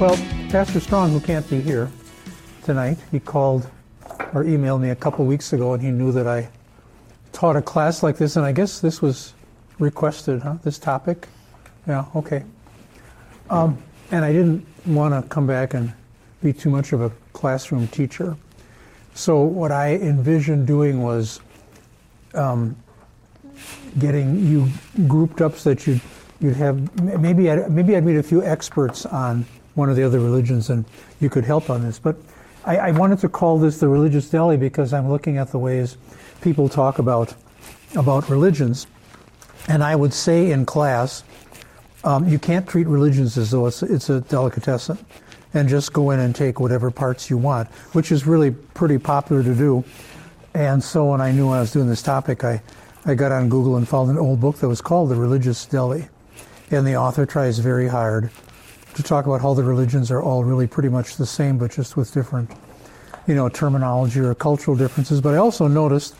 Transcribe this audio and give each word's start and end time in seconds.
Well, 0.00 0.16
Pastor 0.48 0.80
Strong, 0.80 1.10
who 1.10 1.20
can't 1.20 1.46
be 1.50 1.60
here 1.60 1.90
tonight, 2.64 2.96
he 3.10 3.20
called 3.20 3.68
or 4.32 4.44
emailed 4.44 4.80
me 4.80 4.88
a 4.88 4.96
couple 4.96 5.26
weeks 5.26 5.52
ago 5.52 5.74
and 5.74 5.82
he 5.82 5.90
knew 5.90 6.10
that 6.12 6.26
I 6.26 6.48
taught 7.34 7.54
a 7.54 7.60
class 7.60 8.02
like 8.02 8.16
this, 8.16 8.36
and 8.36 8.46
I 8.46 8.52
guess 8.52 8.80
this 8.80 9.02
was 9.02 9.34
requested, 9.78 10.40
huh? 10.40 10.54
This 10.62 10.78
topic? 10.78 11.28
Yeah, 11.86 12.06
okay. 12.16 12.44
Um, 13.50 13.76
and 14.10 14.24
I 14.24 14.32
didn't 14.32 14.66
want 14.86 15.12
to 15.12 15.28
come 15.28 15.46
back 15.46 15.74
and 15.74 15.92
be 16.42 16.54
too 16.54 16.70
much 16.70 16.94
of 16.94 17.02
a 17.02 17.12
classroom 17.34 17.86
teacher. 17.88 18.38
So, 19.12 19.42
what 19.42 19.70
I 19.70 19.96
envisioned 19.96 20.66
doing 20.66 21.02
was 21.02 21.40
um, 22.32 22.74
getting 23.98 24.46
you 24.46 24.66
grouped 25.06 25.42
up 25.42 25.56
so 25.56 25.74
that 25.74 25.86
you'd, 25.86 26.00
you'd 26.40 26.56
have 26.56 27.02
maybe 27.20 27.50
I'd, 27.50 27.70
maybe 27.70 27.98
I'd 27.98 28.04
meet 28.06 28.16
a 28.16 28.22
few 28.22 28.42
experts 28.42 29.04
on 29.04 29.44
one 29.80 29.90
of 29.90 29.96
the 29.96 30.04
other 30.04 30.20
religions 30.20 30.70
and 30.70 30.84
you 31.20 31.30
could 31.30 31.44
help 31.44 31.70
on 31.70 31.82
this. 31.82 31.98
But 31.98 32.16
I, 32.64 32.76
I, 32.76 32.90
wanted 32.90 33.18
to 33.20 33.28
call 33.28 33.58
this 33.58 33.80
the 33.80 33.88
religious 33.88 34.28
deli 34.28 34.58
because 34.58 34.92
I'm 34.92 35.08
looking 35.08 35.38
at 35.38 35.50
the 35.50 35.58
ways 35.58 35.96
people 36.42 36.68
talk 36.68 36.98
about 36.98 37.34
about 37.96 38.28
religions, 38.28 38.86
and 39.66 39.82
I 39.82 39.96
would 39.96 40.12
say 40.12 40.52
in 40.52 40.64
class, 40.64 41.24
um, 42.04 42.28
you 42.28 42.38
can't 42.38 42.68
treat 42.68 42.86
religions 42.86 43.36
as 43.36 43.50
though 43.50 43.66
it's, 43.66 43.82
it's 43.82 44.10
a 44.10 44.20
delicatessen, 44.20 44.98
and 45.54 45.68
just 45.68 45.92
go 45.92 46.10
in 46.10 46.20
and 46.20 46.36
take 46.36 46.60
whatever 46.60 46.90
parts 46.90 47.30
you 47.30 47.38
want, 47.38 47.68
which 47.92 48.12
is 48.12 48.26
really 48.26 48.52
pretty 48.52 48.98
popular 48.98 49.42
to 49.42 49.54
do. 49.54 49.82
And 50.54 50.84
so 50.84 51.06
when 51.06 51.20
I 51.20 51.32
knew 51.32 51.48
I 51.48 51.60
was 51.60 51.72
doing 51.72 51.88
this 51.88 52.02
topic, 52.02 52.44
I, 52.44 52.62
I 53.06 53.14
got 53.14 53.32
on 53.32 53.48
Google 53.48 53.76
and 53.76 53.88
found 53.88 54.10
an 54.10 54.18
old 54.18 54.40
book 54.40 54.58
that 54.58 54.68
was 54.68 54.80
called 54.80 55.08
The 55.08 55.16
Religious 55.16 55.66
Deli. 55.66 56.08
And 56.70 56.86
the 56.86 56.94
author 56.94 57.26
tries 57.26 57.58
very 57.58 57.88
hard 57.88 58.30
to 58.94 59.02
talk 59.02 59.26
about 59.26 59.40
how 59.40 59.54
the 59.54 59.62
religions 59.62 60.10
are 60.10 60.22
all 60.22 60.44
really 60.44 60.66
pretty 60.66 60.88
much 60.88 61.16
the 61.16 61.26
same, 61.26 61.58
but 61.58 61.70
just 61.70 61.96
with 61.96 62.12
different, 62.12 62.50
you 63.26 63.34
know, 63.34 63.48
terminology 63.48 64.20
or 64.20 64.34
cultural 64.34 64.76
differences. 64.76 65.20
But 65.20 65.34
I 65.34 65.38
also 65.38 65.66
noticed 65.66 66.14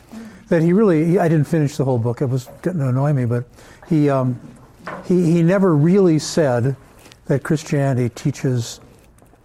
that 0.49 0.63
he 0.63 0.73
really, 0.73 1.05
he, 1.05 1.19
I 1.19 1.29
didn't 1.29 1.47
finish 1.47 1.77
the 1.77 1.85
whole 1.85 1.99
book. 1.99 2.21
It 2.21 2.27
was 2.27 2.49
getting 2.63 2.81
to 2.81 2.89
annoy 2.89 3.13
me, 3.13 3.25
but 3.25 3.45
he, 3.89 4.11
um, 4.11 4.39
he, 5.05 5.33
he 5.33 5.43
never 5.43 5.75
really 5.75 6.19
said 6.19 6.77
that 7.27 7.43
Christianity 7.43 8.09
teaches 8.09 8.81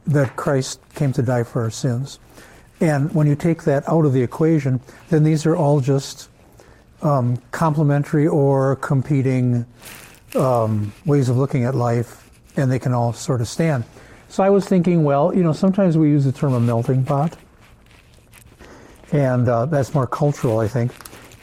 that 0.08 0.36
Christ 0.36 0.80
came 0.94 1.14
to 1.14 1.22
die 1.22 1.44
for 1.44 1.64
our 1.64 1.72
sins. 1.72 2.20
And 2.82 3.14
when 3.14 3.28
you 3.28 3.36
take 3.36 3.64
that 3.64 3.88
out 3.88 4.06
of 4.06 4.14
the 4.14 4.22
equation, 4.22 4.82
then 5.10 5.24
these 5.24 5.46
are 5.46 5.56
all 5.56 5.80
just 5.80 6.30
um, 7.02 7.38
complementary 7.52 8.28
or 8.28 8.76
competing 8.78 9.66
um, 10.36 10.92
ways 11.06 11.30
of 11.30 11.38
looking 11.38 11.64
at 11.64 11.76
life 11.76 12.25
and 12.58 12.72
they 12.72 12.80
can 12.80 12.94
all 12.94 13.14
sort 13.14 13.42
of 13.42 13.48
stand. 13.48 13.84
So 14.30 14.44
I 14.44 14.50
was 14.50 14.66
thinking, 14.68 15.04
well, 15.04 15.34
you 15.36 15.44
know, 15.44 15.54
sometimes 15.54 15.98
we 15.98 16.10
use 16.10 16.26
the 16.26 16.32
term 16.32 16.54
a 16.54 16.60
melting 16.60 17.06
pot, 17.06 17.38
and 19.12 19.48
uh, 19.48 19.66
that's 19.66 19.94
more 19.94 20.08
cultural, 20.08 20.60
I 20.60 20.68
think, 20.68 20.92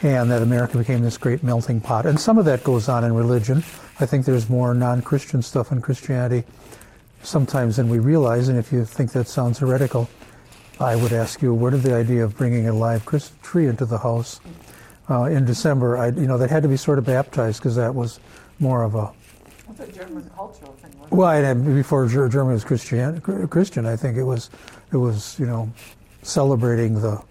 and 0.03 0.31
that 0.31 0.43
America 0.43 0.79
became 0.79 1.03
this 1.03 1.17
great 1.17 1.43
melting 1.43 1.81
pot. 1.81 2.07
And 2.07 2.19
some 2.19 2.39
of 2.39 2.45
that 2.47 2.65
goes 2.65 2.89
on 2.89 3.05
in 3.05 3.15
religion. 3.15 3.59
I 4.01 4.07
think 4.07 4.27
there's 4.27 4.51
more 4.51 4.75
non-Christian 4.75 5.43
stuff 5.43 5.71
in 5.71 5.81
Christianity 5.81 6.45
sometimes 7.23 7.77
than 7.77 7.89
we 7.89 7.99
realize. 7.99 8.49
And 8.49 8.59
if 8.59 8.73
you 8.73 8.85
think 8.85 9.13
that 9.13 9.29
sounds 9.29 9.59
heretical, 9.59 10.11
I 10.81 10.97
would 10.97 11.13
ask 11.13 11.41
you, 11.41 11.55
where 11.55 11.71
did 11.71 11.83
the 11.83 11.95
idea 11.95 12.25
of 12.25 12.37
bringing 12.37 12.69
a 12.69 12.73
live 12.73 13.07
tree 13.43 13.69
into 13.69 13.85
the 13.85 13.99
house 13.99 14.41
uh, 15.09 15.25
in 15.25 15.45
December? 15.45 15.97
I, 15.97 16.09
you 16.09 16.27
know, 16.27 16.37
that 16.39 16.51
had 16.51 16.65
to 16.65 16.69
be 16.69 16.77
sort 16.77 16.99
of 16.99 17.07
baptized 17.07 17.61
because 17.61 17.77
that 17.77 17.95
was 17.95 18.19
more 18.59 18.83
of 18.83 18.97
a 18.97 19.13
German 19.93 20.31
cultural 20.35 20.73
thing. 20.75 20.93
Well, 21.11 21.55
before 21.55 22.07
Germany 22.07 22.55
was 22.55 22.65
Christian, 22.65 23.21
Christian, 23.21 23.87
I 23.87 23.97
think 23.97 24.17
it 24.17 24.25
was, 24.25 24.51
it 24.93 24.97
was 24.97 25.39
you 25.39 25.47
know, 25.47 25.71
celebrating 26.23 27.01
the 27.01 27.23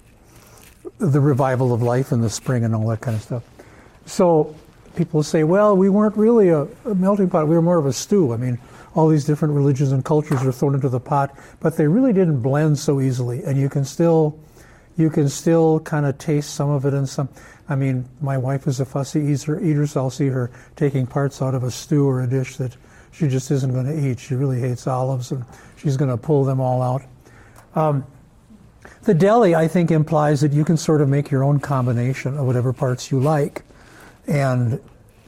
the 0.97 1.19
revival 1.19 1.73
of 1.73 1.81
life 1.81 2.11
in 2.11 2.21
the 2.21 2.29
spring 2.29 2.63
and 2.63 2.75
all 2.75 2.87
that 2.87 3.01
kind 3.01 3.15
of 3.15 3.23
stuff. 3.23 3.43
So 4.05 4.55
people 4.95 5.23
say, 5.23 5.43
well, 5.43 5.75
we 5.75 5.89
weren't 5.89 6.15
really 6.15 6.49
a, 6.49 6.67
a 6.85 6.95
melting 6.95 7.29
pot; 7.29 7.47
we 7.47 7.55
were 7.55 7.61
more 7.61 7.77
of 7.77 7.85
a 7.85 7.93
stew. 7.93 8.33
I 8.33 8.37
mean, 8.37 8.59
all 8.93 9.07
these 9.07 9.25
different 9.25 9.53
religions 9.53 9.91
and 9.91 10.03
cultures 10.03 10.43
are 10.43 10.51
thrown 10.51 10.75
into 10.75 10.89
the 10.89 10.99
pot, 10.99 11.35
but 11.59 11.77
they 11.77 11.87
really 11.87 12.13
didn't 12.13 12.41
blend 12.41 12.77
so 12.77 12.99
easily, 12.99 13.43
and 13.43 13.57
you 13.57 13.69
can 13.69 13.85
still 13.85 14.37
you 15.01 15.09
can 15.09 15.27
still 15.27 15.79
kind 15.81 16.05
of 16.05 16.17
taste 16.17 16.53
some 16.53 16.69
of 16.69 16.85
it 16.85 16.93
in 16.93 17.07
some. 17.07 17.27
I 17.67 17.75
mean, 17.75 18.07
my 18.21 18.37
wife 18.37 18.67
is 18.67 18.79
a 18.79 18.85
fussy 18.85 19.19
eater, 19.21 19.59
eater, 19.59 19.87
so 19.87 20.01
I'll 20.01 20.09
see 20.09 20.27
her 20.27 20.51
taking 20.75 21.07
parts 21.07 21.41
out 21.41 21.55
of 21.55 21.63
a 21.63 21.71
stew 21.71 22.07
or 22.07 22.21
a 22.21 22.27
dish 22.27 22.57
that 22.57 22.75
she 23.11 23.27
just 23.27 23.51
isn't 23.51 23.73
going 23.73 23.85
to 23.85 24.07
eat. 24.07 24.19
She 24.19 24.35
really 24.35 24.59
hates 24.59 24.87
olives, 24.87 25.31
and 25.31 25.43
she's 25.77 25.97
going 25.97 26.11
to 26.11 26.17
pull 26.17 26.43
them 26.43 26.59
all 26.59 26.81
out. 26.81 27.03
Um, 27.75 28.05
the 29.03 29.13
deli, 29.13 29.55
I 29.55 29.67
think, 29.67 29.91
implies 29.91 30.41
that 30.41 30.53
you 30.53 30.63
can 30.63 30.77
sort 30.77 31.01
of 31.01 31.09
make 31.09 31.31
your 31.31 31.43
own 31.43 31.59
combination 31.59 32.37
of 32.37 32.45
whatever 32.45 32.71
parts 32.71 33.11
you 33.11 33.19
like, 33.19 33.63
and 34.27 34.79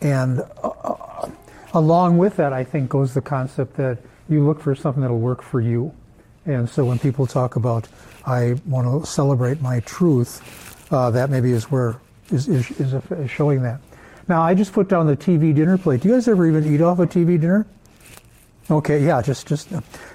and 0.02 0.42
uh, 0.64 0.70
uh 0.70 1.30
along 1.74 2.18
with 2.18 2.36
that, 2.38 2.54
I 2.54 2.64
think 2.64 2.90
goes 2.90 3.14
the 3.14 3.22
concept 3.22 3.78
that 3.78 3.98
you 4.30 4.46
look 4.46 4.62
for 4.62 4.76
something 4.76 5.02
that'll 5.02 5.20
work 5.20 5.42
for 5.42 5.60
you. 5.60 5.94
And 6.46 6.70
so 6.70 6.86
when 6.86 7.00
people 7.00 7.26
talk 7.26 7.56
about 7.56 7.88
I 8.26 8.56
want 8.66 9.04
to 9.04 9.10
celebrate 9.10 9.62
my 9.62 9.82
truth, 9.82 10.92
uh, 10.92 11.12
that 11.12 11.30
maybe 11.30 11.52
is 11.52 11.70
where 11.70 12.00
is, 12.32 12.48
is, 12.48 12.72
is, 12.80 12.94
a, 12.94 13.04
is, 13.12 13.32
showing 13.32 13.62
that. 13.64 13.80
Now, 14.28 14.42
I 14.42 14.54
just 14.54 14.72
put 14.72 14.88
down 14.88 15.08
the 15.08 15.18
TV 15.18 15.54
dinner 15.54 15.78
plate. 15.78 16.02
Do 16.02 16.08
you 16.08 16.14
guys 16.14 16.28
ever 16.28 16.48
even 16.48 16.74
eat 16.74 16.82
off 16.82 17.00
a 17.00 17.06
TV 17.06 17.40
dinner? 17.40 17.66
Okay, 18.72 19.06
yeah, 19.06 19.22
just, 19.22 19.46
just, 19.46 19.70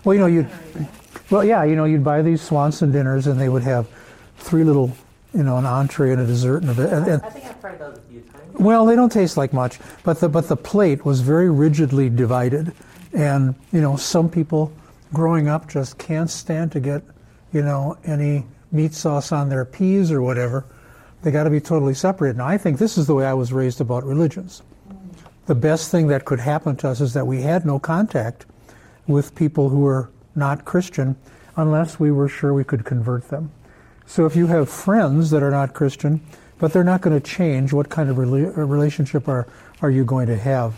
well, 0.04 0.14
you 0.14 0.20
know, 0.20 0.26
you, 0.26 0.46
well, 1.30 1.44
yeah, 1.44 1.64
you 1.64 1.76
know, 1.76 1.84
you'd 1.84 2.04
buy 2.04 2.22
these 2.22 2.40
Swanson 2.40 2.90
dinners 2.90 3.26
and 3.26 3.38
they 3.38 3.50
would 3.50 3.62
have 3.62 3.86
three 4.38 4.64
little, 4.64 4.90
you 5.34 5.42
know, 5.42 5.58
an 5.58 5.66
entree 5.66 6.12
and 6.12 6.22
a 6.22 6.26
dessert 6.26 6.62
and 6.62 6.78
a, 6.78 6.96
and, 6.96 7.06
and 7.06 7.22
I 7.22 7.28
think 7.28 7.44
I've 7.44 7.60
tried 7.60 7.78
those 7.78 7.98
a 7.98 8.00
few 8.02 8.20
times. 8.20 8.54
Well, 8.54 8.86
they 8.86 8.96
don't 8.96 9.12
taste 9.12 9.36
like 9.36 9.52
much, 9.52 9.78
but 10.02 10.18
the, 10.20 10.30
but 10.30 10.48
the 10.48 10.56
plate 10.56 11.04
was 11.04 11.20
very 11.20 11.50
rigidly 11.50 12.08
divided. 12.08 12.72
And, 13.12 13.54
you 13.72 13.82
know, 13.82 13.96
some 13.96 14.30
people 14.30 14.72
growing 15.12 15.48
up 15.48 15.68
just 15.68 15.98
can't 15.98 16.30
stand 16.30 16.72
to 16.72 16.80
get, 16.80 17.02
you 17.52 17.62
know, 17.62 17.96
any 18.04 18.44
meat 18.70 18.94
sauce 18.94 19.32
on 19.32 19.48
their 19.48 19.64
peas 19.64 20.12
or 20.12 20.22
whatever. 20.22 20.64
They 21.22 21.30
got 21.30 21.44
to 21.44 21.50
be 21.50 21.60
totally 21.60 21.94
separated. 21.94 22.36
Now, 22.36 22.46
I 22.46 22.58
think 22.58 22.78
this 22.78 22.96
is 22.96 23.06
the 23.06 23.14
way 23.14 23.26
I 23.26 23.34
was 23.34 23.52
raised 23.52 23.80
about 23.80 24.04
religions. 24.04 24.62
The 25.46 25.54
best 25.54 25.90
thing 25.90 26.08
that 26.08 26.24
could 26.24 26.40
happen 26.40 26.76
to 26.76 26.88
us 26.88 27.00
is 27.00 27.14
that 27.14 27.26
we 27.26 27.42
had 27.42 27.64
no 27.64 27.78
contact 27.78 28.46
with 29.06 29.34
people 29.34 29.70
who 29.70 29.80
were 29.80 30.10
not 30.34 30.64
Christian 30.64 31.16
unless 31.56 31.98
we 31.98 32.12
were 32.12 32.28
sure 32.28 32.54
we 32.54 32.64
could 32.64 32.84
convert 32.84 33.28
them. 33.28 33.50
So 34.06 34.26
if 34.26 34.36
you 34.36 34.46
have 34.46 34.68
friends 34.68 35.30
that 35.30 35.42
are 35.42 35.50
not 35.50 35.74
Christian, 35.74 36.20
but 36.58 36.72
they're 36.72 36.84
not 36.84 37.00
going 37.00 37.18
to 37.18 37.26
change, 37.26 37.72
what 37.72 37.88
kind 37.88 38.10
of 38.10 38.18
relationship 38.18 39.28
are, 39.28 39.46
are 39.82 39.90
you 39.90 40.04
going 40.04 40.26
to 40.28 40.36
have? 40.36 40.74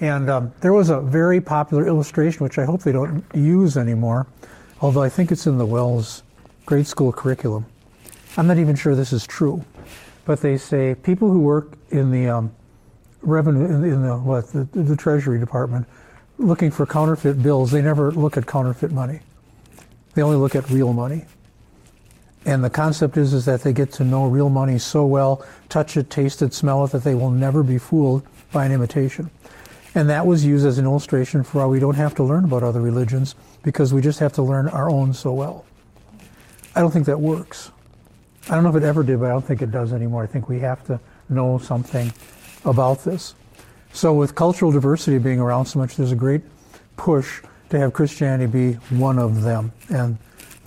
And 0.00 0.28
um, 0.28 0.52
there 0.60 0.72
was 0.72 0.90
a 0.90 1.00
very 1.00 1.40
popular 1.40 1.86
illustration, 1.86 2.44
which 2.44 2.58
I 2.58 2.64
hope 2.64 2.82
they 2.82 2.92
don't 2.92 3.24
use 3.34 3.76
anymore, 3.76 4.26
although 4.80 5.02
I 5.02 5.08
think 5.08 5.32
it's 5.32 5.46
in 5.46 5.58
the 5.58 5.66
WELS 5.66 6.22
grade 6.64 6.86
school 6.86 7.12
curriculum. 7.12 7.66
I'm 8.36 8.46
not 8.46 8.58
even 8.58 8.76
sure 8.76 8.94
this 8.94 9.12
is 9.12 9.26
true, 9.26 9.64
but 10.24 10.40
they 10.40 10.58
say 10.58 10.94
people 10.94 11.30
who 11.30 11.40
work 11.40 11.72
in 11.90 12.10
the 12.10 12.28
um, 12.28 12.54
revenue 13.22 13.64
in 13.64 13.84
in 13.84 14.02
the 14.02 14.16
what 14.16 14.48
the, 14.48 14.64
the 14.64 14.96
Treasury 14.96 15.38
Department 15.38 15.86
looking 16.38 16.70
for 16.70 16.86
counterfeit 16.86 17.42
bills, 17.42 17.70
they 17.70 17.82
never 17.82 18.12
look 18.12 18.36
at 18.36 18.46
counterfeit 18.46 18.92
money. 18.92 19.20
They 20.14 20.22
only 20.22 20.36
look 20.36 20.54
at 20.54 20.68
real 20.70 20.92
money. 20.92 21.24
And 22.44 22.62
the 22.62 22.70
concept 22.70 23.16
is, 23.16 23.32
is 23.32 23.44
that 23.46 23.62
they 23.62 23.72
get 23.72 23.90
to 23.92 24.04
know 24.04 24.26
real 24.26 24.48
money 24.48 24.78
so 24.78 25.04
well, 25.04 25.44
touch 25.68 25.96
it, 25.96 26.10
taste 26.10 26.42
it, 26.42 26.54
smell 26.54 26.84
it, 26.84 26.92
that 26.92 27.02
they 27.02 27.14
will 27.14 27.30
never 27.30 27.62
be 27.62 27.78
fooled 27.78 28.22
by 28.52 28.64
an 28.66 28.72
imitation. 28.72 29.30
And 29.94 30.08
that 30.10 30.26
was 30.26 30.44
used 30.44 30.66
as 30.66 30.78
an 30.78 30.84
illustration 30.84 31.42
for 31.42 31.62
why 31.62 31.66
we 31.66 31.80
don't 31.80 31.96
have 31.96 32.14
to 32.16 32.22
learn 32.22 32.44
about 32.44 32.62
other 32.62 32.80
religions 32.80 33.34
because 33.66 33.92
we 33.92 34.00
just 34.00 34.20
have 34.20 34.32
to 34.32 34.42
learn 34.42 34.68
our 34.68 34.88
own 34.88 35.12
so 35.12 35.32
well. 35.32 35.64
I 36.76 36.80
don't 36.80 36.92
think 36.92 37.06
that 37.06 37.18
works. 37.18 37.72
I 38.48 38.54
don't 38.54 38.62
know 38.62 38.70
if 38.70 38.76
it 38.76 38.84
ever 38.84 39.02
did, 39.02 39.18
but 39.18 39.26
I 39.26 39.30
don't 39.30 39.44
think 39.44 39.60
it 39.60 39.72
does 39.72 39.92
anymore. 39.92 40.22
I 40.22 40.26
think 40.26 40.48
we 40.48 40.60
have 40.60 40.86
to 40.86 41.00
know 41.28 41.58
something 41.58 42.12
about 42.64 43.02
this. 43.02 43.34
So, 43.92 44.14
with 44.14 44.36
cultural 44.36 44.70
diversity 44.70 45.18
being 45.18 45.40
around 45.40 45.66
so 45.66 45.80
much, 45.80 45.96
there's 45.96 46.12
a 46.12 46.16
great 46.16 46.42
push 46.96 47.42
to 47.70 47.78
have 47.80 47.92
Christianity 47.92 48.46
be 48.46 48.72
one 48.96 49.18
of 49.18 49.42
them. 49.42 49.72
And 49.88 50.16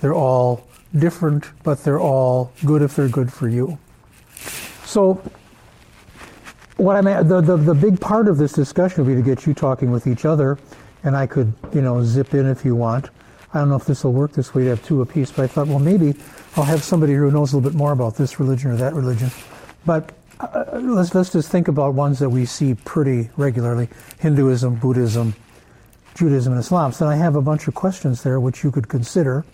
they're 0.00 0.12
all 0.14 0.68
different, 0.98 1.46
but 1.62 1.82
they're 1.82 2.00
all 2.00 2.52
good 2.66 2.82
if 2.82 2.96
they're 2.96 3.08
good 3.08 3.32
for 3.32 3.48
you. 3.48 3.78
So, 4.84 5.22
what 6.76 6.96
I'm 6.96 7.06
at, 7.06 7.30
the, 7.30 7.40
the, 7.40 7.56
the 7.56 7.74
big 7.74 7.98
part 7.98 8.28
of 8.28 8.36
this 8.36 8.52
discussion 8.52 9.04
will 9.04 9.14
be 9.14 9.22
to 9.22 9.26
get 9.26 9.46
you 9.46 9.54
talking 9.54 9.90
with 9.90 10.06
each 10.06 10.26
other, 10.26 10.58
and 11.04 11.16
I 11.16 11.26
could, 11.26 11.52
you 11.72 11.80
know, 11.80 12.02
zip 12.02 12.34
in 12.34 12.46
if 12.46 12.64
you 12.64 12.74
want. 12.74 13.10
I 13.52 13.58
don't 13.58 13.68
know 13.68 13.76
if 13.76 13.84
this 13.84 14.04
will 14.04 14.12
work 14.12 14.32
this 14.32 14.54
way 14.54 14.64
to 14.64 14.70
have 14.70 14.84
two 14.84 15.02
apiece, 15.02 15.32
but 15.32 15.42
I 15.42 15.46
thought, 15.46 15.66
well, 15.66 15.78
maybe 15.78 16.14
I'll 16.56 16.64
have 16.64 16.82
somebody 16.82 17.14
who 17.14 17.30
knows 17.30 17.52
a 17.52 17.56
little 17.56 17.70
bit 17.70 17.76
more 17.76 17.92
about 17.92 18.14
this 18.16 18.38
religion 18.38 18.70
or 18.70 18.76
that 18.76 18.94
religion. 18.94 19.30
But 19.84 20.12
uh, 20.38 20.78
let's 20.80 21.14
let's 21.14 21.32
just 21.32 21.50
think 21.50 21.68
about 21.68 21.94
ones 21.94 22.18
that 22.20 22.30
we 22.30 22.44
see 22.46 22.74
pretty 22.74 23.30
regularly: 23.36 23.88
Hinduism, 24.18 24.76
Buddhism, 24.76 25.34
Judaism 26.14 26.52
and 26.52 26.60
Islam. 26.60 26.92
So 26.92 27.06
I 27.06 27.16
have 27.16 27.34
a 27.34 27.42
bunch 27.42 27.66
of 27.66 27.74
questions 27.74 28.22
there 28.22 28.38
which 28.40 28.62
you 28.62 28.70
could 28.70 28.88
consider. 28.88 29.44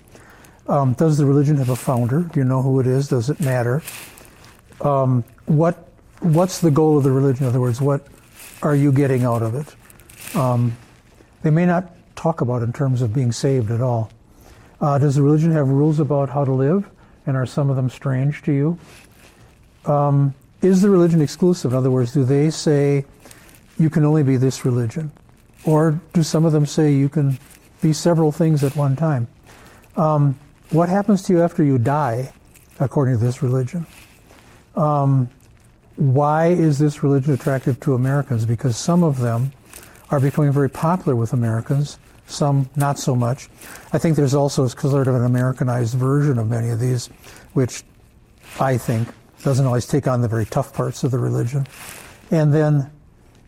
Um, 0.68 0.94
does 0.94 1.16
the 1.16 1.24
religion 1.24 1.56
have 1.56 1.70
a 1.70 1.76
founder? 1.76 2.22
Do 2.22 2.40
you 2.40 2.44
know 2.44 2.60
who 2.60 2.80
it 2.80 2.86
is? 2.86 3.08
Does 3.08 3.30
it 3.30 3.40
matter? 3.40 3.82
Um, 4.80 5.24
what 5.46 5.86
What's 6.20 6.60
the 6.60 6.70
goal 6.70 6.96
of 6.96 7.04
the 7.04 7.12
religion? 7.12 7.44
In 7.44 7.50
other 7.50 7.60
words, 7.60 7.80
what 7.80 8.06
are 8.62 8.74
you 8.74 8.90
getting 8.90 9.24
out 9.24 9.42
of 9.42 9.54
it? 9.54 10.36
Um, 10.36 10.76
they 11.46 11.50
may 11.50 11.64
not 11.64 11.92
talk 12.16 12.40
about 12.40 12.60
in 12.64 12.72
terms 12.72 13.02
of 13.02 13.14
being 13.14 13.30
saved 13.30 13.70
at 13.70 13.80
all. 13.80 14.10
Uh, 14.80 14.98
does 14.98 15.14
the 15.14 15.22
religion 15.22 15.52
have 15.52 15.68
rules 15.68 16.00
about 16.00 16.28
how 16.28 16.44
to 16.44 16.50
live? 16.50 16.90
And 17.24 17.36
are 17.36 17.46
some 17.46 17.70
of 17.70 17.76
them 17.76 17.88
strange 17.88 18.42
to 18.42 18.52
you? 18.52 18.78
Um, 19.84 20.34
is 20.60 20.82
the 20.82 20.90
religion 20.90 21.22
exclusive? 21.22 21.70
In 21.70 21.78
other 21.78 21.92
words, 21.92 22.12
do 22.12 22.24
they 22.24 22.50
say 22.50 23.04
you 23.78 23.88
can 23.88 24.04
only 24.04 24.24
be 24.24 24.36
this 24.36 24.64
religion? 24.64 25.12
Or 25.64 26.00
do 26.14 26.24
some 26.24 26.44
of 26.44 26.50
them 26.50 26.66
say 26.66 26.92
you 26.92 27.08
can 27.08 27.38
be 27.80 27.92
several 27.92 28.32
things 28.32 28.64
at 28.64 28.74
one 28.74 28.96
time? 28.96 29.28
Um, 29.96 30.36
what 30.70 30.88
happens 30.88 31.22
to 31.26 31.32
you 31.32 31.42
after 31.42 31.62
you 31.62 31.78
die, 31.78 32.32
according 32.80 33.20
to 33.20 33.24
this 33.24 33.40
religion? 33.40 33.86
Um, 34.74 35.30
why 35.94 36.48
is 36.48 36.80
this 36.80 37.04
religion 37.04 37.34
attractive 37.34 37.78
to 37.80 37.94
Americans? 37.94 38.44
Because 38.46 38.76
some 38.76 39.04
of 39.04 39.20
them 39.20 39.52
are 40.10 40.20
becoming 40.20 40.52
very 40.52 40.70
popular 40.70 41.16
with 41.16 41.32
Americans, 41.32 41.98
some 42.26 42.68
not 42.76 42.98
so 42.98 43.16
much. 43.16 43.48
I 43.92 43.98
think 43.98 44.16
there's 44.16 44.34
also 44.34 44.66
sort 44.66 45.08
of 45.08 45.14
an 45.14 45.24
Americanized 45.24 45.94
version 45.94 46.38
of 46.38 46.48
many 46.48 46.70
of 46.70 46.80
these, 46.80 47.08
which 47.54 47.82
I 48.60 48.78
think 48.78 49.08
doesn't 49.42 49.66
always 49.66 49.86
take 49.86 50.06
on 50.06 50.22
the 50.22 50.28
very 50.28 50.46
tough 50.46 50.72
parts 50.72 51.04
of 51.04 51.10
the 51.10 51.18
religion. 51.18 51.66
And 52.30 52.52
then 52.52 52.90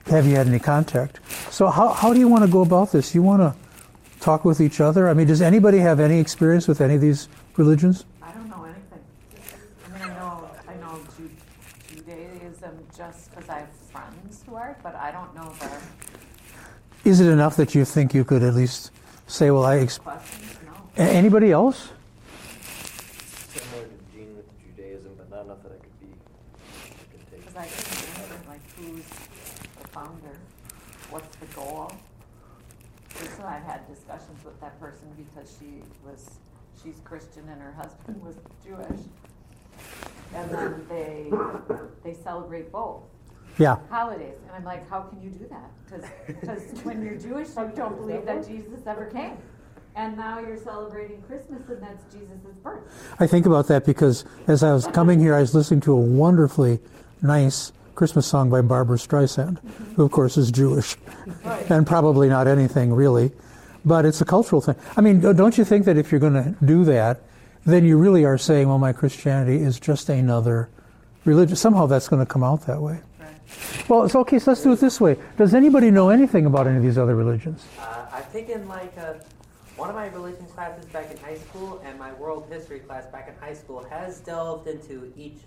have 0.07 0.27
you 0.27 0.37
had 0.37 0.47
any 0.47 0.59
contact? 0.59 1.21
So 1.51 1.69
how, 1.69 1.89
how 1.89 2.13
do 2.13 2.21
you 2.21 2.29
want 2.29 2.45
to 2.45 2.51
go 2.51 2.63
about 2.63 2.93
this? 2.93 3.15
You 3.15 3.23
want 3.23 3.43
to 3.43 3.55
talk 4.21 4.45
with 4.45 4.61
each 4.61 4.81
other? 4.81 5.09
I 5.09 5.15
mean, 5.15 5.27
does 5.27 5.43
anybody 5.43 5.79
have 5.79 6.01
any 6.01 6.19
experience 6.19 6.69
with 6.69 6.81
any 6.81 6.95
of 6.95 7.01
these 7.01 7.29
religions? 7.57 8.05
I 8.23 8.33
don't 8.33 8.49
know 8.49 8.65
anything. 8.65 9.05
I 9.95 10.09
know, 10.09 10.51
I 10.69 10.75
know 10.75 11.01
Judaism 11.89 12.79
just 12.97 13.31
because 13.31 13.49
I 13.49 13.61
have 13.61 13.71
friends 13.91 14.43
who 14.47 14.55
are, 14.55 14.79
but 14.83 14.95
I 14.95 15.11
don't 15.11 15.35
know 15.35 15.53
the 15.59 15.98
Is 17.09 17.21
it 17.21 17.29
enough 17.31 17.57
that 17.57 17.75
you 17.75 17.87
think 17.87 18.13
you 18.13 18.23
could 18.23 18.43
at 18.43 18.53
least 18.53 18.91
say, 19.27 19.51
well, 19.51 19.65
I. 19.65 19.79
Ex- 19.79 19.97
questions. 19.97 20.59
No. 20.67 21.03
Anybody 21.03 21.53
else? 21.53 21.89
Similar 23.49 23.87
to 23.87 24.13
Gene 24.13 24.37
with 24.37 24.45
Judaism, 24.61 25.13
but 25.17 25.31
not 25.31 25.47
enough 25.47 25.63
that 25.63 25.73
I 25.73 25.77
could 25.77 26.01
be, 26.01 26.09
I 26.13 27.05
could 27.11 27.31
take. 27.31 27.41
Because 27.41 27.57
I 27.57 27.65
couldn't 27.65 28.21
answer, 28.21 28.41
like, 28.47 28.61
who's 28.77 29.05
the 29.81 29.89
founder? 29.89 30.37
What's 31.09 31.35
the 31.37 31.47
goal? 31.47 31.91
Recently, 33.19 33.45
I've 33.47 33.65
had 33.65 33.89
discussions 33.89 34.45
with 34.45 34.61
that 34.61 34.79
person 34.79 35.09
because 35.17 35.57
she 35.59 35.81
was, 36.05 36.39
she's 36.85 37.01
Christian 37.05 37.49
and 37.49 37.63
her 37.63 37.73
husband 37.73 38.23
was 38.23 38.37
Jewish. 38.63 39.01
And 40.35 40.51
then 40.51 40.85
they, 40.91 41.33
they 42.05 42.13
celebrate 42.13 42.71
both 42.71 43.05
Yeah. 43.59 43.77
holidays. 43.91 44.35
And 44.47 44.57
I'm 44.57 44.65
like, 44.65 44.89
how 44.89 45.01
can 45.03 45.21
you 45.23 45.31
do 45.31 45.47
that? 45.51 45.71
Because 46.27 46.85
when 46.85 47.03
you're 47.05 47.17
Jewish, 47.17 47.49
you 47.57 47.73
don't 47.75 47.97
believe 47.97 48.25
that 48.27 48.47
Jesus 48.47 48.81
ever 48.87 49.07
came. 49.07 49.37
And 49.97 50.17
now 50.17 50.39
you're 50.39 50.57
celebrating 50.57 51.21
Christmas 51.23 51.63
and 51.69 51.83
that's 51.83 52.05
Jesus' 52.15 52.57
birth. 52.63 52.83
I 53.19 53.27
think 53.27 53.47
about 53.47 53.67
that 53.69 53.85
because 53.85 54.25
as 54.47 54.63
I 54.63 54.73
was 54.73 54.87
coming 54.87 55.19
here, 55.19 55.35
I 55.35 55.41
was 55.41 55.55
listening 55.55 55.81
to 55.83 55.93
a 55.93 55.97
wonderfully 56.01 56.79
nice 57.21 57.73
Christmas 57.97 58.25
song 58.27 58.49
by 58.49 58.61
Barbra 58.61 58.97
Streisand, 58.97 59.59
who, 59.97 60.05
of 60.05 60.13
course, 60.13 60.37
is 60.37 60.53
Jewish 60.53 60.97
Right. 61.45 61.69
and 61.69 61.85
probably 61.85 62.29
not 62.29 62.47
anything 62.47 62.93
really, 62.93 63.33
but 63.85 64.07
it's 64.07 64.21
a 64.21 64.25
cultural 64.25 64.61
thing. 64.61 64.77
I 64.97 65.01
mean, 65.01 65.19
don't 65.21 65.59
you 65.59 65.65
think 65.65 65.85
that 65.87 65.97
if 65.97 66.13
you're 66.13 66.21
going 66.21 66.35
to 66.35 66.55
do 66.65 66.85
that, 66.85 67.23
then 67.67 67.85
you 67.85 67.99
really 67.99 68.25
are 68.25 68.39
saying, 68.39 68.69
well, 68.69 68.79
my 68.79 68.93
Christianity 68.93 69.57
is 69.63 69.81
just 69.81 70.09
another 70.11 70.69
religion? 71.25 71.57
Somehow 71.57 71.87
that's 71.87 72.07
going 72.09 72.25
to 72.25 72.31
come 72.33 72.45
out 72.45 72.67
that 72.67 72.81
way. 72.81 73.01
Well, 73.89 74.05
it's 74.05 74.15
okay, 74.15 74.39
so 74.39 74.51
let's 74.51 74.63
do 74.63 74.73
it 74.73 74.81
this 74.81 75.01
way. 75.01 75.17
Does 75.37 75.55
anybody 75.55 75.91
know 75.91 76.11
anything 76.11 76.47
about 76.47 76.67
any 76.67 76.77
of 76.77 76.83
these 76.83 76.99
other 76.99 77.15
religions? 77.15 77.65
Uh, 77.81 78.07
I've 78.13 78.31
taken 78.33 78.69
like 78.69 78.97
a, 78.97 79.21
one 79.77 79.89
of 79.89 79.95
my 79.97 80.09
religion 80.09 80.45
classes 80.47 80.85
back 80.87 81.11
in 81.11 81.17
high 81.19 81.37
school, 81.37 81.81
and 81.85 81.99
my 81.99 82.13
world 82.15 82.47
history 82.51 82.81
class 82.81 83.07
back 83.07 83.29
in 83.29 83.35
high 83.37 83.55
school 83.55 83.85
has 83.89 84.21
delved 84.21 84.69
into 84.69 85.13
each, 85.17 85.39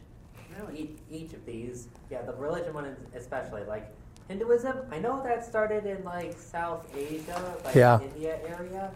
each, 0.73 0.89
each 1.11 1.33
of 1.33 1.45
these. 1.45 1.87
Yeah, 2.09 2.23
the 2.23 2.33
religion 2.33 2.73
one 2.73 2.95
especially 3.15 3.63
like 3.65 3.91
Hinduism. 4.27 4.77
I 4.91 4.97
know 4.99 5.21
that 5.23 5.45
started 5.45 5.85
in 5.85 6.03
like 6.03 6.37
South 6.39 6.87
Asia, 6.95 7.55
like 7.65 7.75
Yeah. 7.75 7.99
India 7.99 8.39
area. 8.47 8.91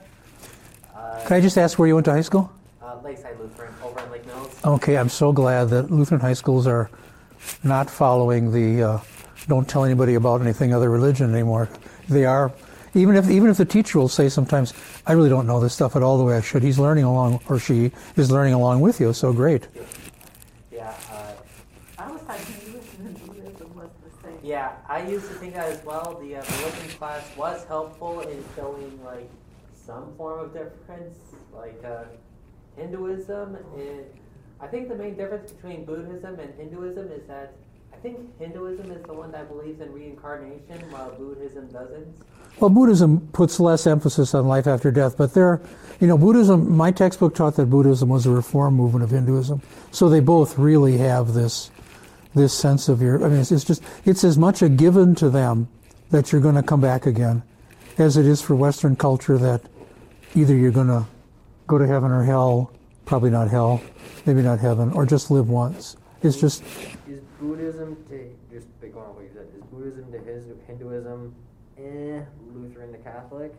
Uh, 0.95 1.21
Can 1.27 1.37
I 1.37 1.41
just 1.41 1.57
ask 1.57 1.77
where 1.77 1.87
you 1.87 1.95
went 1.95 2.05
to 2.05 2.11
high 2.11 2.21
school? 2.21 2.51
uh, 2.81 2.95
Lakeside 3.03 3.37
Lutheran 3.39 3.73
over 3.83 3.99
in 3.99 4.11
Lake 4.11 4.25
Mills. 4.27 4.59
Okay, 4.63 4.95
I'm 4.97 5.09
so 5.09 5.31
glad 5.33 5.69
that 5.69 5.91
Lutheran 5.91 6.21
high 6.21 6.33
schools 6.33 6.67
are 6.67 6.89
not 7.63 7.89
following 7.89 8.51
the 8.51 8.83
uh, 8.83 8.99
don't 9.47 9.67
tell 9.67 9.85
anybody 9.85 10.15
about 10.15 10.41
anything 10.41 10.73
other 10.73 10.89
religion 10.89 11.31
anymore. 11.31 11.69
They 12.09 12.25
are, 12.25 12.51
even 12.93 13.15
if 13.15 13.29
even 13.29 13.49
if 13.49 13.57
the 13.57 13.65
teacher 13.65 13.99
will 13.99 14.07
say 14.07 14.29
sometimes, 14.29 14.73
I 15.05 15.13
really 15.13 15.29
don't 15.29 15.47
know 15.47 15.59
this 15.59 15.73
stuff 15.73 15.95
at 15.95 16.03
all 16.03 16.17
the 16.17 16.23
way 16.23 16.35
I 16.35 16.41
should. 16.41 16.63
He's 16.63 16.79
learning 16.79 17.03
along, 17.03 17.41
or 17.49 17.59
she 17.59 17.91
is 18.15 18.31
learning 18.31 18.53
along 18.53 18.81
with 18.81 18.99
you. 18.99 19.13
So 19.13 19.33
great. 19.33 19.67
Yeah. 20.71 20.93
Uh, 21.11 21.33
I 21.97 22.07
always 22.07 22.21
thought 22.23 22.39
Hinduism 22.39 23.75
was 23.75 23.89
the 24.03 24.27
same. 24.27 24.39
Yeah, 24.43 24.73
I 24.87 25.07
used 25.07 25.27
to 25.27 25.33
think 25.35 25.53
that 25.53 25.69
as 25.69 25.83
well. 25.83 26.17
The 26.21 26.37
uh, 26.37 26.43
religion 26.59 26.89
class 26.97 27.23
was 27.37 27.63
helpful 27.65 28.21
in 28.21 28.43
showing 28.55 28.99
like 29.03 29.29
some 29.73 30.13
form 30.17 30.39
of 30.39 30.53
difference, 30.53 31.17
like 31.53 31.83
uh, 31.83 32.05
Hinduism. 32.77 33.57
And 33.77 34.05
I 34.61 34.67
think 34.67 34.89
the 34.89 34.95
main 34.95 35.15
difference 35.15 35.51
between 35.51 35.85
Buddhism 35.85 36.39
and 36.39 36.53
Hinduism 36.55 37.11
is 37.11 37.27
that 37.27 37.53
I 37.93 37.97
think 37.97 38.39
Hinduism 38.39 38.91
is 38.91 39.03
the 39.03 39.13
one 39.13 39.31
that 39.31 39.49
believes 39.49 39.81
in 39.81 39.91
reincarnation, 39.93 40.91
while 40.91 41.11
Buddhism 41.11 41.67
doesn't. 41.67 42.07
Well, 42.59 42.69
Buddhism 42.69 43.27
puts 43.33 43.59
less 43.59 43.85
emphasis 43.87 44.33
on 44.33 44.47
life 44.47 44.67
after 44.67 44.91
death, 44.91 45.17
but 45.17 45.33
there, 45.33 45.61
you 45.99 46.07
know, 46.07 46.17
Buddhism. 46.17 46.75
My 46.75 46.91
textbook 46.91 47.35
taught 47.35 47.55
that 47.55 47.65
Buddhism 47.67 48.09
was 48.09 48.25
a 48.25 48.31
reform 48.31 48.75
movement 48.75 49.03
of 49.03 49.11
Hinduism, 49.11 49.61
so 49.91 50.09
they 50.09 50.19
both 50.19 50.57
really 50.57 50.97
have 50.97 51.33
this 51.33 51.71
this 52.33 52.53
sense 52.53 52.89
of 52.89 53.01
your. 53.01 53.23
I 53.23 53.29
mean, 53.29 53.39
it's, 53.39 53.51
it's 53.51 53.65
just 53.65 53.83
it's 54.05 54.23
as 54.23 54.37
much 54.37 54.61
a 54.61 54.69
given 54.69 55.15
to 55.15 55.29
them 55.29 55.67
that 56.11 56.31
you're 56.31 56.41
going 56.41 56.55
to 56.55 56.63
come 56.63 56.81
back 56.81 57.05
again, 57.05 57.43
as 57.97 58.17
it 58.17 58.25
is 58.25 58.41
for 58.41 58.55
Western 58.55 58.95
culture 58.95 59.37
that 59.37 59.61
either 60.33 60.55
you're 60.55 60.71
going 60.71 60.87
to 60.87 61.05
go 61.67 61.77
to 61.77 61.87
heaven 61.87 62.11
or 62.11 62.23
hell, 62.23 62.71
probably 63.05 63.29
not 63.29 63.49
hell, 63.49 63.81
maybe 64.25 64.41
not 64.41 64.59
heaven, 64.59 64.91
or 64.91 65.05
just 65.05 65.31
live 65.31 65.49
once. 65.49 65.95
It's 66.23 66.39
just 66.39 66.63
Is 67.07 67.21
Buddhism 67.39 67.95
to, 68.09 68.29
just 68.51 68.67
going 68.81 68.93
on 68.95 69.15
what 69.15 69.23
you 69.23 69.29
said, 69.33 69.47
is 69.55 69.63
Buddhism 69.65 70.11
to 70.11 70.19
his 70.19 70.45
Hinduism, 70.67 71.35
eh, 71.77 72.21
Lutheran 72.53 72.91
to 72.91 72.97
Catholic? 72.99 73.53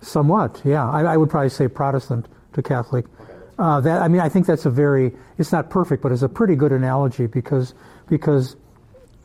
Somewhat, 0.00 0.60
yeah. 0.64 0.88
I, 0.88 1.02
I 1.02 1.16
would 1.16 1.30
probably 1.30 1.48
say 1.50 1.68
Protestant 1.68 2.26
to 2.54 2.62
Catholic. 2.62 3.04
Okay, 3.20 3.34
Uh, 3.58 3.80
that 3.80 4.02
I 4.02 4.08
mean, 4.08 4.20
I 4.20 4.28
think 4.28 4.46
that's 4.46 4.66
a 4.66 4.70
very. 4.70 5.12
It's 5.38 5.52
not 5.52 5.70
perfect, 5.70 6.02
but 6.02 6.12
it's 6.12 6.22
a 6.22 6.28
pretty 6.28 6.56
good 6.56 6.72
analogy 6.72 7.26
because 7.26 7.74
because 8.08 8.56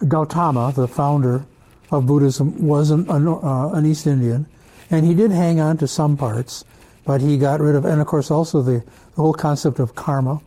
Gautama, 0.07 0.73
the 0.75 0.87
founder 0.87 1.45
of 1.91 2.05
Buddhism, 2.05 2.67
was 2.67 2.91
an, 2.91 3.09
an, 3.09 3.27
uh, 3.27 3.69
an 3.73 3.85
East 3.85 4.07
Indian, 4.07 4.47
and 4.89 5.05
he 5.05 5.13
did 5.13 5.31
hang 5.31 5.59
on 5.59 5.77
to 5.77 5.87
some 5.87 6.17
parts, 6.17 6.65
but 7.05 7.21
he 7.21 7.37
got 7.37 7.59
rid 7.59 7.75
of. 7.75 7.85
And 7.85 8.01
of 8.01 8.07
course, 8.07 8.31
also 8.31 8.61
the, 8.61 8.83
the 9.15 9.21
whole 9.21 9.33
concept 9.33 9.79
of 9.79 9.95
karma 9.95 10.41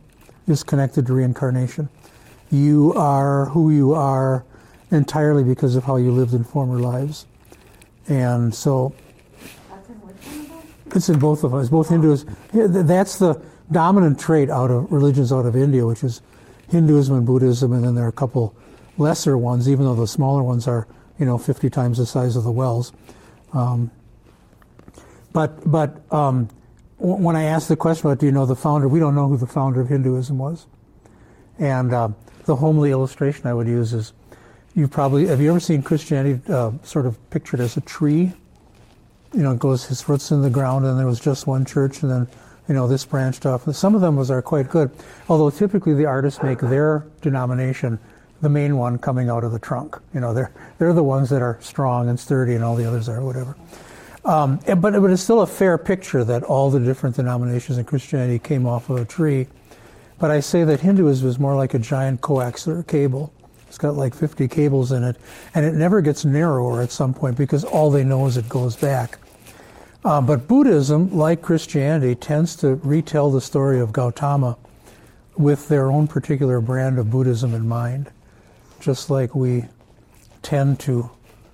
is 0.47 0.63
connected 0.63 1.07
to 1.07 1.13
reincarnation. 1.13 1.89
You 2.51 2.93
are 2.95 3.47
who 3.47 3.71
you 3.71 3.95
are 3.95 4.45
entirely 4.91 5.43
because 5.43 5.75
of 5.75 5.85
how 5.85 5.97
you 5.97 6.13
lived 6.13 6.33
in 6.33 6.45
former 6.45 6.79
lives, 6.79 7.27
and 8.09 8.55
so 8.55 8.95
it's 10.95 11.09
in 11.09 11.19
both 11.19 11.45
of 11.45 11.55
us, 11.55 11.69
both 11.69 11.89
Hindus. 11.89 12.25
That's 12.53 13.19
the 13.19 13.43
dominant 13.71 14.21
trait 14.21 14.51
out 14.51 14.71
of 14.71 14.91
religions 14.93 15.33
out 15.33 15.47
of 15.47 15.57
India, 15.57 15.85
which 15.85 16.05
is 16.05 16.23
Hinduism 16.71 17.17
and 17.17 17.27
Buddhism, 17.27 17.73
and 17.73 17.85
then 17.85 17.95
there 17.95 18.05
are 18.05 18.09
a 18.09 18.13
couple 18.13 18.55
lesser 18.99 19.37
ones, 19.37 19.69
even 19.69 19.85
though 19.85 19.95
the 19.95 20.07
smaller 20.07 20.43
ones 20.43 20.67
are, 20.67 20.87
you 21.19 21.27
know, 21.27 21.39
50 21.39 21.71
times 21.71 21.99
the 21.99 22.07
size 22.07 22.37
of 22.37 22.45
the 22.45 22.53
WELS. 22.53 22.93
Um, 23.53 23.91
but 25.37 25.71
but 25.71 26.01
um, 26.11 26.49
w- 26.99 27.23
when 27.23 27.37
I 27.37 27.43
asked 27.43 27.69
the 27.69 27.77
question 27.77 28.07
about, 28.07 28.21
do 28.21 28.25
you 28.25 28.33
know 28.33 28.47
the 28.47 28.57
founder? 28.57 28.89
We 28.89 28.99
don't 28.99 29.15
know 29.15 29.29
who 29.29 29.37
the 29.37 29.47
founder 29.47 29.83
of 29.83 29.89
Hinduism 29.91 30.39
was. 30.39 30.67
And 31.59 31.93
uh, 31.93 32.09
the 32.47 32.57
homely 32.57 32.91
illustration 32.91 33.47
I 33.47 33.53
would 33.53 33.67
use 33.67 33.93
is, 33.93 34.15
you 34.75 34.89
probably 34.89 35.27
have 35.27 35.43
you 35.43 35.51
ever 35.51 35.61
seen 35.61 35.83
Christianity 35.83 36.41
uh, 36.51 36.73
sort 36.83 37.05
of 37.05 37.19
pictured 37.29 37.61
as 37.61 37.77
a 37.77 37.83
tree? 37.83 38.33
you 39.35 39.43
know, 39.43 39.53
it 39.53 39.59
goes 39.59 39.85
his 39.85 40.09
roots 40.09 40.31
in 40.31 40.41
the 40.41 40.49
ground, 40.49 40.87
and 40.87 40.99
there 40.99 41.07
was 41.07 41.21
just 41.21 41.47
one 41.47 41.67
church, 41.67 42.03
and 42.03 42.11
then, 42.11 42.29
you 42.69 42.73
know, 42.73 42.89
this 42.89 43.05
branched 43.05 43.45
off. 43.45 43.71
Some 43.75 43.95
of 43.95 44.01
them 44.01 44.17
was 44.17 44.31
are 44.31 44.41
quite 44.41 44.71
good, 44.71 44.91
although 45.29 45.51
typically 45.51 45.93
the 45.93 46.07
artists 46.07 46.43
make 46.43 46.61
their 46.61 47.07
denomination 47.21 47.99
the 48.41 48.49
main 48.49 48.79
one 48.79 48.97
coming 48.97 49.29
out 49.29 49.45
of 49.45 49.53
the 49.53 49.59
trunk. 49.59 49.99
You 50.15 50.21
know, 50.21 50.33
they're 50.33 50.53
they're 50.79 50.95
the 50.95 51.05
ones 51.05 51.29
that 51.29 51.43
are 51.43 51.59
strong 51.61 52.09
and 52.09 52.19
sturdy, 52.19 52.55
and 52.55 52.65
all 52.65 52.75
the 52.75 52.87
others 52.87 53.09
are 53.11 53.21
whatever. 53.21 53.57
Um, 54.27 54.59
but, 54.67 54.81
but 54.81 55.11
it's 55.11 55.23
still 55.23 55.43
a 55.43 55.47
fair 55.47 55.79
picture 55.79 56.25
that 56.25 56.43
all 56.43 56.69
the 56.69 56.81
different 56.81 57.15
denominations 57.15 57.79
in 57.79 57.85
Christianity 57.85 58.41
came 58.41 58.67
off 58.67 58.91
of 58.91 58.97
a 58.97 59.05
tree. 59.05 59.47
But 60.19 60.33
I 60.33 60.41
say 60.41 60.65
that 60.65 60.81
Hinduism 60.81 61.29
is 61.29 61.39
more 61.39 61.55
like 61.55 61.75
a 61.75 61.79
giant 61.79 62.23
coaxial 62.23 62.85
cable. 62.85 63.33
It's 63.69 63.79
got 63.79 63.95
like 63.95 64.15
50 64.15 64.49
cables 64.49 64.91
in 64.91 65.05
it, 65.05 65.17
and 65.55 65.65
it 65.65 65.75
never 65.75 66.01
gets 66.01 66.25
narrower 66.25 66.83
at 66.83 66.91
some 66.91 67.15
point 67.15 67.37
because 67.37 67.63
all 67.63 67.91
they 67.91 68.03
know 68.03 68.27
is 68.27 68.37
it 68.37 68.49
goes 68.49 68.75
back. 68.75 69.19
Uh, 70.05 70.21
but 70.21 70.49
Buddhism, 70.49 71.17
like 71.17 71.41
Christianity, 71.41 72.15
tends 72.17 72.57
to 72.57 72.77
retell 72.77 73.31
the 73.31 73.41
story 73.41 73.79
of 73.79 73.93
Gautama 73.93 74.57
with 75.37 75.69
their 75.69 75.91
own 75.91 76.09
particular 76.09 76.61
brand 76.61 76.99
of 76.99 77.11
Buddhism 77.11 77.55
in 77.55 77.69
mind, 77.69 78.11
just 78.81 79.09
like 79.09 79.35
we 79.37 79.67
tend 80.43 80.81
to 80.81 81.11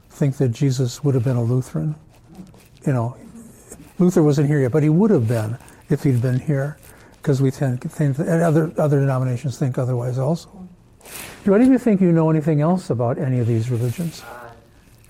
think 0.08 0.36
that 0.36 0.50
Jesus 0.50 1.04
would 1.04 1.14
have 1.14 1.24
been 1.24 1.36
a 1.36 1.42
Lutheran. 1.42 1.96
You 2.86 2.92
know, 2.92 3.16
Luther 3.98 4.22
wasn't 4.22 4.48
here 4.48 4.60
yet, 4.60 4.72
but 4.72 4.82
he 4.82 4.88
would 4.88 5.10
have 5.10 5.28
been 5.28 5.56
if 5.88 6.02
he'd 6.02 6.20
been 6.20 6.40
here, 6.40 6.78
because 7.16 7.40
we 7.40 7.50
tend 7.50 7.80
to 7.82 7.88
think, 7.88 8.18
and 8.18 8.42
other 8.42 8.72
other 8.76 8.98
denominations 8.98 9.58
think 9.58 9.78
otherwise 9.78 10.18
also. 10.18 10.68
Do 11.44 11.54
any 11.54 11.64
of 11.64 11.70
you 11.70 11.78
think 11.78 12.00
you 12.00 12.12
know 12.12 12.30
anything 12.30 12.60
else 12.60 12.90
about 12.90 13.18
any 13.18 13.38
of 13.38 13.46
these 13.46 13.70
religions? 13.70 14.22
Uh, 14.22 14.50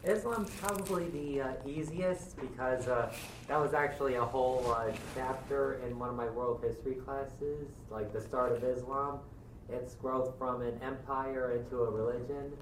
Islam's 0.04 0.50
probably 0.60 1.08
the 1.10 1.40
uh, 1.40 1.52
easiest 1.66 2.38
because 2.40 2.88
uh, 2.88 3.12
that 3.48 3.60
was 3.60 3.72
actually 3.72 4.16
a 4.16 4.24
whole 4.24 4.72
uh, 4.72 4.90
chapter 5.14 5.80
in 5.86 5.98
one 5.98 6.08
of 6.08 6.16
my 6.16 6.28
world 6.30 6.62
history 6.62 6.94
classes, 6.94 7.68
like 7.90 8.12
the 8.12 8.20
start 8.20 8.52
of 8.52 8.64
Islam, 8.64 9.20
its 9.68 9.94
growth 9.94 10.34
from 10.38 10.62
an 10.62 10.78
empire 10.82 11.52
into 11.52 11.82
a 11.82 11.90
religion. 11.90 12.52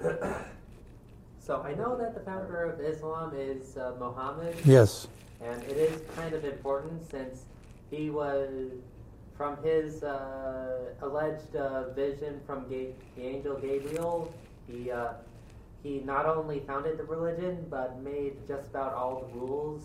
so 1.46 1.62
I 1.62 1.74
know 1.74 1.96
that 1.96 2.14
the 2.14 2.20
founder 2.20 2.64
of 2.64 2.80
Islam 2.80 3.32
is 3.36 3.76
uh, 3.76 3.92
Muhammad, 4.00 4.54
Yes. 4.64 5.06
and 5.40 5.62
it 5.64 5.76
is 5.76 6.00
kind 6.16 6.34
of 6.34 6.44
important 6.44 7.08
since 7.10 7.44
he 7.90 8.10
was 8.10 8.48
from 9.36 9.56
his 9.62 10.02
uh, 10.02 10.92
alleged 11.02 11.54
uh, 11.54 11.90
vision 11.90 12.40
from 12.46 12.68
Ga- 12.68 12.94
the 13.16 13.22
angel 13.22 13.54
Gabriel. 13.56 14.32
He 14.66 14.90
uh, 14.90 15.12
he 15.82 16.00
not 16.00 16.26
only 16.26 16.60
founded 16.66 16.98
the 16.98 17.04
religion 17.04 17.64
but 17.70 18.00
made 18.02 18.34
just 18.48 18.70
about 18.70 18.92
all 18.94 19.14
the 19.32 19.38
rules, 19.38 19.82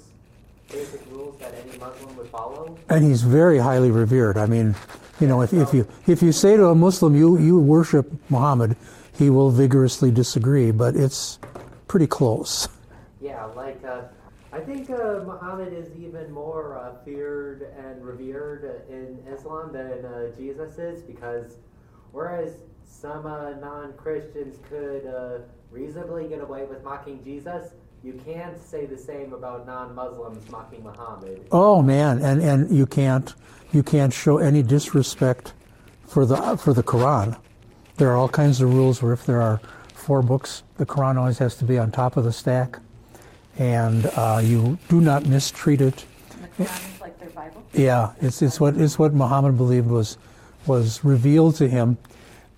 basic 0.72 1.02
rules 1.12 1.38
that 1.40 1.54
any 1.54 1.78
Muslim 1.78 2.16
would 2.18 2.30
follow. 2.30 2.76
And 2.90 3.04
he's 3.04 3.22
very 3.22 3.60
highly 3.60 3.92
revered. 3.92 4.36
I 4.38 4.48
mean, 4.48 4.74
you 5.20 5.28
know, 5.28 5.42
if, 5.42 5.54
if 5.54 5.74
you 5.76 5.88
if 6.08 6.24
you 6.24 6.32
say 6.32 6.58
to 6.58 6.68
a 6.70 6.76
Muslim 6.76 7.16
you 7.16 7.38
you 7.38 7.60
worship 7.60 8.12
Muhammad, 8.30 8.76
he 9.20 9.30
will 9.30 9.52
vigorously 9.52 10.10
disagree. 10.10 10.72
But 10.72 10.96
it's 10.96 11.38
pretty 11.92 12.08
close. 12.08 12.70
Yeah, 13.20 13.44
like 13.48 13.84
uh, 13.84 14.04
I 14.54 14.62
think 14.62 14.90
uh, 14.90 15.24
Muhammad 15.26 15.74
is 15.74 15.94
even 15.98 16.32
more 16.32 16.78
uh, 16.78 17.04
feared 17.04 17.74
and 17.78 18.02
revered 18.02 18.86
in 18.90 19.20
Islam 19.30 19.74
than 19.74 20.06
uh, 20.06 20.32
Jesus 20.38 20.78
is 20.78 21.02
because 21.02 21.58
whereas 22.14 22.54
some 22.86 23.26
uh, 23.26 23.52
non-Christians 23.60 24.58
could 24.70 25.06
uh, 25.06 25.40
reasonably 25.70 26.30
get 26.30 26.40
away 26.40 26.64
with 26.64 26.82
mocking 26.82 27.22
Jesus, 27.26 27.74
you 28.06 28.14
can't 28.24 28.58
say 28.58 28.86
the 28.86 28.98
same 28.98 29.34
about 29.34 29.68
non-Muslims 29.68 30.50
mocking 30.50 30.84
Muhammad. 30.84 31.46
Oh 31.52 31.82
man, 31.82 32.22
and 32.22 32.42
and 32.42 32.72
you 32.74 32.86
can't 32.86 33.36
you 33.74 33.84
can't 33.84 34.14
show 34.14 34.38
any 34.38 34.64
disrespect 34.64 35.52
for 36.08 36.26
the 36.26 36.38
for 36.56 36.74
the 36.74 36.84
Quran. 36.84 37.38
There 37.98 38.10
are 38.12 38.16
all 38.16 38.30
kinds 38.30 38.62
of 38.62 38.74
rules 38.74 39.04
where 39.04 39.12
if 39.12 39.26
there 39.26 39.42
are 39.42 39.60
four 40.12 40.22
books, 40.22 40.64
the 40.76 40.86
Quran 40.86 41.16
always 41.16 41.38
has 41.38 41.56
to 41.56 41.64
be 41.64 41.78
on 41.78 41.90
top 41.90 42.18
of 42.18 42.26
the 42.26 42.34
stack, 42.34 42.80
and 43.58 44.08
uh, 44.08 44.42
you 44.44 44.78
do 44.90 45.00
not 45.00 45.26
mistreat 45.26 45.80
it. 45.80 46.04
The 46.58 46.66
Quran 46.66 46.96
is 46.96 47.00
like 47.00 47.18
their 47.18 47.30
Bible. 47.30 47.64
Yeah, 47.72 48.12
it's 48.20 48.42
it's 48.42 48.60
what 48.60 48.76
it's 48.76 49.00
what 49.00 49.14
Muhammad 49.14 49.56
believed 49.56 49.88
was 49.88 50.18
was 50.68 51.02
revealed 51.06 51.56
to 51.56 51.70
him. 51.70 51.98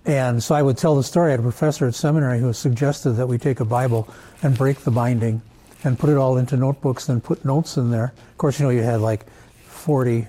And 0.04 0.42
so 0.42 0.56
I 0.56 0.62
would 0.62 0.76
tell 0.76 0.96
the 0.96 1.04
story. 1.04 1.28
I 1.28 1.30
had 1.30 1.38
a 1.38 1.44
professor 1.44 1.86
at 1.86 1.94
seminary 1.94 2.40
who 2.40 2.52
suggested 2.52 3.12
that 3.12 3.28
we 3.28 3.38
take 3.38 3.60
a 3.60 3.64
Bible 3.64 4.08
and 4.42 4.58
break 4.58 4.80
the 4.80 4.90
binding 4.90 5.40
and 5.84 5.96
put 5.96 6.10
it 6.10 6.16
all 6.16 6.38
into 6.38 6.56
notebooks 6.56 7.08
and 7.08 7.22
put 7.22 7.44
notes 7.44 7.76
in 7.76 7.92
there. 7.92 8.12
Of 8.32 8.38
course, 8.38 8.58
you 8.58 8.66
know, 8.66 8.70
you 8.70 8.82
had 8.82 9.00
like 9.00 9.26
40 9.68 10.26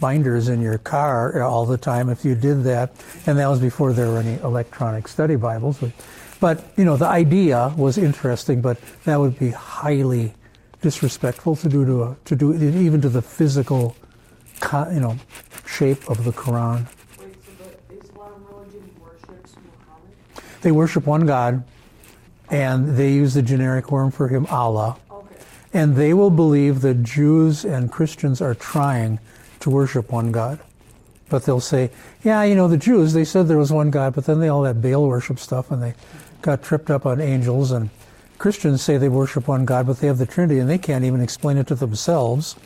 binders 0.00 0.48
in 0.48 0.62
your 0.62 0.78
car 0.78 1.42
all 1.42 1.66
the 1.66 1.76
time 1.76 2.08
if 2.08 2.24
you 2.24 2.34
did 2.34 2.64
that. 2.64 2.92
And 3.26 3.38
that 3.38 3.48
was 3.48 3.60
before 3.60 3.92
there 3.92 4.08
were 4.08 4.20
any 4.20 4.40
electronic 4.40 5.06
study 5.06 5.36
Bibles. 5.36 5.76
But, 5.76 5.92
but 6.42 6.64
you 6.76 6.84
know, 6.84 6.96
the 6.96 7.06
idea 7.06 7.72
was 7.76 7.96
interesting, 7.96 8.60
but 8.60 8.76
that 9.04 9.20
would 9.20 9.38
be 9.38 9.50
highly 9.50 10.34
disrespectful 10.80 11.54
to 11.54 11.68
do 11.68 11.86
to, 11.86 12.02
a, 12.02 12.16
to 12.24 12.34
do 12.34 12.52
even 12.52 13.00
to 13.00 13.08
the 13.08 13.22
physical, 13.22 13.94
you 14.92 14.98
know, 14.98 15.16
shape 15.66 16.10
of 16.10 16.24
the 16.24 16.32
Quran. 16.32 16.88
Wait, 17.20 17.36
so 17.44 17.52
the 17.62 18.04
Islam 18.04 18.44
religion 18.50 18.90
worships 19.00 19.54
Muhammad? 19.54 20.62
They 20.62 20.72
worship 20.72 21.06
one 21.06 21.26
God, 21.26 21.62
and 22.50 22.96
they 22.96 23.12
use 23.12 23.34
the 23.34 23.42
generic 23.42 23.86
term 23.86 24.10
for 24.10 24.26
him, 24.26 24.44
Allah. 24.46 24.98
Okay. 25.12 25.36
And 25.72 25.94
they 25.94 26.12
will 26.12 26.30
believe 26.30 26.80
that 26.80 27.04
Jews 27.04 27.64
and 27.64 27.88
Christians 27.88 28.40
are 28.40 28.56
trying 28.56 29.20
to 29.60 29.70
worship 29.70 30.10
one 30.10 30.32
God. 30.32 30.58
But 31.28 31.44
they'll 31.44 31.60
say, 31.60 31.90
yeah, 32.24 32.42
you 32.42 32.54
know, 32.54 32.68
the 32.68 32.76
Jews, 32.76 33.12
they 33.12 33.24
said 33.24 33.46
there 33.46 33.56
was 33.56 33.72
one 33.72 33.90
God, 33.90 34.14
but 34.14 34.26
then 34.26 34.40
they 34.40 34.48
all 34.48 34.62
that 34.62 34.82
Baal 34.82 35.06
worship 35.06 35.38
stuff 35.38 35.70
and 35.70 35.82
they 35.82 35.94
got 36.42 36.62
tripped 36.62 36.90
up 36.90 37.06
on 37.06 37.20
angels. 37.20 37.70
And 37.72 37.90
Christians 38.38 38.82
say 38.82 38.98
they 38.98 39.08
worship 39.08 39.48
one 39.48 39.64
God, 39.64 39.86
but 39.86 39.98
they 39.98 40.06
have 40.06 40.18
the 40.18 40.26
Trinity 40.26 40.58
and 40.58 40.68
they 40.68 40.78
can't 40.78 41.04
even 41.04 41.20
explain 41.20 41.56
it 41.56 41.66
to 41.68 41.74
themselves. 41.74 42.56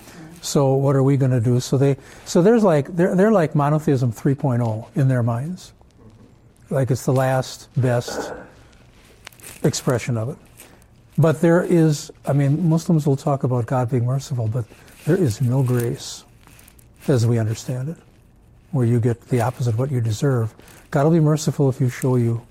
So 0.42 0.74
what 0.74 0.96
are 0.96 1.02
we 1.02 1.16
going 1.16 1.32
to 1.32 1.40
do? 1.40 1.60
So 1.60 1.76
they, 1.76 1.96
so 2.24 2.42
there's 2.42 2.62
like, 2.62 2.94
they're, 2.94 3.14
they're 3.14 3.32
like 3.32 3.54
monotheism 3.54 4.12
3.0 4.12 4.96
in 4.96 5.08
their 5.08 5.22
minds. 5.22 5.72
Like 6.70 6.90
it's 6.90 7.04
the 7.04 7.12
last 7.12 7.68
best 7.76 8.32
expression 9.62 10.16
of 10.16 10.30
it. 10.30 10.36
But 11.18 11.40
there 11.40 11.62
is, 11.62 12.10
I 12.26 12.32
mean, 12.32 12.68
Muslims 12.68 13.06
will 13.06 13.16
talk 13.16 13.44
about 13.44 13.66
God 13.66 13.90
being 13.90 14.04
merciful, 14.04 14.48
but 14.48 14.66
there 15.06 15.16
is 15.16 15.40
no 15.40 15.62
grace 15.62 16.24
as 17.08 17.26
we 17.26 17.38
understand 17.38 17.88
it, 17.88 17.96
where 18.72 18.84
you 18.86 19.00
get 19.00 19.20
the 19.28 19.40
opposite 19.40 19.70
of 19.70 19.78
what 19.78 19.90
you 19.90 20.00
deserve. 20.00 20.54
God 20.90 21.04
will 21.04 21.12
be 21.12 21.20
merciful 21.20 21.68
if 21.68 21.80
you 21.80 21.88
show 21.88 22.16
you 22.16 22.44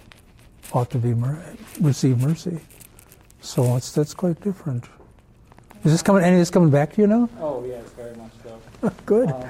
ought 0.75 0.89
to 0.91 0.97
be 0.97 1.13
mer- 1.13 1.41
receive 1.79 2.21
mercy. 2.21 2.59
So 3.41 3.75
it's, 3.77 3.91
that's 3.91 4.13
quite 4.13 4.39
different. 4.41 4.85
Is 5.83 5.91
this 5.91 6.01
coming? 6.01 6.23
Any 6.23 6.35
of 6.35 6.41
this 6.41 6.49
coming 6.49 6.69
back 6.69 6.93
to 6.93 7.01
you 7.01 7.07
now? 7.07 7.29
Oh, 7.39 7.63
yes, 7.65 7.83
very 7.95 8.15
much 8.15 8.31
so. 8.43 8.91
Good. 9.05 9.29
Um, 9.31 9.41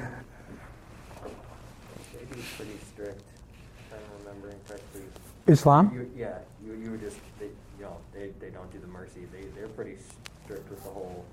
Maybe 2.14 2.36
he's 2.36 2.46
pretty 2.56 2.78
strict, 2.94 3.22
if 3.22 3.94
I'm 3.94 4.26
remembering 4.26 4.58
correctly. 4.68 5.02
Islam? 5.48 5.92
You, 5.94 6.12
yeah, 6.16 6.40
you, 6.64 6.74
you 6.74 6.92
were 6.92 6.98
just, 6.98 7.18
they, 7.40 7.46
you 7.46 7.86
know, 7.86 7.98
they, 8.14 8.32
they 8.40 8.50
don't 8.50 8.72
do 8.72 8.80
the 8.80 8.88
mercy. 8.88 9.22
They, 9.32 9.46
they're 9.56 9.70
pretty 9.70 9.98
strict 10.44 10.70
with 10.70 10.84
the 10.84 10.90
whole, 10.90 11.26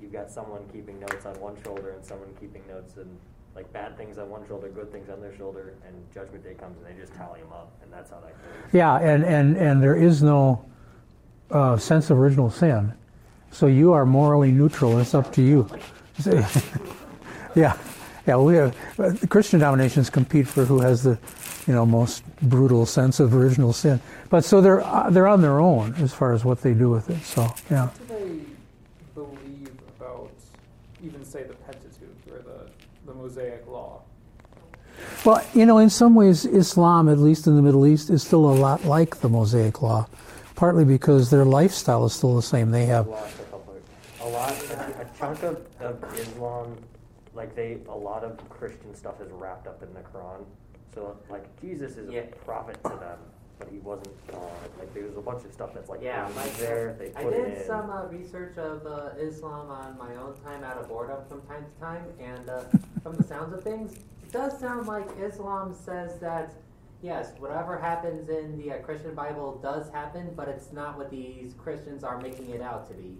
you've 0.00 0.12
got 0.12 0.30
someone 0.30 0.62
keeping 0.72 0.98
notes 0.98 1.26
on 1.26 1.38
one 1.38 1.56
shoulder 1.62 1.90
and 1.90 2.04
someone 2.04 2.34
keeping 2.40 2.62
notes 2.66 2.96
and 2.96 3.16
like 3.54 3.72
bad 3.72 3.96
things 3.96 4.18
on 4.18 4.30
one 4.30 4.46
shoulder, 4.48 4.68
good 4.68 4.90
things 4.90 5.08
on 5.08 5.20
their 5.20 5.36
shoulder, 5.36 5.74
and 5.86 5.94
judgment 6.12 6.42
day 6.42 6.54
comes 6.54 6.76
and 6.78 6.86
they 6.86 7.00
just 7.00 7.14
tally 7.14 7.40
them 7.40 7.52
up, 7.52 7.72
and 7.82 7.92
that's 7.92 8.10
how 8.10 8.20
that 8.20 8.32
goes. 8.32 8.72
Yeah, 8.72 8.96
and, 8.96 9.24
and, 9.24 9.56
and 9.56 9.82
there 9.82 9.96
is 9.96 10.22
no 10.22 10.64
uh, 11.50 11.76
sense 11.76 12.10
of 12.10 12.18
original 12.18 12.50
sin. 12.50 12.92
So 13.50 13.66
you 13.66 13.92
are 13.92 14.04
morally 14.04 14.50
neutral. 14.50 14.98
It's 14.98 15.14
up 15.14 15.32
to 15.34 15.42
you. 15.42 15.68
yeah, 17.54 17.76
yeah. 18.26 18.36
We 18.36 18.56
have, 18.56 18.76
uh, 18.98 19.12
Christian 19.28 19.60
denominations 19.60 20.10
compete 20.10 20.48
for 20.48 20.64
who 20.64 20.80
has 20.80 21.04
the, 21.04 21.18
you 21.68 21.72
know, 21.72 21.86
most 21.86 22.24
brutal 22.42 22.86
sense 22.86 23.20
of 23.20 23.32
original 23.32 23.72
sin. 23.72 24.00
But 24.30 24.44
so 24.44 24.60
they're 24.60 24.80
uh, 24.82 25.10
they're 25.10 25.28
on 25.28 25.40
their 25.40 25.60
own 25.60 25.94
as 25.96 26.12
far 26.12 26.32
as 26.32 26.44
what 26.44 26.62
they 26.62 26.74
do 26.74 26.90
with 26.90 27.10
it. 27.10 27.22
So 27.22 27.42
yeah. 27.70 27.86
what 27.86 28.08
do 28.08 28.14
they 28.14 28.40
believe 29.14 29.70
about 29.96 30.32
even 31.02 31.24
say 31.24 31.44
the 31.44 31.54
Pentateuch 31.54 31.84
or 31.84 31.93
the, 33.04 33.12
the 33.12 33.18
Mosaic 33.18 33.66
Law? 33.66 34.02
Well, 35.24 35.44
you 35.54 35.66
know, 35.66 35.78
in 35.78 35.90
some 35.90 36.14
ways, 36.14 36.44
Islam, 36.44 37.08
at 37.08 37.18
least 37.18 37.46
in 37.46 37.56
the 37.56 37.62
Middle 37.62 37.86
East, 37.86 38.10
is 38.10 38.22
still 38.22 38.48
a 38.50 38.54
lot 38.54 38.84
like 38.84 39.20
the 39.20 39.28
Mosaic 39.28 39.82
Law, 39.82 40.06
partly 40.54 40.84
because 40.84 41.30
their 41.30 41.44
lifestyle 41.44 42.04
is 42.04 42.12
still 42.12 42.36
the 42.36 42.42
same. 42.42 42.70
They 42.70 42.86
have 42.86 43.08
lost 43.08 43.34
a 43.40 43.42
couple. 43.44 43.76
A 44.20 44.28
lot, 44.28 44.52
a, 44.70 45.00
a 45.02 45.06
chunk 45.18 45.42
of, 45.42 45.66
of 45.80 46.02
Islam, 46.18 46.76
like 47.34 47.54
they, 47.54 47.78
a 47.88 47.94
lot 47.94 48.22
of 48.24 48.38
Christian 48.48 48.94
stuff 48.94 49.20
is 49.20 49.30
wrapped 49.32 49.66
up 49.66 49.82
in 49.82 49.92
the 49.92 50.00
Quran. 50.00 50.44
So 50.94 51.16
like 51.28 51.44
Jesus 51.60 51.96
is 51.96 52.10
Yeah. 52.10 52.20
a 52.20 52.26
prophet 52.44 52.82
to 52.84 52.90
them, 52.90 53.18
but 53.58 53.68
he 53.70 53.78
wasn't 53.78 54.08
God. 54.30 54.40
Like 54.78 54.92
there's 54.94 55.16
a 55.16 55.20
bunch 55.20 55.44
of 55.44 55.52
stuff 55.52 55.70
that's 55.74 55.88
like 55.88 56.00
Yeah, 56.02 56.28
in 56.28 56.36
like 56.36 56.56
there. 56.56 56.96
They 56.98 57.10
I 57.16 57.22
put 57.24 57.32
it 57.32 57.44
did 57.48 57.58
in. 57.58 57.66
some 57.66 57.90
uh, 57.90 58.06
research 58.06 58.56
of 58.58 58.86
uh, 58.86 59.10
Islam 59.18 59.70
on 59.70 59.96
my 59.98 60.14
own 60.16 60.34
time 60.44 60.64
out 60.64 60.76
of 60.78 60.88
boredom 60.88 61.18
from 61.28 61.42
time 61.42 61.64
to 61.64 61.80
time, 61.80 62.04
and 62.20 62.48
uh, 62.48 62.62
from 63.02 63.14
the 63.16 63.22
sounds 63.24 63.52
of 63.52 63.62
things, 63.62 63.92
it 64.22 64.32
does 64.32 64.58
sound 64.58 64.86
like 64.86 65.06
Islam 65.20 65.74
says 65.74 66.18
that 66.20 66.52
yes, 67.02 67.32
whatever 67.38 67.78
happens 67.78 68.28
in 68.28 68.56
the 68.58 68.72
uh, 68.72 68.78
Christian 68.78 69.14
Bible 69.14 69.58
does 69.62 69.90
happen, 69.90 70.32
but 70.36 70.48
it's 70.48 70.72
not 70.72 70.96
what 70.96 71.10
these 71.10 71.54
Christians 71.54 72.02
are 72.02 72.18
making 72.20 72.50
it 72.50 72.60
out 72.62 72.88
to 72.88 72.94
be. 72.94 73.16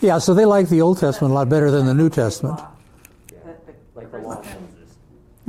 Yeah, 0.00 0.18
so 0.18 0.32
they 0.32 0.44
like 0.44 0.68
the 0.68 0.80
Old 0.80 0.98
Testament 0.98 1.32
a 1.32 1.34
lot 1.34 1.48
better 1.48 1.70
than 1.72 1.86
the 1.86 1.94
New 1.94 2.08
Testament. 2.08 2.60
Yeah. 3.32 3.38
Like 3.96 4.12
the 4.12 4.18
law 4.18 4.38
of 4.38 4.44
Moses. 4.44 4.94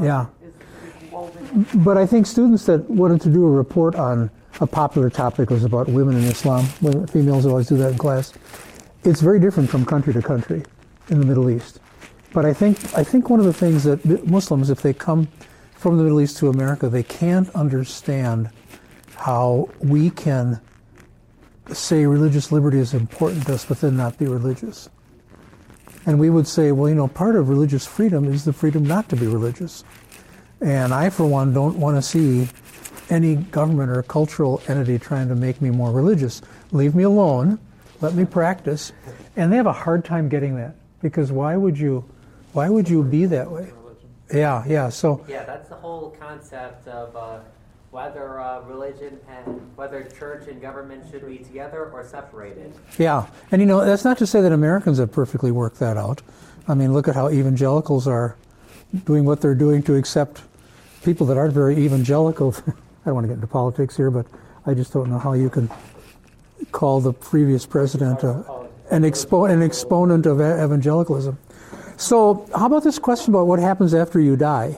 Yeah. 0.02 0.26
is 0.42 0.54
is 0.54 0.54
woven 0.54 1.04
in. 1.04 1.07
But 1.76 1.98
I 1.98 2.06
think 2.06 2.26
students 2.26 2.66
that 2.66 2.90
wanted 2.90 3.22
to 3.22 3.30
do 3.30 3.46
a 3.46 3.50
report 3.50 3.96
on 3.96 4.30
a 4.60 4.68
popular 4.68 5.10
topic 5.10 5.50
was 5.50 5.64
about 5.64 5.88
women 5.88 6.18
in 6.18 6.24
Islam. 6.24 6.66
Females 7.08 7.46
always 7.46 7.68
do 7.68 7.78
that 7.78 7.92
in 7.92 7.98
class. 7.98 8.34
It's 9.04 9.22
very 9.22 9.40
different 9.40 9.70
from 9.70 9.86
country 9.86 10.14
to 10.14 10.22
country 10.22 10.64
in 11.10 11.20
the 11.20 11.26
Middle 11.26 11.50
East. 11.50 11.80
But 12.34 12.46
I 12.46 12.54
think 12.54 12.78
I 12.96 13.04
think 13.04 13.30
one 13.30 13.40
of 13.40 13.46
the 13.46 13.54
things 13.54 13.84
that 13.86 14.04
Muslims, 14.28 14.70
if 14.70 14.82
they 14.82 14.94
come 14.94 15.28
from 15.76 15.98
the 15.98 16.04
Middle 16.04 16.22
East 16.22 16.38
to 16.38 16.50
America, 16.50 16.90
they 16.90 17.04
can't 17.04 17.50
understand 17.56 18.50
how 19.16 19.70
we 19.80 20.10
can 20.10 20.60
say 21.72 22.06
religious 22.06 22.52
liberty 22.52 22.80
is 22.80 22.94
important 22.94 23.46
to 23.46 23.54
us, 23.54 23.66
but 23.66 23.82
then 23.82 23.98
not 23.98 24.18
be 24.18 24.26
religious. 24.26 24.90
And 26.06 26.20
we 26.20 26.30
would 26.30 26.48
say, 26.48 26.72
well, 26.72 26.88
you 26.90 26.96
know, 26.96 27.08
part 27.08 27.36
of 27.36 27.50
religious 27.50 27.86
freedom 27.86 28.32
is 28.32 28.46
the 28.46 28.54
freedom 28.54 28.84
not 28.84 29.10
to 29.10 29.16
be 29.16 29.28
religious. 29.28 29.84
And 30.62 30.94
I, 30.94 31.10
for 31.10 31.26
one, 31.26 31.54
don't 31.54 31.78
want 31.78 31.98
to 31.98 32.02
see 32.02 32.50
any 33.10 33.36
government 33.36 33.92
or 33.92 34.04
cultural 34.04 34.62
entity 34.68 35.00
trying 35.00 35.30
to 35.30 35.36
make 35.36 35.62
me 35.62 35.70
more 35.70 35.92
religious. 35.92 36.42
Leave 36.72 36.96
me 36.96 37.04
alone. 37.04 37.60
Let 38.02 38.16
me 38.16 38.26
practice. 38.26 38.92
And 39.36 39.52
they 39.52 39.58
have 39.58 39.68
a 39.68 39.74
hard 39.74 40.04
time 40.04 40.30
getting 40.30 40.56
that 40.58 40.76
because 41.02 41.32
why 41.32 41.56
would 41.56 41.78
you, 41.78 42.04
why 42.54 42.70
would 42.70 42.90
you 42.90 43.04
be 43.04 43.26
that 43.28 43.50
way? 43.50 43.72
Yeah, 44.34 44.64
yeah. 44.68 44.90
So 44.90 45.24
Yeah, 45.28 45.46
that's 45.46 45.70
the 45.70 45.76
whole 45.76 46.16
concept 46.20 46.88
of 46.88 47.16
uh, 47.16 47.40
whether 47.92 48.40
uh, 48.40 48.62
religion 48.62 49.20
and 49.30 49.72
whether 49.76 50.04
church 50.04 50.48
and 50.48 50.62
government 50.62 51.06
should 51.10 51.26
be 51.26 51.38
together 51.38 51.90
or 51.92 52.04
separated. 52.04 52.74
Yeah, 52.98 53.28
and 53.52 53.62
you 53.62 53.66
know 53.66 53.86
that's 53.86 54.04
not 54.04 54.18
to 54.18 54.28
say 54.28 54.42
that 54.42 54.52
Americans 54.52 54.98
have 54.98 55.12
perfectly 55.12 55.52
worked 55.52 55.80
that 55.80 55.96
out. 55.98 56.22
I 56.68 56.74
mean, 56.74 56.94
look 56.94 57.08
at 57.08 57.16
how 57.16 57.30
evangelicals 57.30 58.08
are 58.08 58.36
doing 59.06 59.24
what 59.24 59.40
they're 59.40 59.56
doing 59.56 59.82
to 59.84 59.96
accept 59.96 60.42
people 61.08 61.26
that 61.26 61.38
aren't 61.38 61.54
very 61.54 61.78
evangelical. 61.78 62.54
I 62.68 62.72
don't 63.06 63.16
want 63.16 63.24
to 63.24 63.30
get 63.30 63.36
into 63.36 63.48
politics 63.48 63.96
here, 63.96 64.12
but 64.12 64.26
I 64.66 64.74
just 64.74 64.92
don't 64.92 65.10
know 65.10 65.18
how 65.18 65.32
you 65.32 65.50
can 65.50 65.72
call 66.74 67.00
the 67.00 67.14
previous 67.14 67.66
president 67.66 68.26
uh, 68.26 68.44
an, 68.92 69.04
expo- 69.04 69.50
an 69.50 69.64
exponent 69.64 70.26
of 70.26 70.42
evangelicalism. 70.42 71.40
So, 71.96 72.46
how 72.54 72.66
about 72.66 72.84
this 72.84 73.00
question 73.00 73.34
about 73.34 73.48
what 73.48 73.58
happens 73.58 73.94
after 73.94 74.20
you 74.20 74.36
die? 74.36 74.78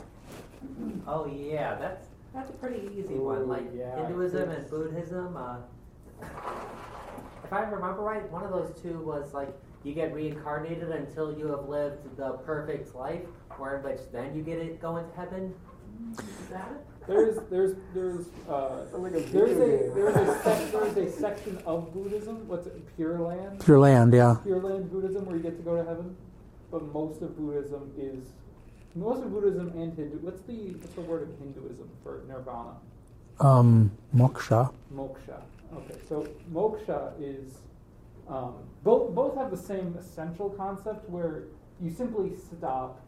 Oh 1.08 1.26
yeah, 1.26 1.74
that's 1.74 2.06
that's 2.36 2.52
a 2.52 2.54
pretty 2.54 2.88
easy 2.96 3.16
one. 3.16 3.48
Like 3.48 3.66
yeah, 3.76 3.96
Hinduism 3.96 4.52
and 4.52 4.70
Buddhism. 4.70 5.36
Uh, 5.36 5.56
if 7.44 7.52
I 7.52 7.62
remember 7.62 8.04
right, 8.04 8.30
one 8.32 8.44
of 8.44 8.52
those 8.52 8.80
two 8.80 9.00
was 9.00 9.34
like 9.34 9.50
you 9.84 9.96
get 9.96 10.14
reincarnated 10.14 10.92
until 10.92 11.36
you 11.36 11.48
have 11.48 11.68
lived 11.68 12.16
the 12.18 12.34
perfect 12.46 12.94
life, 12.94 13.24
or 13.58 13.78
in 13.78 13.84
which 13.84 14.02
then 14.12 14.36
you 14.36 14.44
get 14.44 14.60
it 14.60 14.80
go 14.80 14.98
into 14.98 15.16
heaven. 15.16 15.56
Is 16.18 16.48
that 16.50 16.72
it? 16.72 16.86
There's 17.08 17.38
there's 17.50 17.76
there's 17.94 18.28
uh, 18.48 18.86
like 18.94 19.14
a 19.14 19.22
there's 19.22 19.58
a 19.58 19.92
there's 19.96 20.16
a 20.16 20.42
sec- 20.44 20.72
there's 20.72 20.98
a 20.98 21.12
section 21.12 21.58
of 21.66 21.92
Buddhism. 21.94 22.48
What's 22.48 22.68
it? 22.68 22.96
Pure 22.96 23.20
Land. 23.20 23.66
Pure 23.66 23.80
land, 23.80 24.14
yeah. 24.14 24.36
Pure 24.44 24.62
Land 24.62 24.92
Buddhism, 24.92 25.26
where 25.26 25.36
you 25.36 25.42
get 25.42 25.58
to 25.58 25.64
go 25.64 25.76
to 25.76 25.84
heaven. 25.84 26.16
But 26.72 26.94
most 26.94 27.24
of 27.24 27.36
Buddhism 27.36 27.92
is 27.98 28.28
most 28.96 29.24
of 29.24 29.32
Buddhism 29.32 29.70
and 29.70 29.96
Hindu. 29.98 30.18
What's 30.22 30.42
the 30.42 30.74
what's 30.74 30.94
the 30.94 31.02
word 31.02 31.30
in 31.30 31.38
Hinduism 31.38 31.90
for 32.04 32.22
nirvana? 32.28 32.76
Um, 33.40 33.92
moksha. 34.16 34.72
Moksha. 34.94 35.42
Okay, 35.76 35.96
so 36.08 36.28
moksha 36.52 37.14
is 37.20 37.58
um, 38.28 38.56
both 38.84 39.16
both 39.16 39.36
have 39.36 39.52
the 39.52 39.58
same 39.58 39.96
essential 39.98 40.50
concept 40.52 41.10
where 41.10 41.44
you 41.82 41.90
simply 41.90 42.34
stop 42.36 43.02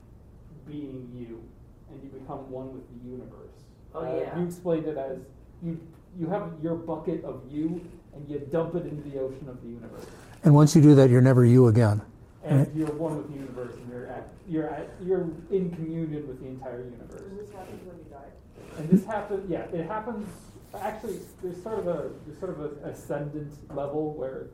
being 0.68 1.12
you 1.14 1.44
and 1.92 2.04
you 2.04 2.10
become 2.20 2.50
one 2.52 2.74
with 2.74 2.84
the 2.90 3.10
universe. 3.10 3.56
Oh, 3.94 4.00
Uh, 4.02 4.16
yeah. 4.16 4.38
You 4.40 4.46
explained 4.46 4.86
it 4.88 4.98
as 4.98 5.18
you 5.64 5.80
you 6.20 6.28
have 6.28 6.52
your 6.62 6.76
bucket 6.76 7.24
of 7.24 7.42
you 7.50 7.80
and 8.14 8.28
you 8.28 8.40
dump 8.52 8.76
it 8.76 8.86
into 8.86 9.10
the 9.10 9.18
ocean 9.20 9.48
of 9.48 9.62
the 9.62 9.70
universe, 9.70 10.06
And 10.44 10.54
once 10.54 10.76
you 10.76 10.82
do 10.82 10.94
that, 10.96 11.10
you're 11.10 11.22
never 11.22 11.46
you 11.46 11.68
again. 11.68 12.02
and 12.44 12.60
Right. 12.60 12.70
you're 12.76 12.92
one 12.94 13.16
with 13.18 13.28
the 13.32 13.36
universe, 13.36 13.74
and 13.76 13.90
you're 13.92 14.08
at 14.08 14.28
you're 14.48 14.68
at 14.70 14.90
you're 15.02 15.26
in 15.52 15.70
communion 15.72 16.28
with 16.28 16.40
the 16.42 16.48
entire 16.48 16.82
And 16.82 16.92
universe. 16.92 17.22
this 17.40 17.52
happens 17.52 17.80
when 17.88 17.98
you 17.98 18.06
die. 18.12 18.32
And 18.80 18.90
this 18.90 19.06
happens, 19.06 19.50
yeah, 19.50 19.66
it 19.80 19.86
happens. 19.88 20.28
Actually, 20.74 21.20
there's 21.44 21.62
sort 21.62 21.80
of 21.80 21.88
a 21.88 22.10
there's 22.26 22.40
sort 22.40 22.52
of 22.52 22.60
an 22.62 22.90
ascendant 22.90 23.52
level 23.76 24.14
where 24.16 24.48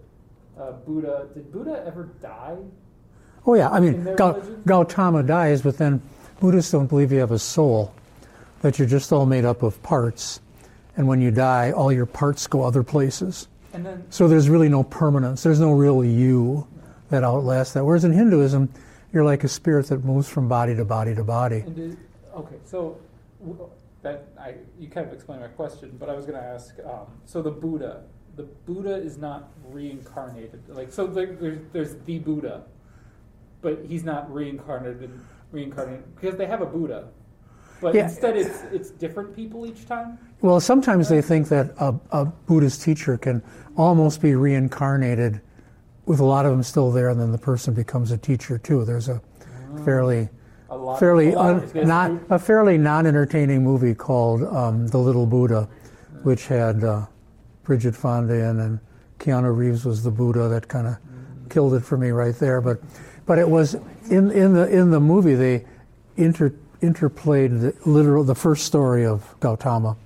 uh, 0.60 0.72
Buddha 0.86 1.28
did 1.34 1.52
Buddha 1.52 1.84
ever 1.88 2.10
die? 2.22 2.58
Oh 3.46 3.54
yeah, 3.56 3.70
I 3.70 3.80
mean 3.80 4.04
their 4.04 4.16
Gautama 4.66 5.24
dies, 5.24 5.62
but 5.62 5.78
then 5.78 6.02
Buddhists 6.40 6.72
don't 6.72 6.88
believe 6.88 7.12
you 7.12 7.20
have 7.20 7.32
a 7.32 7.40
soul, 7.40 7.94
that 8.62 8.78
you're 8.78 8.88
just 8.88 9.12
all 9.12 9.26
made 9.26 9.46
up 9.46 9.64
of 9.64 9.82
parts, 9.84 10.40
and 10.96 11.08
when 11.08 11.22
you 11.22 11.32
die, 11.32 11.72
all 11.72 11.92
your 11.92 12.06
parts 12.06 12.48
go 12.48 12.64
other 12.64 12.84
places. 12.84 13.48
And 13.74 13.86
then 13.86 14.04
So 14.10 14.28
there's 14.28 14.50
really 14.50 14.70
no 14.70 14.84
permanence. 14.84 15.44
There's 15.44 15.60
no 15.60 15.74
real 15.74 16.04
you 16.04 16.68
that 17.10 17.24
outlasts 17.24 17.74
that. 17.74 17.86
Whereas 17.86 18.04
in 18.04 18.12
Hinduism, 18.12 18.70
you're 19.14 19.26
like 19.26 19.44
a 19.44 19.48
spirit 19.48 19.88
that 19.88 20.04
moves 20.04 20.28
from 20.28 20.48
body 20.48 20.76
to 20.76 20.86
body 20.86 21.16
to 21.16 21.24
body. 21.24 21.64
okay, 22.36 22.56
so 22.66 22.98
that 24.02 24.28
I 24.40 24.56
you 24.80 24.90
kind 24.90 25.08
of 25.08 25.14
explained 25.14 25.42
my 25.42 25.48
question, 25.48 25.96
but 26.00 26.10
I 26.10 26.14
was 26.14 26.26
going 26.26 26.40
to 26.40 26.46
ask. 26.46 26.76
Um, 26.86 27.08
so 27.26 27.42
the 27.42 27.52
Buddha, 27.52 28.04
the 28.36 28.44
Buddha 28.44 28.96
is 28.96 29.18
not 29.18 29.52
reincarnated. 29.70 30.62
Like 30.68 30.92
so, 30.92 31.08
there, 31.08 31.28
there's 31.28 31.60
there's 31.74 31.96
the 32.06 32.20
Buddha, 32.20 32.64
but 33.62 33.86
he's 33.88 34.04
not 34.04 34.32
reincarnated 34.34 35.12
reincarnated 35.52 36.04
because 36.16 36.38
they 36.38 36.46
have 36.46 36.62
a 36.62 36.66
Buddha. 36.66 37.06
But 37.80 37.94
Yeah. 37.94 38.06
instead, 38.06 38.36
it's 38.36 38.64
it's 38.72 38.90
different 38.90 39.36
people 39.36 39.66
each 39.66 39.88
time. 39.88 40.18
Well, 40.42 40.60
sometimes 40.60 41.10
they 41.10 41.22
think 41.22 41.48
that 41.50 41.74
a, 41.80 41.94
a 42.12 42.26
Buddhist 42.26 42.82
teacher 42.82 43.18
can 43.18 43.42
almost 43.76 44.22
be 44.22 44.36
reincarnated 44.36 45.42
with 46.06 46.20
a 46.20 46.24
lot 46.26 46.46
of 46.46 46.52
them 46.52 46.64
still 46.64 46.92
there, 46.92 47.10
and 47.10 47.20
then 47.20 47.32
the 47.32 47.38
person 47.38 47.74
becomes 47.74 48.12
a 48.12 48.18
teacher 48.18 48.58
too. 48.58 48.84
There's 48.86 49.10
a 49.10 49.22
fairly 49.86 50.30
A 50.70 50.78
lot. 50.78 51.00
fairly 51.00 51.36
un, 51.36 51.70
not 51.76 52.12
a 52.30 52.40
fairly 52.40 52.78
non-entertaining 52.78 53.64
movie 53.64 53.94
called 53.94 54.44
um, 54.44 54.88
The 54.88 54.98
Little 54.98 55.26
Buddha, 55.28 55.68
which 56.24 56.48
had 56.48 56.84
uh, 56.84 57.06
Bridget 57.64 57.96
Fonda 57.96 58.34
in 58.34 58.60
and 58.60 58.80
Keanu 59.20 59.56
Reeves 59.56 59.86
was 59.86 60.04
the 60.04 60.12
Buddha. 60.12 60.48
That 60.48 60.68
kind 60.68 60.88
of 60.88 60.98
killed 61.50 61.74
it 61.76 61.82
for 61.84 61.98
me 61.98 62.10
right 62.10 62.36
there. 62.36 62.60
But 62.62 62.80
but 63.26 63.38
it 63.38 63.48
was 63.50 63.76
in 64.10 64.32
in 64.32 64.54
the 64.54 64.68
in 64.68 64.92
the 64.92 65.00
movie 65.00 65.36
they 65.36 65.66
inter, 66.16 66.54
interplayed 66.82 67.62
the 67.62 67.90
literal 67.90 68.24
the 68.24 68.36
first 68.36 68.66
story 68.66 69.06
of 69.06 69.36
Gautama 69.40 69.98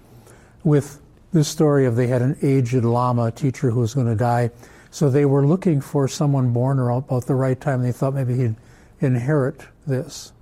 with 0.64 1.02
this 1.34 1.48
story 1.48 1.86
of 1.86 1.96
they 1.96 2.08
had 2.08 2.22
an 2.22 2.38
aged 2.42 2.84
lama 2.84 3.32
teacher 3.32 3.72
who 3.72 3.80
was 3.80 3.94
going 3.94 4.08
to 4.08 4.16
die. 4.16 4.52
So 4.90 5.10
they 5.10 5.26
were 5.26 5.46
looking 5.46 5.80
for 5.80 6.08
someone 6.08 6.52
born 6.52 6.78
around 6.78 7.06
about 7.06 7.26
the 7.26 7.36
right 7.36 7.60
time. 7.60 7.82
They 7.82 7.94
thought 7.94 8.14
maybe 8.14 8.36
he'd 8.36 8.56
inherit 9.00 9.62
this. 9.88 10.34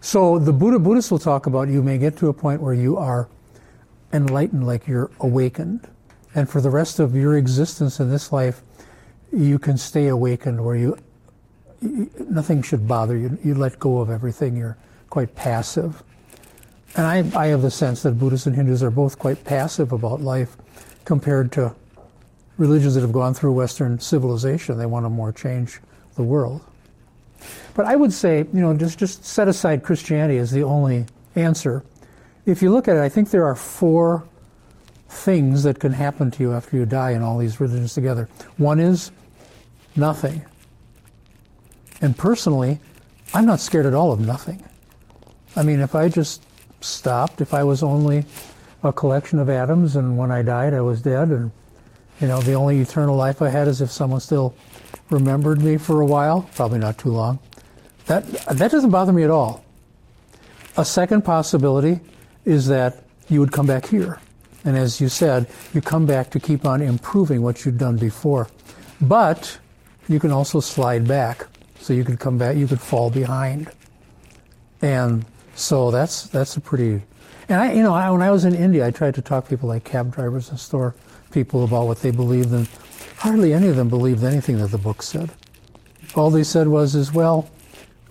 So 0.00 0.38
the 0.38 0.52
Buddha 0.52 0.78
Buddhists 0.78 1.10
will 1.10 1.18
talk 1.18 1.46
about 1.46 1.68
you 1.68 1.82
may 1.82 1.98
get 1.98 2.16
to 2.18 2.28
a 2.28 2.32
point 2.32 2.60
where 2.60 2.74
you 2.74 2.96
are 2.96 3.28
enlightened, 4.12 4.66
like 4.66 4.86
you're 4.86 5.10
awakened, 5.20 5.88
and 6.34 6.48
for 6.48 6.60
the 6.60 6.70
rest 6.70 6.98
of 6.98 7.14
your 7.14 7.36
existence 7.36 8.00
in 8.00 8.10
this 8.10 8.32
life, 8.32 8.62
you 9.32 9.58
can 9.58 9.76
stay 9.76 10.08
awakened, 10.08 10.64
where 10.64 10.76
you 10.76 10.98
nothing 11.82 12.62
should 12.62 12.86
bother 12.86 13.16
you. 13.16 13.38
You 13.42 13.54
let 13.54 13.78
go 13.78 13.98
of 13.98 14.10
everything. 14.10 14.56
You're 14.56 14.76
quite 15.10 15.34
passive. 15.34 16.02
And 16.96 17.06
I, 17.06 17.40
I 17.40 17.46
have 17.48 17.62
the 17.62 17.70
sense 17.70 18.02
that 18.02 18.18
Buddhists 18.18 18.46
and 18.46 18.54
Hindus 18.54 18.82
are 18.82 18.90
both 18.90 19.18
quite 19.18 19.44
passive 19.44 19.92
about 19.92 20.20
life 20.20 20.56
compared 21.04 21.50
to 21.52 21.74
religions 22.58 22.94
that 22.94 23.00
have 23.00 23.12
gone 23.12 23.34
through 23.34 23.52
Western 23.52 23.98
civilization. 23.98 24.78
They 24.78 24.86
want 24.86 25.04
to 25.04 25.10
more 25.10 25.32
change 25.32 25.80
the 26.16 26.22
world. 26.22 26.62
But 27.74 27.86
I 27.86 27.96
would 27.96 28.12
say, 28.12 28.38
you 28.38 28.60
know, 28.60 28.76
just, 28.76 28.98
just 28.98 29.24
set 29.24 29.48
aside 29.48 29.82
Christianity 29.82 30.38
as 30.38 30.50
the 30.50 30.62
only 30.62 31.06
answer. 31.34 31.82
If 32.44 32.62
you 32.62 32.70
look 32.70 32.88
at 32.88 32.96
it, 32.96 33.00
I 33.00 33.08
think 33.08 33.30
there 33.30 33.46
are 33.46 33.56
four 33.56 34.24
things 35.08 35.62
that 35.62 35.78
can 35.78 35.92
happen 35.92 36.30
to 36.32 36.42
you 36.42 36.52
after 36.52 36.76
you 36.76 36.86
die 36.86 37.12
in 37.12 37.22
all 37.22 37.38
these 37.38 37.60
religions 37.60 37.94
together. 37.94 38.28
One 38.58 38.80
is 38.80 39.10
nothing. 39.96 40.42
And 42.02 42.16
personally, 42.16 42.80
I'm 43.32 43.46
not 43.46 43.60
scared 43.60 43.86
at 43.86 43.94
all 43.94 44.12
of 44.12 44.20
nothing. 44.20 44.62
I 45.56 45.62
mean, 45.62 45.80
if 45.80 45.94
I 45.94 46.08
just 46.08 46.42
stopped, 46.80 47.40
if 47.40 47.54
I 47.54 47.64
was 47.64 47.82
only 47.82 48.26
a 48.82 48.92
collection 48.92 49.38
of 49.38 49.48
atoms 49.48 49.96
and 49.96 50.18
when 50.18 50.30
I 50.30 50.42
died 50.42 50.74
I 50.74 50.80
was 50.80 51.00
dead 51.00 51.28
and 51.28 51.52
you 52.20 52.28
know, 52.28 52.40
the 52.40 52.54
only 52.54 52.78
eternal 52.80 53.16
life 53.16 53.42
I 53.42 53.48
had 53.48 53.68
is 53.68 53.80
if 53.80 53.90
someone 53.90 54.20
still 54.20 54.54
remembered 55.10 55.60
me 55.60 55.76
for 55.76 56.00
a 56.00 56.06
while, 56.06 56.48
probably 56.54 56.78
not 56.78 56.98
too 56.98 57.10
long. 57.10 57.38
That 58.06 58.24
that 58.26 58.70
doesn't 58.70 58.90
bother 58.90 59.12
me 59.12 59.22
at 59.24 59.30
all. 59.30 59.64
A 60.76 60.84
second 60.84 61.24
possibility 61.24 62.00
is 62.44 62.66
that 62.68 63.04
you 63.28 63.40
would 63.40 63.52
come 63.52 63.66
back 63.66 63.86
here. 63.86 64.20
And 64.64 64.76
as 64.76 65.00
you 65.00 65.08
said, 65.08 65.48
you 65.74 65.80
come 65.80 66.06
back 66.06 66.30
to 66.30 66.40
keep 66.40 66.64
on 66.64 66.80
improving 66.80 67.42
what 67.42 67.64
you'd 67.64 67.78
done 67.78 67.96
before. 67.96 68.48
But 69.00 69.58
you 70.08 70.20
can 70.20 70.30
also 70.30 70.60
slide 70.60 71.06
back. 71.08 71.46
So 71.82 71.92
you 71.92 72.04
could 72.04 72.20
come 72.20 72.38
back, 72.38 72.56
you 72.56 72.68
could 72.68 72.80
fall 72.80 73.10
behind. 73.10 73.68
And 74.82 75.24
so 75.56 75.90
that's 75.90 76.28
that's 76.28 76.56
a 76.56 76.60
pretty. 76.60 77.02
And 77.48 77.60
I, 77.60 77.72
you 77.72 77.82
know, 77.82 77.92
I, 77.92 78.08
when 78.10 78.22
I 78.22 78.30
was 78.30 78.44
in 78.44 78.54
India, 78.54 78.86
I 78.86 78.92
tried 78.92 79.16
to 79.16 79.22
talk 79.22 79.44
to 79.44 79.50
people 79.50 79.68
like 79.68 79.82
cab 79.82 80.14
drivers 80.14 80.48
and 80.48 80.60
store 80.60 80.94
people 81.32 81.64
about 81.64 81.86
what 81.86 82.00
they 82.00 82.12
believed, 82.12 82.52
and 82.52 82.68
hardly 83.18 83.52
any 83.52 83.66
of 83.66 83.74
them 83.74 83.88
believed 83.88 84.22
anything 84.22 84.58
that 84.58 84.68
the 84.68 84.78
book 84.78 85.02
said. 85.02 85.32
All 86.14 86.30
they 86.30 86.44
said 86.44 86.68
was, 86.68 86.94
"Is 86.94 87.12
well, 87.12 87.50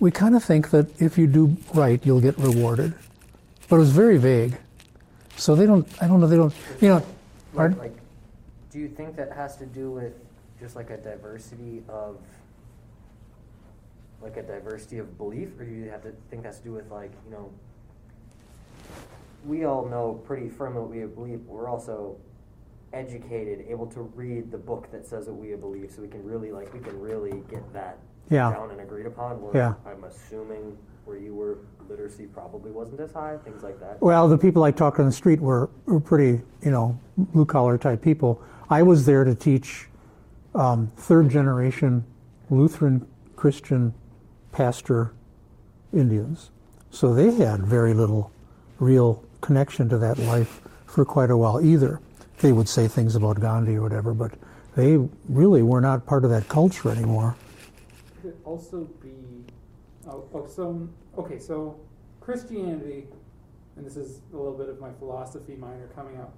we 0.01 0.11
kind 0.11 0.35
of 0.35 0.43
think 0.43 0.71
that 0.71 1.01
if 1.01 1.17
you 1.17 1.25
do 1.25 1.55
right, 1.73 2.05
you'll 2.05 2.19
get 2.19 2.37
rewarded," 2.37 2.93
but 3.69 3.77
it 3.77 3.79
was 3.79 3.91
very 3.91 4.17
vague. 4.17 4.57
So 5.37 5.55
they 5.55 5.65
don't. 5.65 5.87
I 6.01 6.07
don't 6.07 6.19
know. 6.19 6.27
They 6.27 6.35
don't. 6.35 6.53
You 6.81 6.89
know. 6.89 7.05
Like, 7.53 7.77
like, 7.77 7.97
do 8.69 8.79
you 8.79 8.89
think 8.89 9.15
that 9.15 9.31
has 9.31 9.55
to 9.57 9.65
do 9.65 9.91
with 9.91 10.13
just 10.61 10.75
like 10.75 10.91
a 10.91 10.97
diversity 10.97 11.83
of, 11.89 12.17
like 14.21 14.37
a 14.37 14.43
diversity 14.43 14.97
of 14.99 15.17
belief, 15.17 15.59
or 15.59 15.65
do 15.65 15.71
you 15.71 15.89
have 15.89 16.03
to 16.03 16.13
think 16.29 16.43
that's 16.43 16.57
to 16.59 16.63
do 16.63 16.71
with 16.73 16.89
like 16.91 17.11
you 17.25 17.31
know, 17.31 17.49
we 19.45 19.65
all 19.65 19.85
know 19.87 20.21
pretty 20.25 20.49
firmly 20.49 20.81
what 20.81 20.89
we 20.91 21.05
believe. 21.05 21.45
But 21.47 21.53
we're 21.53 21.69
also 21.69 22.17
educated, 22.93 23.65
able 23.69 23.87
to 23.87 24.01
read 24.15 24.51
the 24.51 24.57
book 24.57 24.91
that 24.91 25.05
says 25.05 25.27
what 25.27 25.37
we 25.37 25.55
believe, 25.55 25.91
so 25.91 26.01
we 26.01 26.07
can 26.07 26.23
really 26.23 26.51
like 26.51 26.73
we 26.73 26.79
can 26.79 26.99
really 26.99 27.43
get 27.49 27.71
that 27.73 27.97
Yeah. 28.29 28.51
down 28.51 28.71
and 28.71 28.81
agreed 28.81 29.05
upon. 29.05 29.41
Where 29.41 29.55
Yeah. 29.55 29.73
I'm 29.85 30.03
assuming 30.03 30.77
where 31.05 31.17
you 31.17 31.33
were, 31.33 31.57
literacy 31.89 32.25
probably 32.27 32.71
wasn't 32.71 32.99
as 32.99 33.11
high, 33.11 33.37
things 33.43 33.63
like 33.63 33.79
that. 33.79 34.01
Well, 34.01 34.27
the 34.29 34.37
people 34.37 34.63
I 34.63 34.71
talked 34.71 34.99
on 34.99 35.05
the 35.07 35.11
street 35.11 35.41
were, 35.41 35.69
were 35.87 35.99
pretty, 35.99 36.41
you 36.61 36.69
know, 36.71 36.97
blue 37.17 37.45
collar 37.45 37.77
type 37.77 38.01
people. 38.01 38.41
I 38.69 38.83
was 38.83 39.05
there 39.05 39.23
to 39.23 39.33
teach 39.35 39.89
um, 40.53 40.87
third 40.95 41.29
generation 41.29 42.03
Lutheran 42.49 43.05
Christian 43.35 43.93
pastor 44.51 45.13
Indians. 45.93 46.49
So 46.89 47.13
they 47.13 47.31
had 47.31 47.65
very 47.65 47.93
little 47.93 48.31
real 48.79 49.23
connection 49.41 49.89
to 49.89 49.97
that 49.97 50.17
life 50.19 50.61
for 50.85 51.05
quite 51.05 51.31
a 51.31 51.37
while 51.37 51.61
either. 51.61 51.99
They 52.39 52.51
would 52.51 52.67
say 52.67 52.87
things 52.87 53.15
about 53.15 53.39
Gandhi 53.39 53.75
or 53.75 53.81
whatever, 53.81 54.13
but 54.13 54.33
they 54.75 54.97
really 55.29 55.61
were 55.61 55.81
not 55.81 56.05
part 56.05 56.23
of 56.23 56.31
that 56.31 56.47
culture 56.47 56.89
anymore. 56.89 57.35
Could 58.21 58.31
it 58.31 58.37
also 58.43 58.87
be, 59.01 59.13
oh, 60.07 60.25
oh, 60.33 60.47
so, 60.47 60.89
okay, 61.17 61.39
so 61.39 61.79
Christianity, 62.19 63.07
and 63.75 63.85
this 63.85 63.97
is 63.97 64.21
a 64.33 64.37
little 64.37 64.57
bit 64.57 64.69
of 64.69 64.79
my 64.79 64.91
philosophy 64.99 65.55
minor 65.55 65.87
coming 65.95 66.17
out. 66.17 66.33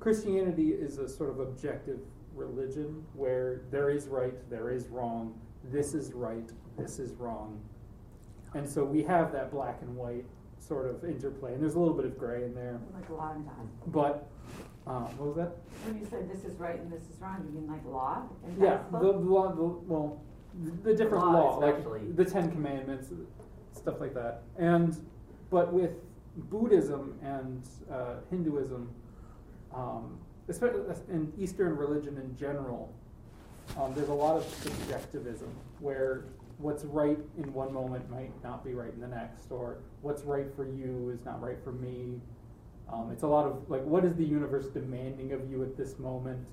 Christianity 0.00 0.70
is 0.70 0.98
a 0.98 1.08
sort 1.08 1.30
of 1.30 1.40
objective 1.40 1.98
religion 2.34 3.04
where 3.14 3.62
there 3.70 3.90
is 3.90 4.06
right, 4.06 4.34
there 4.48 4.70
is 4.70 4.86
wrong, 4.88 5.38
this 5.64 5.94
is 5.94 6.12
right, 6.12 6.50
this 6.78 6.98
is 6.98 7.12
wrong. 7.14 7.60
And 8.54 8.68
so 8.68 8.84
we 8.84 9.02
have 9.02 9.32
that 9.32 9.50
black 9.50 9.78
and 9.82 9.94
white 9.96 10.24
sort 10.58 10.86
of 10.86 11.04
interplay, 11.04 11.52
and 11.52 11.62
there's 11.62 11.74
a 11.74 11.78
little 11.78 11.94
bit 11.94 12.04
of 12.04 12.18
gray 12.18 12.44
in 12.44 12.54
there. 12.54 12.78
Like 12.94 13.08
law 13.10 13.32
and 13.32 13.44
God. 13.44 13.68
But, 13.88 14.28
um, 14.86 15.04
what 15.18 15.26
was 15.28 15.36
that? 15.36 15.56
When 15.86 15.98
you 15.98 16.06
said 16.08 16.30
this 16.30 16.44
is 16.44 16.58
right 16.58 16.78
and 16.78 16.90
this 16.90 17.02
is 17.02 17.20
wrong, 17.20 17.44
you 17.46 17.60
mean 17.60 17.70
like 17.70 17.84
law? 17.84 18.22
And 18.46 18.60
Yeah, 18.60 18.78
the, 18.90 18.98
the 18.98 19.18
law, 19.18 19.52
the, 19.54 19.62
well, 19.62 20.20
the 20.82 20.94
different 20.94 21.24
Law 21.26 21.58
law, 21.58 21.58
like 21.58 22.16
the 22.16 22.24
Ten 22.24 22.50
Commandments, 22.50 23.10
stuff 23.72 24.00
like 24.00 24.14
that. 24.14 24.42
And 24.56 24.96
but 25.50 25.72
with 25.72 25.92
Buddhism 26.50 27.18
and 27.22 27.62
uh, 27.90 28.16
Hinduism, 28.30 28.88
um, 29.74 30.18
especially 30.48 30.80
in 31.10 31.32
Eastern 31.38 31.76
religion 31.76 32.16
in 32.18 32.36
general, 32.36 32.92
um, 33.78 33.94
there's 33.94 34.08
a 34.08 34.14
lot 34.14 34.36
of 34.36 34.44
subjectivism 34.62 35.50
where 35.80 36.24
what's 36.58 36.84
right 36.84 37.18
in 37.38 37.52
one 37.52 37.72
moment 37.72 38.10
might 38.10 38.32
not 38.42 38.64
be 38.64 38.74
right 38.74 38.92
in 38.92 39.00
the 39.00 39.06
next, 39.08 39.50
or 39.50 39.78
what's 40.02 40.22
right 40.24 40.46
for 40.56 40.66
you 40.66 41.10
is 41.14 41.24
not 41.24 41.40
right 41.40 41.58
for 41.62 41.72
me. 41.72 42.20
Um, 42.92 43.10
it's 43.12 43.22
a 43.22 43.26
lot 43.26 43.46
of 43.46 43.68
like, 43.68 43.84
what 43.84 44.04
is 44.04 44.14
the 44.14 44.24
universe 44.24 44.66
demanding 44.66 45.32
of 45.32 45.48
you 45.50 45.62
at 45.62 45.76
this 45.76 45.98
moment? 45.98 46.44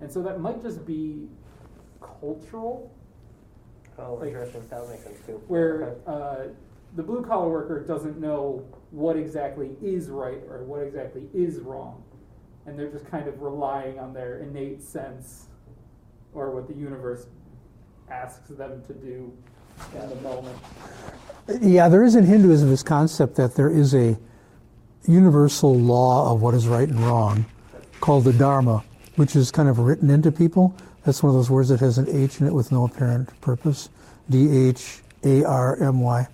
And 0.00 0.10
so 0.10 0.22
that 0.22 0.40
might 0.40 0.62
just 0.62 0.84
be 0.86 1.28
cultural, 2.20 2.90
Oh, 3.98 4.14
Like- 4.14 4.28
interesting. 4.28 4.62
That 4.70 4.80
would 4.80 4.90
make 4.90 5.00
sense 5.02 5.18
too. 5.26 5.42
where 5.48 5.96
uh, 6.06 6.46
the 6.96 7.02
blue 7.02 7.22
collar 7.22 7.50
worker 7.50 7.80
doesn't 7.84 8.18
know 8.18 8.64
what 8.92 9.16
exactly 9.16 9.76
is 9.82 10.08
right 10.08 10.42
or 10.48 10.64
what 10.64 10.82
exactly 10.82 11.28
is 11.34 11.58
wrong. 11.60 12.02
And 12.64 12.78
they're 12.78 12.90
just 12.90 13.04
kind 13.10 13.28
of 13.28 13.42
relying 13.42 13.98
on 13.98 14.14
their 14.14 14.38
innate 14.38 14.82
sense 14.82 15.48
or 16.32 16.50
what 16.50 16.66
the 16.66 16.72
universe 16.74 17.26
asks 18.10 18.48
them 18.48 18.82
to 18.86 18.94
do 18.94 19.32
the 19.92 20.16
moment. 20.16 20.58
Yeah, 21.60 21.88
there 21.88 22.04
is 22.04 22.14
in 22.14 22.24
Hinduism 22.24 22.68
this 22.70 22.82
concept 22.82 23.36
that 23.36 23.54
there 23.54 23.70
is 23.70 23.94
a 23.94 24.16
universal 25.06 25.76
law 25.78 26.32
of 26.32 26.42
what 26.42 26.54
is 26.54 26.68
right 26.68 26.88
and 26.88 27.00
wrong 27.00 27.46
called 28.00 28.24
the 28.24 28.32
Dharma, 28.32 28.84
which 29.16 29.34
is 29.34 29.50
kind 29.50 29.68
of 29.68 29.78
written 29.78 30.10
into 30.10 30.30
people. 30.30 30.74
That's 31.04 31.22
one 31.22 31.30
of 31.30 31.36
those 31.36 31.50
words 31.50 31.70
that 31.70 31.80
has 31.80 31.98
an 31.98 32.08
H 32.08 32.40
in 32.40 32.46
it 32.46 32.52
with 32.52 32.70
no 32.70 32.84
apparent 32.84 33.40
purpose. 33.40 33.88
D 34.28 34.68
H 34.68 35.00
A 35.24 35.44
R 35.44 35.76
M 35.82 36.00
Y. 36.00 36.26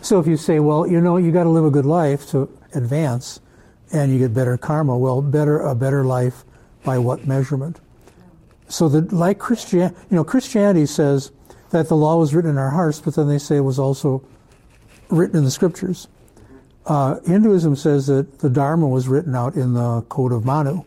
So 0.00 0.20
if 0.20 0.26
you 0.26 0.36
say, 0.36 0.60
well, 0.60 0.86
you 0.86 1.00
know, 1.00 1.16
you 1.16 1.32
got 1.32 1.44
to 1.44 1.50
live 1.50 1.64
a 1.64 1.70
good 1.70 1.86
life 1.86 2.28
to 2.30 2.48
advance 2.74 3.40
and 3.92 4.12
you 4.12 4.18
get 4.18 4.34
better 4.34 4.56
karma, 4.56 4.96
well, 4.96 5.22
better 5.22 5.60
a 5.60 5.74
better 5.74 6.04
life 6.04 6.44
by 6.84 6.98
what 6.98 7.26
measurement? 7.26 7.80
So 8.68 8.88
that 8.90 9.12
like 9.12 9.38
Christian, 9.38 9.80
you 9.80 10.16
know, 10.16 10.24
Christianity 10.24 10.86
says 10.86 11.32
that 11.74 11.88
the 11.88 11.96
law 11.96 12.16
was 12.16 12.32
written 12.34 12.52
in 12.52 12.58
our 12.58 12.70
hearts, 12.70 13.00
but 13.00 13.16
then 13.16 13.26
they 13.26 13.38
say 13.38 13.56
it 13.56 13.60
was 13.60 13.80
also 13.80 14.22
written 15.08 15.36
in 15.36 15.44
the 15.44 15.50
scriptures. 15.50 16.06
Uh, 16.86 17.18
Hinduism 17.26 17.74
says 17.74 18.06
that 18.06 18.38
the 18.38 18.48
Dharma 18.48 18.86
was 18.86 19.08
written 19.08 19.34
out 19.34 19.56
in 19.56 19.74
the 19.74 20.02
Code 20.02 20.32
of 20.32 20.44
Manu. 20.44 20.84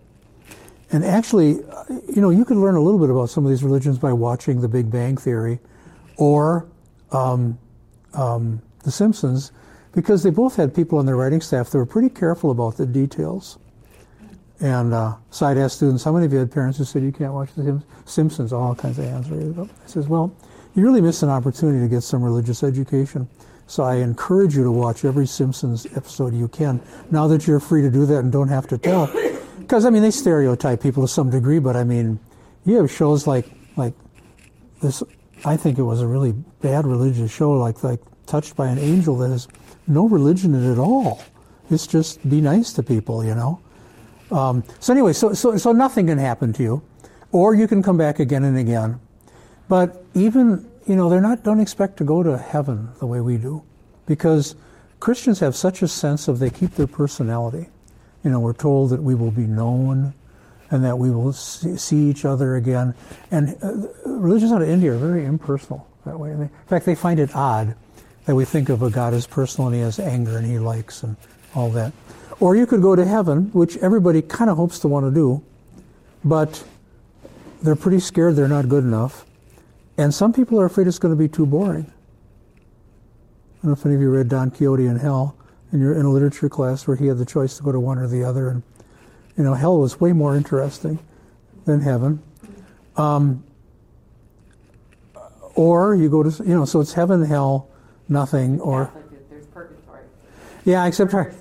And 0.90 1.04
actually, 1.04 1.62
uh, 1.66 1.84
you 2.08 2.22
know, 2.22 2.30
you 2.30 2.46
could 2.46 2.56
learn 2.56 2.76
a 2.76 2.82
little 2.82 3.00
bit 3.00 3.10
about 3.10 3.30
some 3.30 3.44
of 3.46 3.50
these 3.50 3.64
religions 3.64 4.00
by 4.00 4.14
watching 4.14 4.62
The 4.62 4.70
Big 4.70 4.90
Bang 4.90 5.18
Theory 5.18 5.60
or 6.16 6.66
um, 7.12 7.60
um, 8.14 8.62
The 8.84 8.92
Simpsons, 8.92 9.52
because 9.92 10.24
they 10.24 10.30
both 10.30 10.56
had 10.56 10.74
people 10.74 11.00
on 11.00 11.06
their 11.06 11.18
writing 11.18 11.42
staff 11.42 11.70
that 11.72 11.78
were 11.78 11.86
pretty 11.86 12.10
careful 12.10 12.52
about 12.52 12.78
the 12.78 12.86
details. 12.86 13.60
And 14.62 14.94
uh, 14.94 15.16
so 15.32 15.48
I'd 15.48 15.58
ask 15.58 15.76
students, 15.76 16.06
how 16.06 16.14
many 16.14 16.26
of 16.26 16.32
you 16.32 16.40
had 16.40 16.52
parents 16.52 16.78
who 16.78 16.86
said 16.86 17.04
you 17.04 17.12
can't 17.12 17.34
watch 17.34 17.50
The 17.56 17.84
Simpsons? 18.06 18.54
All 18.54 18.74
kinds 18.74 18.98
of 19.00 19.06
hands 19.06 19.30
raised 19.30 19.60
up. 19.60 19.68
I 19.68 19.88
says, 19.88 20.08
well, 20.08 20.34
you 20.78 20.84
really 20.84 21.02
miss 21.02 21.24
an 21.24 21.30
opportunity 21.30 21.80
to 21.80 21.88
get 21.88 22.02
some 22.02 22.24
religious 22.24 22.64
education. 22.64 23.28
So 23.66 23.84
I 23.84 23.96
encourage 23.96 24.56
you 24.56 24.64
to 24.64 24.72
watch 24.72 25.04
every 25.04 25.28
Simpsons 25.28 25.86
episode 25.88 26.34
you 26.34 26.48
can. 26.48 26.80
Now 27.12 27.28
that 27.28 27.48
you're 27.48 27.60
free 27.60 27.82
to 27.82 27.90
do 27.90 28.06
that 28.06 28.20
and 28.20 28.32
don't 28.32 28.48
have 28.48 28.68
to 28.68 28.78
tell, 28.78 29.08
because 29.60 29.86
I 29.86 29.90
mean 29.90 30.04
they 30.04 30.12
stereotype 30.12 30.82
people 30.82 31.04
to 31.04 31.08
some 31.08 31.30
degree, 31.30 31.60
but 31.60 31.76
I 31.76 31.84
mean 31.84 32.20
you 32.64 32.78
have 32.78 32.92
shows 32.92 33.28
like 33.28 33.48
like 33.76 33.94
this. 34.82 35.04
I 35.44 35.58
think 35.58 35.78
it 35.78 35.84
was 35.84 36.02
a 36.02 36.08
really 36.08 36.32
bad 36.62 36.86
religious 36.86 37.32
show, 37.32 37.52
like 37.52 37.84
like 37.84 38.00
Touched 38.28 38.58
by 38.58 38.68
an 38.68 38.78
Angel, 38.78 39.16
that 39.20 39.30
has 39.30 39.48
no 39.88 40.06
religion 40.06 40.54
in 40.54 40.66
it 40.66 40.74
at 40.74 40.78
all. 40.78 41.24
It's 41.72 41.88
just 41.88 42.30
be 42.30 42.42
nice 42.42 42.74
to 42.74 42.84
people, 42.84 43.24
you 43.24 43.34
know. 43.34 43.62
Um, 44.32 44.66
so 44.82 44.92
anyway, 44.92 45.14
so, 45.14 45.32
so 45.32 45.56
so 45.56 45.72
nothing 45.72 46.08
can 46.08 46.18
happen 46.18 46.52
to 46.54 46.64
you, 46.64 46.84
or 47.32 47.56
you 47.56 47.70
can 47.70 47.82
come 47.82 47.98
back 47.98 48.20
again 48.20 48.44
and 48.44 48.58
again. 48.58 49.00
But 49.70 50.04
even 50.14 50.70
you 50.86 50.96
know 50.96 51.10
they're 51.10 51.22
not 51.22 51.44
don't 51.44 51.60
expect 51.60 51.98
to 51.98 52.04
go 52.04 52.24
to 52.24 52.38
heaven 52.38 52.90
the 53.00 53.06
way 53.06 53.22
we 53.22 53.38
do, 53.38 53.64
because 54.06 54.56
Christians 55.00 55.40
have 55.40 55.56
such 55.56 55.82
a 55.82 55.88
sense 55.88 56.28
of 56.28 56.40
they 56.40 56.50
keep 56.50 56.72
their 56.76 56.88
personality. 56.88 57.68
You 58.24 58.32
know, 58.32 58.40
we're 58.40 58.54
told 58.54 58.90
that 58.90 59.02
we 59.02 59.16
will 59.16 59.32
be 59.32 59.46
known, 59.46 60.14
and 60.70 60.84
that 60.84 60.98
we 60.98 61.12
will 61.12 61.34
see, 61.34 62.10
each 62.10 62.26
other 62.26 62.56
again. 62.56 62.94
And 63.32 63.56
uh, 63.62 64.10
religions 64.10 64.52
out 64.52 64.62
of 64.62 64.70
India 64.70 64.94
are 64.94 64.98
very 64.98 65.26
impersonal 65.26 65.88
that 66.06 66.20
way. 66.20 66.32
In 66.32 66.50
fact, 66.68 66.86
they 66.86 66.96
find 66.96 67.20
it 67.20 67.36
odd 67.36 67.76
that 68.26 68.36
we 68.36 68.44
think 68.44 68.70
of 68.70 68.82
a 68.82 68.90
God 68.90 69.14
as 69.14 69.26
personal 69.26 69.68
and 69.68 69.76
he 69.76 69.82
has 69.82 70.00
anger 70.00 70.38
and 70.38 70.46
he 70.46 70.60
likes 70.60 71.04
and 71.04 71.16
all 71.56 71.70
that. 71.72 71.94
Or 72.40 72.56
you 72.56 72.66
could 72.66 72.82
go 72.82 72.96
to 72.96 73.06
heaven, 73.06 73.50
which 73.54 73.78
everybody 73.78 74.22
kind 74.22 74.50
of 74.50 74.58
hopes 74.58 74.80
to 74.80 74.88
want 74.88 75.06
to 75.06 75.12
do, 75.12 75.44
but 76.24 76.64
they're 77.64 77.76
pretty 77.76 78.00
scared 78.00 78.36
they're 78.36 78.48
not 78.48 78.68
good 78.68 78.84
enough. 78.84 79.26
And 79.98 80.14
some 80.14 80.32
people 80.32 80.60
are 80.60 80.66
afraid 80.66 80.88
it's 80.88 81.00
going 81.00 81.14
to 81.14 81.18
be 81.18 81.28
too 81.28 81.46
boring. 81.46 81.92
I 83.58 83.62
don't 83.64 83.72
know 83.72 83.74
if 83.74 83.86
any 83.86 83.96
of 83.96 84.02
you 84.02 84.12
read 84.12 84.30
Don 84.30 84.52
Quixote 84.52 84.86
in 84.86 84.98
Hell, 84.98 85.36
and 85.72 85.82
you're 85.82 85.94
in 85.94 86.06
a 86.06 86.10
literature 86.10 86.50
class 86.50 86.88
where 86.88 86.96
he 86.96 87.08
had 87.08 87.18
the 87.18 87.26
choice 87.26 87.58
to 87.58 87.64
go 87.64 87.72
to 87.72 87.80
one 87.80 87.98
or 87.98 88.08
the 88.08 88.24
other, 88.24 88.50
and 88.50 88.64
you 89.36 89.44
know, 89.44 89.56
hell 89.56 89.80
was 89.80 90.00
way 90.00 90.14
more 90.14 90.36
interesting 90.36 91.00
than 91.66 91.82
heaven. 91.82 92.22
Um, 92.96 93.44
or 95.56 95.96
you 95.96 96.10
go 96.10 96.24
to, 96.24 96.44
you 96.44 96.54
know, 96.54 96.66
so 96.66 96.80
it's 96.82 96.94
heaven, 96.94 97.24
hell, 97.24 97.70
nothing, 98.08 98.60
or 98.62 98.92
there's 99.30 99.48
purgatory. 99.48 100.04
yeah, 100.66 100.86
except 100.86 101.12
sentence. 101.12 101.36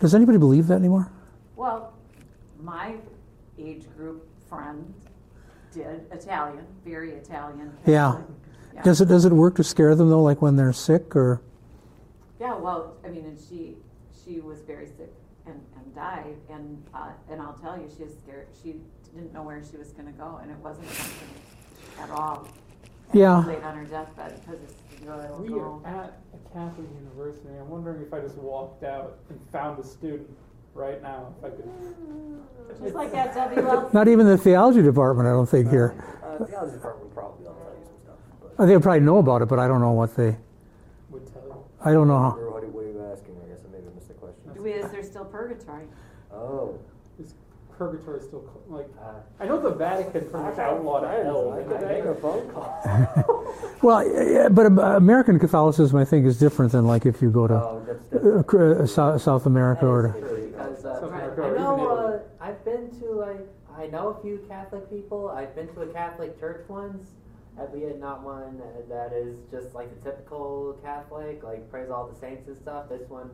does 0.00 0.14
anybody 0.14 0.38
believe 0.38 0.68
that 0.68 0.76
anymore? 0.76 1.10
Well, 1.56 1.92
my 2.62 2.94
age 3.58 3.84
group 3.96 4.26
friend 4.48 4.94
did, 5.72 6.06
Italian, 6.12 6.66
very 6.84 7.12
Italian. 7.12 7.72
Yeah. 7.86 8.12
Catholic. 8.12 8.26
Yeah. 8.74 8.82
Does 8.82 9.00
it 9.00 9.06
does 9.06 9.24
it 9.24 9.32
work 9.32 9.56
to 9.56 9.64
scare 9.64 9.94
them 9.94 10.08
though, 10.08 10.22
like 10.22 10.40
when 10.40 10.56
they're 10.56 10.72
sick 10.72 11.16
or? 11.16 11.40
Yeah, 12.40 12.54
well, 12.54 12.94
I 13.04 13.08
mean, 13.08 13.24
and 13.24 13.38
she, 13.48 13.76
she 14.24 14.40
was 14.40 14.60
very 14.60 14.86
sick 14.86 15.12
and, 15.46 15.60
and 15.76 15.94
died, 15.94 16.36
and, 16.48 16.80
uh, 16.94 17.10
and 17.30 17.42
I'll 17.42 17.54
tell 17.54 17.76
you, 17.76 17.90
she 17.96 18.04
was 18.04 18.12
scared, 18.22 18.46
she 18.62 18.76
didn't 19.14 19.32
know 19.32 19.42
where 19.42 19.60
she 19.68 19.76
was 19.76 19.88
gonna 19.88 20.12
go, 20.12 20.38
and 20.40 20.50
it 20.50 20.56
wasn't 20.58 20.88
something 20.88 21.28
at 22.00 22.10
all. 22.10 22.46
And 23.10 23.20
Yeah. 23.20 23.44
Laid 23.44 23.62
on 23.64 23.76
her 23.76 23.84
deathbed, 23.84 24.40
because 24.40 24.60
it's, 24.62 24.74
you 25.02 25.08
We 25.42 25.58
are 25.58 25.86
at 25.86 26.20
a 26.34 26.52
Catholic 26.52 26.86
university. 27.00 27.48
I'm 27.58 27.68
wondering 27.68 28.02
if 28.02 28.12
I 28.12 28.20
just 28.20 28.36
walked 28.36 28.84
out 28.84 29.18
and 29.30 29.40
found 29.50 29.78
a 29.80 29.84
student 29.84 30.28
right 30.78 31.02
now, 31.02 31.34
if 31.38 31.44
I 31.44 31.50
could. 31.50 31.68
Just 32.82 32.94
like 32.94 33.12
that, 33.12 33.34
Debbie 33.34 33.60
Wells. 33.60 33.92
Not 33.92 34.08
even 34.08 34.26
the 34.26 34.38
theology 34.38 34.82
department, 34.82 35.28
I 35.28 35.32
don't 35.32 35.48
think 35.48 35.68
here. 35.68 35.94
Uh, 36.22 36.44
theology 36.44 36.74
department 36.74 37.12
probably 37.12 37.44
will 37.44 37.52
tell 37.54 37.74
you 37.74 37.84
some 37.84 37.98
stuff. 38.04 38.16
Uh, 38.42 38.48
But 38.56 38.66
They 38.66 38.78
probably 38.78 39.00
know 39.00 39.18
about 39.18 39.42
it, 39.42 39.48
but 39.48 39.58
I 39.58 39.66
don't 39.66 39.80
know 39.80 39.92
what 39.92 40.14
they. 40.16 40.36
Would 41.10 41.26
tell 41.32 41.42
you. 41.44 41.64
I 41.84 41.92
don't 41.92 42.06
know 42.08 42.18
how. 42.18 42.30
What, 42.30 42.64
what 42.68 42.84
are 42.84 42.86
you 42.86 43.02
asking? 43.12 43.36
I 43.44 43.48
guess 43.48 43.58
I 43.66 43.72
maybe 43.72 43.86
missed 43.94 44.08
the 44.08 44.14
question. 44.14 44.52
Do 44.54 44.62
we, 44.62 44.72
is 44.72 44.90
there 44.92 45.02
still 45.02 45.24
purgatory? 45.24 45.84
Oh. 46.32 46.78
Is 47.20 47.34
purgatory 47.76 48.20
still 48.22 48.44
like? 48.68 48.86
Uh, 49.02 49.14
I 49.40 49.46
know 49.46 49.60
the 49.60 49.70
Vatican 49.70 50.12
pretty 50.30 50.44
much 50.46 50.58
outlawed 50.58 51.02
hell. 51.08 51.52
I 51.52 51.58
didn't 51.62 51.70
could 51.78 51.88
they? 51.88 51.94
make 51.94 52.04
a 52.04 52.14
phone 52.14 52.48
call. 52.50 53.54
Well, 53.80 54.04
yeah, 54.08 54.48
but 54.48 54.66
uh, 54.66 54.96
American 54.96 55.38
Catholicism, 55.38 55.96
I 55.98 56.04
think, 56.04 56.26
is 56.26 56.36
different 56.36 56.72
than 56.72 56.84
like 56.88 57.06
if 57.06 57.22
you 57.22 57.30
go 57.30 57.46
to 57.46 57.54
Oh, 57.54 57.82
that's, 57.86 58.12
uh, 58.12 58.42
that's 58.42 58.54
uh, 58.54 58.86
South, 58.86 59.22
South 59.22 59.46
America 59.46 59.86
or 59.86 60.02
to. 60.02 60.08
Because 60.08 60.84
uh, 60.84 60.98
Something 60.98 61.10
Right. 61.16 61.27
like 61.27 61.27
I 61.42 61.50
know 61.50 61.88
uh, 61.88 62.44
I've 62.44 62.64
been 62.64 62.90
to 63.00 63.12
like 63.12 63.46
I 63.76 63.86
know 63.86 64.08
a 64.08 64.22
few 64.22 64.44
Catholic 64.48 64.90
people. 64.90 65.28
I've 65.28 65.54
been 65.54 65.68
to 65.74 65.82
a 65.82 65.86
Catholic 65.86 66.38
church 66.40 66.68
once, 66.68 67.10
albeit 67.58 68.00
not 68.00 68.22
one 68.22 68.60
that 68.88 69.12
is 69.12 69.38
just 69.50 69.74
like 69.74 69.88
the 70.02 70.10
typical 70.10 70.78
Catholic, 70.82 71.42
like 71.42 71.70
praise 71.70 71.90
all 71.90 72.08
the 72.08 72.18
saints 72.18 72.48
and 72.48 72.56
stuff. 72.56 72.88
This 72.88 73.08
one, 73.08 73.30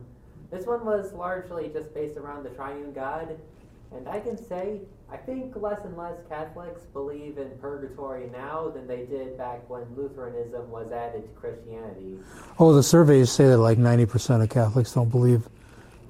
this 0.51 0.65
one 0.65 0.85
was 0.85 1.13
largely 1.13 1.69
just 1.69 1.93
based 1.93 2.17
around 2.17 2.43
the 2.43 2.49
Triune 2.51 2.93
God, 2.93 3.37
and 3.91 4.07
I 4.07 4.19
can 4.19 4.37
say 4.37 4.81
I 5.11 5.17
think 5.17 5.55
less 5.55 5.83
and 5.85 5.95
less 5.95 6.17
Catholics 6.27 6.81
believe 6.93 7.37
in 7.37 7.49
purgatory 7.59 8.27
now 8.31 8.69
than 8.69 8.87
they 8.87 9.05
did 9.05 9.37
back 9.37 9.69
when 9.69 9.83
Lutheranism 9.95 10.69
was 10.71 10.91
added 10.91 11.23
to 11.23 11.39
Christianity. 11.39 12.17
Oh, 12.59 12.73
the 12.73 12.83
surveys 12.83 13.31
say 13.31 13.47
that 13.47 13.57
like 13.57 13.77
90% 13.77 14.41
of 14.41 14.49
Catholics 14.49 14.93
don't 14.93 15.09
believe 15.09 15.47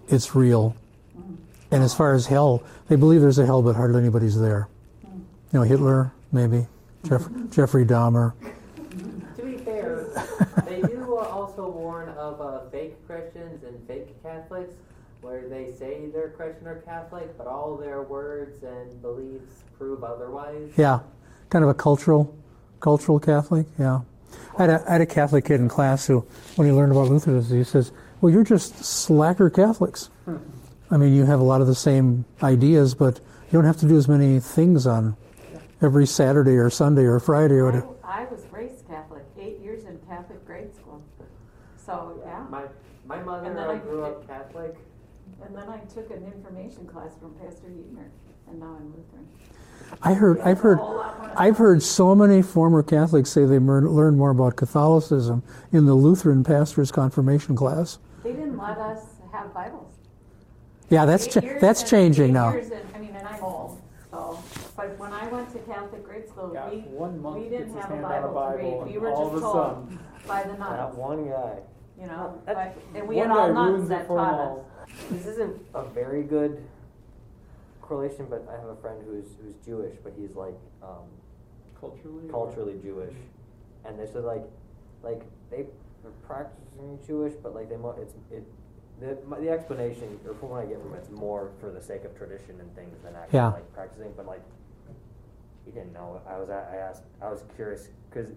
it's 0.07 0.33
real. 0.33 0.75
And 1.75 1.83
as 1.83 1.93
far 1.93 2.13
as 2.13 2.25
hell, 2.25 2.63
they 2.87 2.95
believe 2.95 3.19
there's 3.19 3.37
a 3.37 3.45
hell, 3.45 3.61
but 3.61 3.75
hardly 3.75 3.99
anybody's 3.99 4.39
there. 4.39 4.69
You 5.03 5.19
know, 5.51 5.61
Hitler, 5.63 6.13
maybe, 6.31 6.67
Jeff, 7.03 7.27
Jeffrey 7.49 7.85
Dahmer. 7.85 8.31
To 9.35 9.43
be 9.43 9.57
fair, 9.57 10.07
they 10.65 10.81
do 10.81 11.17
also 11.17 11.69
warn 11.69 12.07
of 12.07 12.39
uh, 12.39 12.69
fake 12.69 13.05
Christians 13.05 13.61
and 13.65 13.85
fake 13.89 14.23
Catholics, 14.23 14.73
where 15.19 15.49
they 15.49 15.73
say 15.77 16.05
they're 16.13 16.29
Christian 16.29 16.65
or 16.65 16.75
Catholic, 16.75 17.37
but 17.37 17.45
all 17.45 17.75
their 17.75 18.03
words 18.03 18.63
and 18.63 19.01
beliefs 19.01 19.63
prove 19.77 20.01
otherwise. 20.01 20.71
Yeah, 20.77 21.01
kind 21.49 21.65
of 21.65 21.69
a 21.69 21.73
cultural, 21.73 22.33
cultural 22.79 23.19
Catholic. 23.19 23.67
Yeah, 23.77 23.99
I 24.57 24.61
had, 24.61 24.69
a, 24.69 24.85
I 24.87 24.91
had 24.93 25.01
a 25.01 25.05
Catholic 25.05 25.43
kid 25.43 25.59
in 25.59 25.67
class 25.67 26.07
who, 26.07 26.25
when 26.55 26.69
he 26.69 26.73
learned 26.73 26.93
about 26.93 27.09
Lutheranism, 27.09 27.57
he 27.57 27.65
says, 27.65 27.91
"Well, 28.21 28.31
you're 28.31 28.45
just 28.45 28.77
slacker 28.85 29.49
Catholics. 29.49 30.09
I 30.91 30.97
mean, 30.97 31.13
you 31.13 31.25
have 31.25 31.39
a 31.39 31.43
lot 31.43 31.61
of 31.61 31.67
the 31.67 31.75
same 31.75 32.25
ideas, 32.43 32.93
but 32.93 33.19
you 33.47 33.51
don't 33.51 33.65
have 33.65 33.77
to 33.77 33.87
do 33.87 33.97
as 33.97 34.07
many 34.07 34.39
things 34.39 34.85
on 34.87 35.15
every 35.81 36.05
Saturday 36.05 36.55
or 36.57 36.69
Sunday 36.69 37.03
or 37.03 37.19
Friday 37.19 37.55
or 37.55 37.65
whatever." 37.65 37.87
I, 38.03 38.21
I 38.21 38.25
was 38.25 38.43
raised 38.51 38.87
Catholic, 38.87 39.23
eight 39.39 39.59
years 39.59 39.83
in 39.85 39.97
Catholic 40.07 40.45
grade 40.45 40.73
school. 40.75 41.01
So, 41.77 42.21
yeah. 42.25 42.43
My 42.49 42.63
my 43.05 43.21
mother 43.21 43.47
And 43.47 43.57
then 43.57 43.69
I- 43.69 43.77
grew 43.77 44.03
up 44.03 44.27
Catholic. 44.27 44.75
And 45.45 45.55
then 45.55 45.67
I 45.67 45.77
took 45.93 46.09
an 46.11 46.23
information 46.25 46.85
class 46.87 47.11
from 47.19 47.33
Pastor 47.35 47.67
Yeager, 47.67 48.05
and 48.47 48.59
now 48.59 48.77
I'm 48.79 48.85
Lutheran. 48.87 49.27
I 50.01 50.13
heard, 50.13 50.39
I've 50.41 50.59
heard, 50.59 50.79
I've 51.35 51.57
heard 51.57 51.83
so 51.83 52.15
many 52.15 52.41
former 52.41 52.81
Catholics 52.81 53.29
say 53.31 53.45
they 53.45 53.59
mer- 53.59 53.87
learned 53.87 54.17
more 54.17 54.29
about 54.31 54.55
Catholicism 54.55 55.43
in 55.71 55.85
the 55.85 55.93
Lutheran 55.93 56.43
pastor's 56.43 56.91
confirmation 56.91 57.55
class. 57.55 57.99
They 58.23 58.31
didn't 58.33 58.57
let 58.57 58.77
us 58.77 59.01
have 59.31 59.53
Bibles. 59.53 59.94
Yeah, 60.89 61.05
that's 61.05 61.27
cha- 61.27 61.39
years 61.41 61.61
that's 61.61 61.81
and- 61.81 61.89
changing 61.89 62.29
eight 62.29 62.33
now. 62.33 62.51
years 62.53 62.71
and- 62.71 62.81
I 62.95 62.99
mean, 62.99 63.15
and 63.15 63.27
I'm 63.27 63.43
old, 63.43 63.81
so, 64.11 64.39
but 64.77 64.97
when 64.99 65.11
I 65.13 65.27
went 65.29 65.51
to 65.53 65.59
Catholic 65.59 66.03
grade 66.05 66.27
school, 66.27 66.51
Yeah, 66.53 66.69
we, 66.69 66.77
one 66.81 67.21
month 67.21 67.37
we 67.37 67.49
didn't 67.49 67.73
gets 67.73 67.73
his 67.75 67.81
have 67.83 67.91
a 67.91 67.95
hand 67.95 68.05
on 68.05 68.11
a 68.23 68.27
Bible 68.27 68.29
to 68.29 68.33
Bible, 68.57 68.71
read. 68.71 68.81
and 68.83 68.91
We 68.91 68.97
were 68.99 69.09
all 69.11 69.25
just 69.31 69.37
a 69.37 69.41
told 69.41 69.55
sudden, 69.55 69.99
by 70.27 70.43
the 70.43 70.49
that 70.49 70.59
nuns, 70.59 70.95
one 70.97 71.25
guy. 71.29 71.57
you 71.99 72.07
know, 72.07 72.41
That's- 72.45 72.75
but, 72.93 72.99
and 72.99 73.07
we 73.07 73.15
one 73.17 73.27
had 73.29 73.37
all 73.37 73.53
nuns 73.53 73.71
ruins 73.73 73.85
it 73.85 73.89
that 73.89 74.07
for 74.07 74.19
'em 74.19 74.25
taught 74.25 74.39
us. 74.39 74.47
all. 74.49 74.65
This 75.09 75.25
isn't 75.25 75.61
a 75.73 75.83
very 75.83 76.23
good 76.23 76.63
correlation, 77.81 78.27
but 78.29 78.47
I 78.49 78.53
have 78.59 78.69
a 78.69 78.75
friend 78.75 79.01
who's 79.05 79.25
who's 79.41 79.55
Jewish, 79.65 79.95
but 80.03 80.13
he's 80.17 80.35
like 80.35 80.55
um, 80.83 81.05
culturally. 81.79 82.29
culturally 82.29 82.79
Jewish, 82.83 83.13
and 83.85 83.99
they 83.99 84.05
said 84.05 84.23
like 84.23 84.43
like 85.03 85.21
they 85.49 85.61
are 86.05 86.11
practicing 86.25 86.99
Jewish, 87.05 87.33
but 87.43 87.53
like 87.55 87.69
they 87.69 87.77
mo- 87.77 87.95
it's 87.99 88.13
it. 88.31 88.43
The, 88.99 89.17
my, 89.27 89.39
the 89.39 89.49
explanation, 89.49 90.19
or 90.27 90.33
from 90.35 90.49
what 90.49 90.63
I 90.63 90.65
get 90.67 90.81
from 90.81 90.93
it, 90.93 90.97
it's 90.99 91.09
more 91.09 91.51
for 91.59 91.69
the 91.69 91.81
sake 91.81 92.05
of 92.05 92.15
tradition 92.17 92.59
and 92.61 92.73
things 92.75 92.97
than 93.03 93.13
actually 93.15 93.37
Yeah. 93.37 93.47
like 93.49 93.73
practicing. 93.73 94.13
But 94.15 94.25
like, 94.25 94.41
he 95.65 95.71
didn't 95.71 95.93
know. 95.93 96.21
I 96.27 96.37
was 96.37 96.49
I 96.49 96.77
asked. 96.77 97.03
I 97.21 97.29
was 97.29 97.43
curious 97.55 97.89
because 98.09 98.31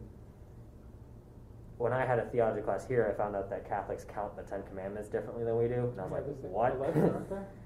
when 1.76 1.92
I 1.92 2.04
had 2.04 2.18
a 2.18 2.22
theology 2.26 2.60
class 2.62 2.86
here, 2.88 3.08
I 3.12 3.16
found 3.16 3.36
out 3.36 3.48
that 3.50 3.68
Catholics 3.68 4.04
count 4.12 4.36
the 4.36 4.42
Ten 4.42 4.62
Commandments 4.68 5.08
differently 5.08 5.44
than 5.44 5.56
we 5.56 5.68
do, 5.68 5.74
and 5.92 6.00
I 6.00 6.04
was 6.04 6.12
like, 6.12 6.24
There's 6.26 6.40
the- 6.40 6.48
what? 6.48 6.72
the 6.74 6.78
letter, 6.80 7.14
aren't 7.14 7.30
there? 7.30 7.46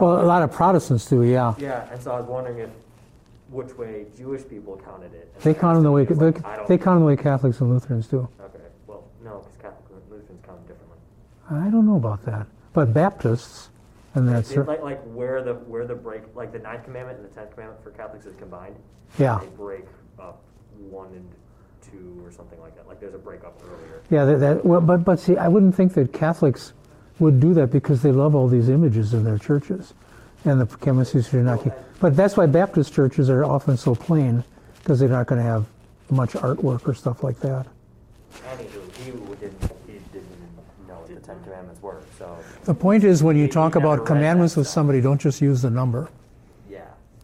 Well, 0.00 0.20
a 0.22 0.26
lot 0.26 0.42
of 0.42 0.52
Protestants 0.52 1.06
do, 1.08 1.22
yeah. 1.22 1.54
Yeah, 1.58 1.88
and 1.90 2.00
so 2.02 2.12
I 2.12 2.20
was 2.20 2.28
wondering 2.28 2.58
if 2.58 2.70
which 3.48 3.76
way 3.78 4.06
Jewish 4.16 4.46
people 4.46 4.76
counted 4.84 5.14
it. 5.14 5.30
And 5.34 5.42
They 5.42 5.54
count 5.54 5.76
them 5.76 5.84
the 5.84 5.90
way 5.92 6.04
was 6.04 6.18
they, 6.18 6.26
like, 6.26 6.44
I 6.44 6.56
don't 6.56 6.68
they 6.68 6.76
count 6.78 6.96
them 6.96 7.00
the 7.00 7.06
way 7.06 7.16
Catholics 7.16 7.60
and 7.60 7.70
Lutherans 7.70 8.06
do. 8.06 8.28
Okay, 8.40 8.58
well, 8.86 9.04
no, 9.24 9.38
because 9.38 9.56
Catholic 9.56 9.84
and 9.90 10.10
Lutherans 10.10 10.40
count 10.44 10.58
them 10.58 10.66
differently. 10.66 10.98
I 11.52 11.68
don't 11.70 11.86
know 11.86 11.96
about 11.96 12.24
that, 12.24 12.46
but 12.72 12.92
Baptists, 12.94 13.68
and 14.14 14.28
that's 14.28 14.50
It- 14.52 14.66
like 14.66 14.82
like 14.82 15.02
where 15.04 15.42
the 15.42 15.54
where 15.54 15.86
the 15.86 15.94
break 15.94 16.22
like 16.34 16.52
the 16.52 16.58
ninth 16.58 16.84
commandment 16.84 17.18
and 17.18 17.28
the 17.28 17.34
tenth 17.34 17.52
commandment 17.54 17.82
for 17.82 17.90
Catholics 17.90 18.26
is 18.26 18.34
combined. 18.36 18.76
yeah, 19.18 19.38
They 19.40 19.46
break 19.48 19.84
up 20.18 20.40
one 20.90 21.08
and 21.08 21.28
two 21.90 22.22
or 22.24 22.30
something 22.30 22.60
like 22.60 22.74
that. 22.76 22.86
Like 22.88 23.00
there's 23.00 23.14
a 23.14 23.18
break 23.18 23.44
up 23.44 23.60
earlier. 23.64 24.00
yeah. 24.10 24.24
That, 24.24 24.38
that 24.40 24.64
well, 24.64 24.80
but 24.80 25.04
but 25.04 25.20
see, 25.20 25.36
I 25.36 25.48
wouldn't 25.48 25.74
think 25.74 25.94
that 25.94 26.12
Catholics 26.12 26.72
would 27.18 27.40
do 27.40 27.52
that 27.54 27.70
because 27.70 28.02
they 28.02 28.12
love 28.12 28.34
all 28.34 28.48
these 28.48 28.68
images 28.68 29.12
in 29.14 29.24
their 29.24 29.38
churches, 29.38 29.92
and 30.44 30.60
the 30.60 30.66
chemistries 30.66 31.32
are 31.34 31.42
not. 31.42 31.62
keep- 31.62 31.72
But 32.00 32.16
that's 32.16 32.36
why 32.36 32.46
Baptist 32.46 32.92
churches 32.92 33.28
are 33.30 33.44
often 33.44 33.76
so 33.76 33.94
plain 33.94 34.42
because 34.78 34.98
they're 35.00 35.08
not 35.08 35.26
going 35.26 35.40
to 35.40 35.46
have 35.46 35.66
much 36.10 36.32
artwork 36.32 36.88
or 36.88 36.94
stuff 36.94 37.22
like 37.22 37.38
that. 37.40 37.66
Anywho, 38.48 38.92
he 38.96 39.10
didn't 39.12 39.62
he 39.86 39.92
didn't 40.12 40.26
know 40.88 40.94
what 40.94 41.08
the 41.08 41.20
Ten 41.82 41.90
Commandments 41.90 42.18
were. 42.18 42.18
So 42.18 42.36
The 42.64 42.74
point 42.74 43.04
is, 43.04 43.22
when 43.22 43.36
you 43.36 43.42
He- 43.42 43.48
he 43.48 43.52
talk 43.52 43.74
about 43.76 44.06
commandments 44.06 44.56
with 44.56 44.66
somebody, 44.68 45.00
don't 45.00 45.20
just 45.20 45.40
use 45.40 45.62
the 45.62 45.70
number. 45.70 46.08
yeah, 46.70 46.80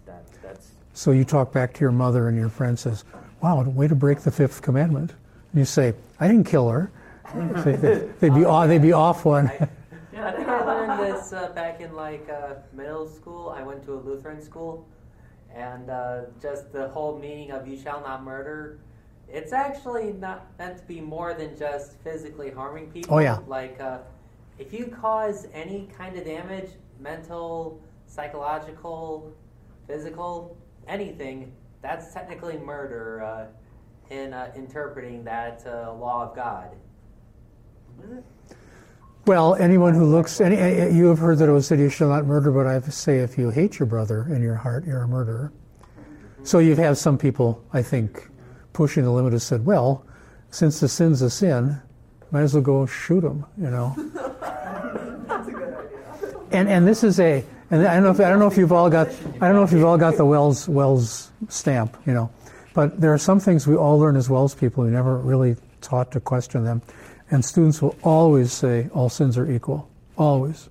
that 0.07 0.23
that's 0.43 0.71
So 0.93 1.13
you 1.13 1.25
talk 1.25 1.53
back 1.53 1.73
to 1.75 1.81
your 1.81 1.93
mother, 1.93 2.29
and 2.29 2.37
your 2.37 2.49
friend 2.49 2.79
says, 2.79 3.05
"Wow, 3.41 3.63
way 3.63 3.89
to 3.89 3.95
break 3.95 4.21
the 4.21 4.31
fifth 4.31 4.63
commandment." 4.63 5.13
And 5.53 5.59
you 5.61 5.65
say, 5.65 5.95
"I 6.21 6.27
didn't 6.29 6.47
kill 6.47 6.69
her." 6.69 6.91
They- 7.65 7.77
they- 7.77 8.09
They'd 8.21 8.35
be 8.35 8.45
off, 8.45 8.69
they'd 8.69 8.83
be 8.83 8.93
off 8.93 9.25
one. 9.25 9.47
I 10.19 10.33
think 10.33 10.49
I 10.49 10.65
learned 10.65 10.99
this 10.99 11.33
uh, 11.33 11.51
back 11.55 11.81
in 11.81 11.95
like 11.95 12.29
uh, 12.29 12.55
middle 12.73 13.07
school. 13.09 13.51
I 13.57 13.63
went 13.63 13.85
to 13.85 13.95
a 13.95 14.01
Lutheran 14.01 14.43
school, 14.43 14.85
and 15.55 15.89
uh, 15.91 16.23
just 16.43 16.73
the 16.73 16.89
whole 16.89 17.17
meaning 17.19 17.53
of 17.53 17.69
"you 17.69 17.77
shall 17.79 18.01
not 18.01 18.25
murder." 18.25 18.79
It's 19.31 19.53
actually 19.53 20.15
not 20.15 20.47
meant 20.59 20.79
to 20.79 20.85
be 20.85 21.01
more 21.03 21.35
than 21.35 21.57
just 21.57 21.93
physically 22.03 22.51
harming 22.51 22.91
people. 22.91 23.15
Oh, 23.17 23.19
yeah. 23.19 23.39
Like 23.47 23.79
uh, 23.79 23.99
if 24.59 24.73
you 24.73 24.87
cause 24.87 25.47
any 25.53 25.89
kind 25.97 26.17
of 26.17 26.25
damage, 26.25 26.71
mental, 27.01 27.81
psychological, 28.07 29.33
physical, 29.87 30.57
anything, 30.87 31.53
that's 31.81 32.13
technically 32.13 32.59
murder 32.59 33.23
uh, 33.23 33.47
in 34.13 34.33
uh, 34.33 34.51
interpreting 34.57 35.23
that 35.25 35.63
uh, 35.67 35.93
law 35.95 36.29
of 36.29 36.35
God. 36.35 36.71
Well, 39.27 39.55
anyone 39.57 39.95
who 39.95 40.07
looks, 40.07 40.41
any, 40.41 40.57
you 40.97 41.07
have 41.07 41.19
heard 41.19 41.39
that 41.39 41.49
it 41.49 41.53
was 41.53 41.67
said, 41.67 41.79
"You 41.79 41.91
shall 41.91 42.09
not 42.09 42.25
murder," 42.25 42.51
but 42.51 42.67
I 42.67 42.73
have 42.73 42.85
to 42.87 42.93
say, 42.93 43.19
if 43.19 43.37
you 43.37 43.51
hate 43.51 43.79
your 43.79 43.87
brother 43.87 44.27
in 44.31 44.43
your 44.43 44.55
heart, 44.55 44.87
you're 44.87 45.03
a 45.03 45.09
murderer. 45.09 45.53
So 46.45 46.61
you 46.61 46.75
have 46.77 46.97
some 46.97 47.19
people, 47.19 47.63
I 47.73 47.83
think, 47.83 48.29
pushing 48.73 49.05
the 49.05 49.11
limit, 49.11 49.33
have 49.33 49.43
said, 49.43 49.67
"Well, 49.67 50.07
since 50.51 50.81
the 50.81 50.89
sin's 50.89 51.21
a 51.21 51.29
sin, 51.29 51.81
might 52.31 52.43
as 52.43 52.55
well 52.55 52.63
go 52.63 52.87
shoot 52.87 53.23
him," 53.23 53.45
you 53.59 53.71
know. 53.71 53.95
And 56.51 56.69
and 56.69 56.87
this 56.87 57.05
is 57.05 57.21
a 57.21 57.45
And 57.71 57.87
I 57.87 57.95
don't 57.95 58.05
know 58.05 58.11
if 58.11 58.21
I 58.21 58.31
don't 58.31 58.39
know 58.39 58.47
if 58.47 58.57
you've 58.57 58.73
all 58.73 58.89
got 58.89 59.09
I 59.09 59.49
don't 59.49 59.55
know 59.55 59.63
if 59.63 59.73
you've 59.73 59.85
all 59.85 59.99
got 59.99 60.17
the 60.17 60.25
WELS 60.25 60.69
WELS 60.69 61.31
stamp, 61.49 61.97
you 62.07 62.15
know, 62.15 62.31
but 62.75 63.01
there 63.01 63.13
are 63.13 63.19
some 63.19 63.41
things 63.41 63.67
we 63.67 63.77
all 63.77 63.99
learn 63.99 64.17
as 64.17 64.31
WELS 64.31 64.55
people. 64.55 64.85
We 64.85 64.91
never 64.91 65.19
really 65.19 65.57
taught 65.81 66.11
to 66.13 66.21
question 66.21 66.65
them, 66.65 66.81
and 67.31 67.45
students 67.45 67.83
will 67.83 67.97
always 68.03 68.53
say 68.53 68.89
all 68.95 69.09
sins 69.09 69.37
are 69.37 69.51
equal, 69.51 69.89
always. 70.17 70.71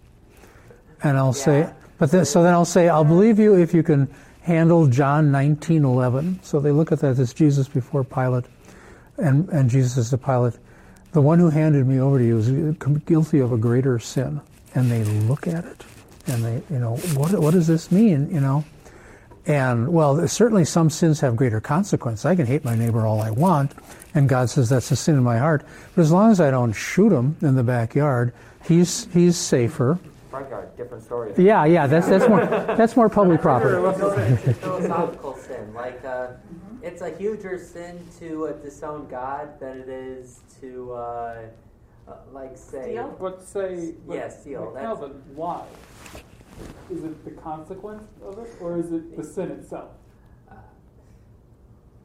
And 1.04 1.18
I'll 1.18 1.34
say, 1.34 1.70
but 2.00 2.10
then, 2.10 2.26
so 2.26 2.42
then 2.42 2.54
I'll 2.54 2.66
say 2.66 2.90
I'll 2.90 3.04
believe 3.06 3.38
you 3.38 3.56
if 3.56 3.74
you 3.74 3.84
can 3.84 4.10
handle 4.42 4.88
John 4.88 5.32
nineteen 5.32 5.86
eleven. 5.86 6.40
So 6.42 6.60
they 6.60 6.72
look 6.72 6.92
at 6.92 7.00
that 7.02 7.20
as 7.20 7.32
Jesus 7.32 7.68
before 7.68 8.04
Pilate, 8.04 8.46
and 9.18 9.48
and 9.50 9.70
Jesus 9.70 9.98
is 9.98 10.10
the 10.10 10.18
Pilate. 10.18 10.58
The 11.12 11.22
one 11.22 11.38
who 11.38 11.50
handed 11.52 11.86
me 11.86 12.00
over 12.00 12.18
to 12.18 12.26
you 12.26 12.38
is 12.40 12.50
guilty 13.06 13.40
of 13.40 13.52
a 13.52 13.58
greater 13.58 14.00
sin, 14.00 14.42
and 14.78 14.92
they 14.92 15.04
look 15.04 15.48
at 15.48 15.66
it 15.66 15.84
and 16.28 16.46
they, 16.46 16.62
you 16.70 16.80
know, 16.80 16.98
what, 17.16 17.32
what 17.40 17.54
does 17.54 17.66
this 17.66 17.92
mean, 17.92 18.30
you 18.32 18.40
know? 18.40 18.64
And 19.48 19.88
well, 19.88 20.28
certainly 20.28 20.66
some 20.66 20.90
sins 20.90 21.20
have 21.22 21.36
greater 21.36 21.60
consequence. 21.60 22.26
I 22.26 22.36
can 22.36 22.46
hate 22.46 22.64
my 22.64 22.76
neighbor 22.76 23.08
all 23.08 23.22
I 23.22 23.32
want, 23.32 23.72
and 24.14 24.28
God 24.28 24.50
says 24.50 24.70
that's 24.70 24.92
a 24.92 24.96
sin 24.96 25.16
in 25.16 25.24
my 25.24 25.38
heart. 25.38 25.66
But 25.96 26.02
as 26.02 26.12
long 26.12 26.32
as 26.32 26.42
I 26.42 26.52
don't 26.52 26.74
shoot 26.74 27.14
him 27.14 27.38
in 27.42 27.56
the 27.56 27.64
backyard, 27.64 28.34
he's 28.66 29.08
he's 29.14 29.38
safer. 29.38 29.98
Front 30.30 30.50
yard, 30.50 30.76
different 30.76 31.04
story. 31.06 31.34
Yeah, 31.38 31.64
yeah, 31.64 31.88
that's 31.88 32.10
that's 32.10 32.28
more 32.28 32.46
that's 32.46 32.98
more 32.98 33.08
public 33.08 33.42
property. 33.50 33.78
It's 34.46 34.60
philosophical 34.60 35.38
sin. 35.38 35.74
Like, 35.74 36.04
uh, 36.04 36.28
it's 36.84 37.02
a 37.02 37.12
huger 37.12 37.58
sin 37.58 38.06
to 38.20 38.48
uh, 38.48 38.52
disown 38.52 39.08
God 39.08 39.58
than 39.62 39.80
it 39.80 39.88
is 39.88 40.42
to, 40.60 40.92
uh, 40.92 41.36
uh, 42.08 42.14
like, 42.32 42.58
say. 42.58 42.84
Steal? 42.92 43.16
But 43.20 43.44
say, 43.44 43.94
but, 44.06 44.16
Yeah, 44.16 44.30
steal, 44.30 44.66
but 44.66 44.74
that's- 44.76 45.00
Calvin, 45.00 45.22
why? 45.36 45.66
Is 46.90 47.04
it 47.04 47.26
the 47.26 47.32
consequence 47.32 48.08
of 48.24 48.40
it, 48.40 48.50
or 48.62 48.78
is 48.78 48.92
it 48.92 49.16
the 49.18 49.24
sin 49.24 49.52
itself? 49.52 49.92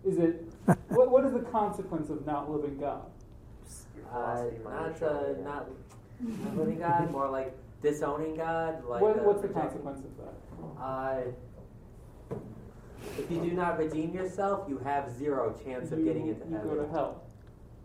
Is 0.04 0.18
it 0.18 0.52
what? 0.88 1.10
What 1.12 1.24
is 1.24 1.32
the 1.32 1.40
consequence 1.40 2.10
of 2.10 2.26
not 2.26 2.50
living 2.50 2.76
God? 2.78 3.02
Uh, 4.12 4.46
not, 4.64 5.00
uh, 5.02 5.22
not 5.44 5.68
not 6.20 6.56
living 6.56 6.80
God, 6.80 7.10
more 7.12 7.30
like 7.30 7.56
disowning 7.80 8.34
God. 8.34 8.84
Like, 8.84 9.00
what, 9.00 9.18
uh, 9.20 9.22
what's 9.22 9.42
the 9.42 9.48
consequence 9.48 10.00
of 10.00 10.16
that? 10.16 10.82
Uh, 10.82 12.36
if 13.18 13.30
you 13.30 13.40
do 13.40 13.52
not 13.52 13.78
redeem 13.78 14.12
yourself, 14.12 14.68
you 14.68 14.78
have 14.78 15.10
zero 15.16 15.54
chance 15.64 15.92
of 15.92 16.00
you, 16.00 16.04
getting 16.04 16.26
into 16.26 16.44
you 16.48 16.54
heaven. 16.56 16.68
go 16.68 16.82
to 16.82 16.88
hell. 16.90 17.22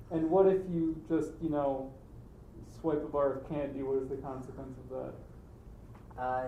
And 0.10 0.30
what 0.32 0.48
if 0.48 0.62
you 0.72 1.00
just, 1.08 1.32
you 1.42 1.50
know, 1.50 1.92
swipe 2.82 3.04
a 3.04 3.08
bar 3.08 3.34
of 3.34 3.50
candy? 3.50 3.84
What 3.84 4.02
is 4.04 4.10
the 4.10 4.16
consequence 4.18 4.78
of 4.92 4.98
that? 6.16 6.22
Uh, 6.22 6.44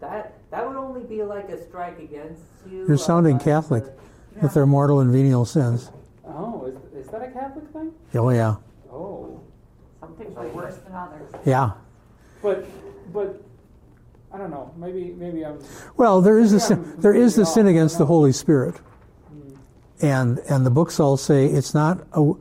that 0.00 0.34
that 0.50 0.66
would 0.66 0.76
only 0.76 1.02
be 1.02 1.22
like 1.22 1.48
a 1.48 1.62
strike 1.66 1.98
against 1.98 2.42
you. 2.70 2.86
You're 2.86 2.96
sounding 2.98 3.36
uh, 3.36 3.40
Catholic. 3.40 3.84
uh, 3.84 4.40
With 4.42 4.54
their 4.54 4.66
mortal 4.66 5.00
and 5.00 5.10
venial 5.12 5.44
sins. 5.44 5.90
Oh, 6.26 6.66
is, 6.66 7.04
is 7.04 7.10
that 7.10 7.22
a 7.22 7.30
Catholic 7.32 7.66
thing? 7.72 7.92
Oh 8.14 8.30
yeah, 8.30 8.56
Oh, 8.92 9.40
Some 10.00 10.14
things 10.14 10.36
are 10.36 10.46
worse 10.48 10.76
than 10.76 10.94
others. 10.94 11.32
yeah. 11.44 11.72
but 12.42 12.64
but 13.12 13.42
I 14.32 14.38
don't 14.38 14.50
know. 14.50 14.72
Maybe 14.76 15.14
maybe 15.18 15.44
I'm. 15.44 15.58
Well, 15.96 16.20
there 16.20 16.38
is 16.38 16.52
a 16.52 16.60
sin, 16.60 16.94
there 16.98 17.14
is 17.14 17.34
the 17.34 17.44
sin 17.46 17.66
against 17.66 17.98
the 17.98 18.06
Holy 18.06 18.30
Spirit, 18.32 18.76
hmm. 18.76 19.54
and 20.00 20.38
and 20.50 20.64
the 20.64 20.70
books 20.70 21.00
all 21.00 21.16
say 21.16 21.46
it's 21.46 21.74
not 21.74 22.06
a, 22.12 22.32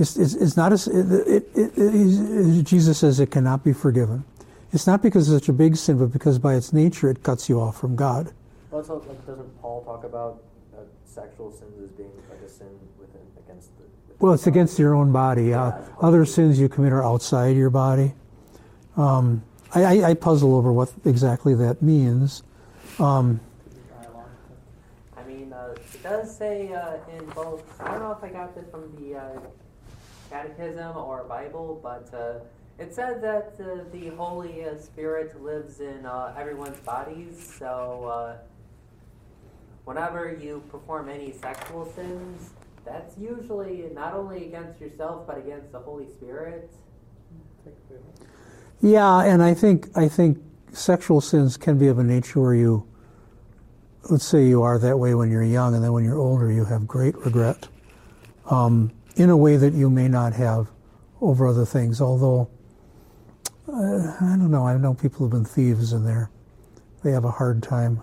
it's, 0.00 0.16
it's, 0.16 0.34
it's 0.34 0.56
not 0.56 0.72
a, 0.72 0.74
s- 0.74 0.86
it, 0.86 1.12
it, 1.28 1.48
it, 1.54 1.72
it- 1.76 2.62
Jesus 2.64 2.98
says 2.98 3.20
it 3.20 3.30
cannot 3.30 3.62
be 3.64 3.72
forgiven. 3.72 4.24
It's 4.72 4.86
not 4.86 5.02
because 5.02 5.28
it's 5.30 5.42
such 5.44 5.48
a 5.48 5.52
big 5.52 5.76
sin, 5.76 5.98
but 5.98 6.12
because 6.12 6.38
by 6.38 6.54
its 6.54 6.72
nature 6.72 7.10
it 7.10 7.22
cuts 7.22 7.48
you 7.48 7.60
off 7.60 7.76
from 7.78 7.96
God. 7.96 8.32
Well, 8.70 8.80
also, 8.82 9.04
like, 9.08 9.26
doesn't 9.26 9.60
Paul 9.60 9.82
talk 9.84 10.04
about 10.04 10.42
uh, 10.72 10.82
sexual 11.04 11.50
sins 11.50 11.74
as 11.82 11.90
being 11.90 12.10
like 12.30 12.40
a 12.40 12.48
sin 12.48 12.68
within 12.98 13.20
against 13.44 13.76
the? 13.78 13.82
within 13.82 14.16
Well, 14.20 14.32
it's 14.34 14.44
the 14.44 14.50
against 14.50 14.78
your 14.78 14.94
own 14.94 15.10
body. 15.10 15.52
Uh, 15.52 15.72
other 16.00 16.24
sins 16.24 16.60
you 16.60 16.68
commit 16.68 16.92
are 16.92 17.02
outside 17.04 17.56
your 17.56 17.70
body. 17.70 18.12
Um, 18.96 19.42
I, 19.74 19.84
I, 19.84 20.10
I 20.10 20.14
puzzle 20.14 20.54
over 20.54 20.72
what 20.72 20.92
exactly 21.04 21.54
that 21.56 21.82
means. 21.82 22.44
Um, 23.00 23.40
I 25.16 25.22
mean, 25.24 25.52
uh, 25.52 25.74
it 25.76 26.02
does 26.02 26.36
say 26.36 26.72
uh, 26.72 26.96
in 27.16 27.24
both. 27.30 27.62
I 27.80 27.90
don't 27.92 28.00
know 28.00 28.12
if 28.12 28.22
I 28.22 28.28
got 28.28 28.54
this 28.54 28.64
from 28.70 28.92
the 29.00 29.16
uh, 29.16 29.40
Catechism 30.30 30.96
or 30.96 31.24
Bible, 31.24 31.80
but 31.82 32.08
uh, 32.14 32.38
it 32.78 32.94
said 32.94 33.20
that 33.22 33.54
uh, 33.60 33.84
the 33.92 34.08
Holy 34.16 34.64
Spirit 34.78 35.42
lives 35.42 35.80
in 35.80 36.06
uh, 36.06 36.34
everyone's 36.38 36.78
bodies. 36.80 37.54
So, 37.58 38.04
uh, 38.10 38.36
whenever 39.84 40.32
you 40.40 40.62
perform 40.70 41.08
any 41.08 41.32
sexual 41.32 41.84
sins, 41.94 42.50
that's 42.84 43.18
usually 43.18 43.90
not 43.92 44.14
only 44.14 44.46
against 44.46 44.80
yourself 44.80 45.26
but 45.26 45.38
against 45.38 45.72
the 45.72 45.80
Holy 45.80 46.08
Spirit. 46.08 46.70
Yeah, 48.80 49.24
and 49.24 49.42
I 49.42 49.52
think 49.52 49.88
I 49.96 50.08
think 50.08 50.38
sexual 50.72 51.20
sins 51.20 51.56
can 51.56 51.76
be 51.76 51.88
of 51.88 51.98
a 51.98 52.04
nature 52.04 52.40
where 52.40 52.54
you, 52.54 52.86
let's 54.08 54.24
say 54.24 54.46
you 54.46 54.62
are 54.62 54.78
that 54.78 54.98
way 54.98 55.14
when 55.14 55.30
you're 55.30 55.42
young, 55.42 55.74
and 55.74 55.84
then 55.84 55.92
when 55.92 56.04
you're 56.04 56.18
older 56.18 56.50
you 56.50 56.64
have 56.64 56.86
great 56.86 57.16
regret, 57.18 57.68
um, 58.48 58.90
in 59.16 59.30
a 59.30 59.36
way 59.36 59.56
that 59.56 59.72
you 59.72 59.90
may 59.90 60.08
not 60.08 60.32
have 60.34 60.68
over 61.20 61.46
other 61.46 61.64
things. 61.64 62.00
Although, 62.00 62.48
uh, 63.68 64.16
I 64.20 64.36
don't 64.38 64.50
know. 64.50 64.66
I 64.66 64.76
know 64.76 64.94
people 64.94 65.20
who've 65.20 65.30
been 65.30 65.44
thieves 65.44 65.92
in 65.92 66.04
there; 66.04 66.30
they 67.02 67.12
have 67.12 67.24
a 67.24 67.30
hard 67.30 67.62
time. 67.62 68.00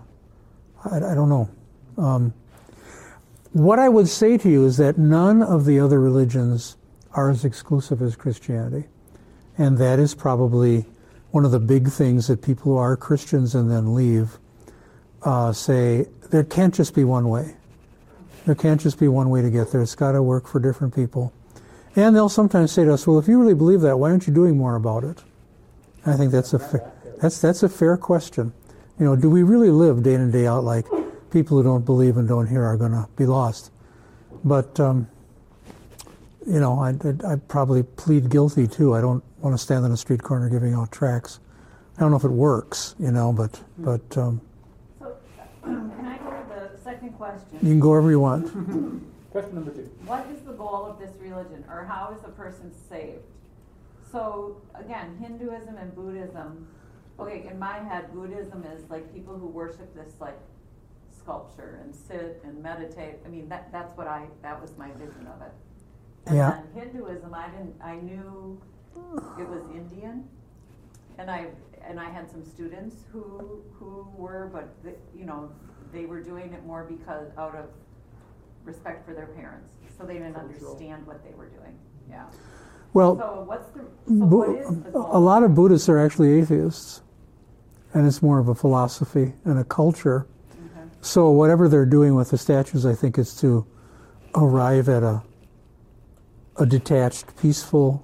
I, 0.85 0.97
I 0.97 1.15
don't 1.15 1.29
know. 1.29 1.49
Um, 1.97 2.33
what 3.53 3.79
I 3.79 3.89
would 3.89 4.07
say 4.07 4.37
to 4.37 4.49
you 4.49 4.65
is 4.65 4.77
that 4.77 4.97
none 4.97 5.41
of 5.41 5.65
the 5.65 5.79
other 5.79 5.99
religions 5.99 6.77
are 7.13 7.31
as 7.31 7.43
exclusive 7.43 8.01
as 8.01 8.15
Christianity. 8.15 8.87
And 9.57 9.77
that 9.79 9.97
is 9.97 10.13
probably 10.13 10.85
one 11.31 11.43
of 11.43 11.51
the 11.51 11.59
big 11.59 11.89
things 11.89 12.27
that 12.27 12.43
people 12.43 12.73
who 12.73 12.77
are 12.77 12.95
Christians 12.95 13.55
and 13.55 13.71
then 13.71 13.95
leave 13.95 14.37
uh, 15.23 15.51
say 15.51 16.05
there 16.29 16.43
can't 16.43 16.73
just 16.73 16.93
be 16.93 17.03
one 17.03 17.29
way. 17.29 17.56
There 18.47 18.55
can't 18.55 18.79
just 18.79 18.97
be 18.97 19.09
one 19.09 19.29
way 19.29 19.41
to 19.41 19.49
get 19.49 19.73
there. 19.73 19.81
It's 19.81 19.93
got 19.93 20.13
to 20.13 20.23
work 20.23 20.47
for 20.47 20.61
different 20.61 20.95
people. 20.95 21.33
And 21.97 22.15
they'll 22.15 22.29
sometimes 22.29 22.71
say 22.71 22.85
to 22.85 22.93
us, 22.93 23.05
"Well, 23.05 23.19
if 23.19 23.27
you 23.27 23.37
really 23.37 23.53
believe 23.53 23.81
that, 23.81 23.99
why 23.99 24.09
aren't 24.09 24.25
you 24.25 24.33
doing 24.33 24.57
more 24.57 24.75
about 24.75 25.03
it?" 25.03 25.21
And 26.05 26.13
I 26.13 26.17
think 26.17 26.31
that's 26.31 26.53
a 26.53 26.59
fa- 26.59 26.89
that's 27.21 27.41
that's 27.41 27.61
a 27.61 27.67
fair 27.67 27.97
question. 27.97 28.53
You 28.99 29.05
know, 29.05 29.15
do 29.17 29.29
we 29.29 29.43
really 29.43 29.69
live 29.69 30.01
day 30.01 30.13
in 30.13 30.21
and 30.21 30.31
day 30.31 30.47
out 30.47 30.63
like 30.63 30.85
people 31.29 31.57
who 31.57 31.63
don't 31.63 31.83
believe 31.85 32.15
and 32.15 32.25
don't 32.25 32.47
hear 32.47 32.63
are 32.63 32.77
going 32.77 32.93
to 32.93 33.09
be 33.17 33.25
lost? 33.25 33.69
But 34.45 34.79
um, 34.79 35.09
you 36.47 36.61
know, 36.61 36.79
I'd, 36.79 37.05
I'd, 37.05 37.25
I'd 37.25 37.47
probably 37.49 37.83
plead 37.83 38.29
guilty 38.29 38.65
too. 38.65 38.95
I 38.95 39.01
don't 39.01 39.23
want 39.41 39.53
to 39.53 39.61
stand 39.61 39.83
on 39.83 39.91
a 39.91 39.97
street 39.97 40.23
corner 40.23 40.47
giving 40.47 40.73
out 40.73 40.93
tracts. 40.93 41.41
I 41.97 41.99
don't 41.99 42.11
know 42.11 42.17
if 42.17 42.23
it 42.23 42.31
works, 42.31 42.95
you 42.97 43.11
know, 43.11 43.33
but 43.33 43.61
but 43.77 44.17
um, 44.17 44.39
So, 44.99 45.17
can 45.63 46.05
I 46.05 46.16
second 47.07 47.17
question? 47.17 47.53
you 47.61 47.73
can 47.73 47.79
go 47.79 47.89
wherever 47.89 48.09
you 48.09 48.19
want. 48.19 48.45
Question 49.31 49.55
number 49.55 49.71
two. 49.71 49.89
What 50.05 50.25
is 50.33 50.41
the 50.41 50.53
goal 50.53 50.85
of 50.85 50.99
this 50.99 51.11
religion, 51.19 51.63
or 51.69 51.83
how 51.83 52.15
is 52.17 52.23
a 52.23 52.29
person 52.29 52.71
saved? 52.89 53.23
So, 54.09 54.61
again, 54.73 55.17
Hinduism 55.21 55.75
and 55.77 55.93
Buddhism, 55.93 56.65
okay, 57.19 57.45
in 57.49 57.59
my 57.59 57.79
head, 57.79 58.13
Buddhism 58.13 58.63
is 58.63 58.89
like 58.89 59.13
people 59.13 59.37
who 59.37 59.47
worship 59.47 59.93
this 59.93 60.13
like 60.21 60.37
sculpture 61.11 61.79
and 61.83 61.93
sit 61.93 62.41
and 62.45 62.63
meditate. 62.63 63.15
I 63.25 63.27
mean, 63.29 63.49
that, 63.49 63.69
that's 63.71 63.95
what 63.97 64.07
I, 64.07 64.27
that 64.43 64.61
was 64.61 64.77
my 64.77 64.91
vision 64.91 65.27
of 65.27 65.41
it. 65.41 65.51
And 66.27 66.37
Yeah. 66.37 66.61
then 66.73 66.83
Hinduism, 66.85 67.33
I 67.33 67.49
didn't, 67.49 67.75
I 67.83 67.95
knew 67.95 68.59
it 69.37 69.47
was 69.47 69.61
Indian, 69.75 70.23
and 71.17 71.29
I, 71.29 71.47
and 71.85 71.99
I 71.99 72.09
had 72.09 72.31
some 72.31 72.45
students 72.45 73.03
who, 73.11 73.61
who 73.77 74.07
were, 74.15 74.49
but, 74.53 74.69
the- 74.83 74.95
you 75.19 75.25
know, 75.25 75.51
they 75.91 76.05
were 76.05 76.21
doing 76.21 76.53
it 76.53 76.65
more 76.65 76.83
because, 76.83 77.27
out 77.37 77.55
of 77.55 77.65
respect 78.63 79.05
for 79.05 79.13
their 79.13 79.27
parents, 79.27 79.73
so 79.97 80.05
they 80.05 80.13
didn't 80.13 80.35
understand 80.35 81.05
what 81.07 81.23
they 81.23 81.33
were 81.35 81.47
doing, 81.47 81.77
yeah. 82.09 82.25
Well, 82.93 83.17
So 83.17 83.43
what's 83.47 83.69
the, 83.71 83.79
so 84.07 84.25
what 84.25 84.49
is 84.49 84.67
the 84.83 84.91
goal? 84.91 85.09
a 85.11 85.19
lot 85.19 85.43
of 85.43 85.53
Buddhists 85.55 85.89
are 85.89 85.97
actually 85.99 86.39
atheists, 86.39 87.01
and 87.93 88.05
it's 88.07 88.21
more 88.21 88.39
of 88.39 88.47
a 88.47 88.55
philosophy 88.55 89.33
and 89.45 89.59
a 89.59 89.63
culture. 89.63 90.27
Okay. 90.51 90.87
So 91.01 91.29
whatever 91.31 91.67
they're 91.69 91.85
doing 91.85 92.15
with 92.15 92.29
the 92.31 92.37
statues, 92.37 92.85
I 92.85 92.93
think, 92.95 93.17
is 93.17 93.35
to 93.41 93.65
arrive 94.35 94.89
at 94.89 95.03
a 95.03 95.23
a 96.59 96.65
detached, 96.65 97.37
peaceful 97.39 98.03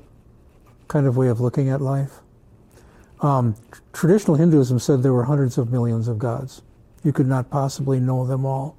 kind 0.87 1.07
of 1.07 1.17
way 1.17 1.27
of 1.27 1.39
looking 1.41 1.69
at 1.69 1.81
life. 1.81 2.19
Um, 3.19 3.55
traditional 3.93 4.37
Hinduism 4.37 4.77
said 4.77 5.01
there 5.01 5.11
were 5.13 5.23
hundreds 5.23 5.57
of 5.57 5.71
millions 5.71 6.07
of 6.07 6.19
gods. 6.19 6.61
You 7.03 7.11
could 7.11 7.27
not 7.27 7.49
possibly 7.49 7.99
know 7.99 8.25
them 8.25 8.45
all. 8.45 8.77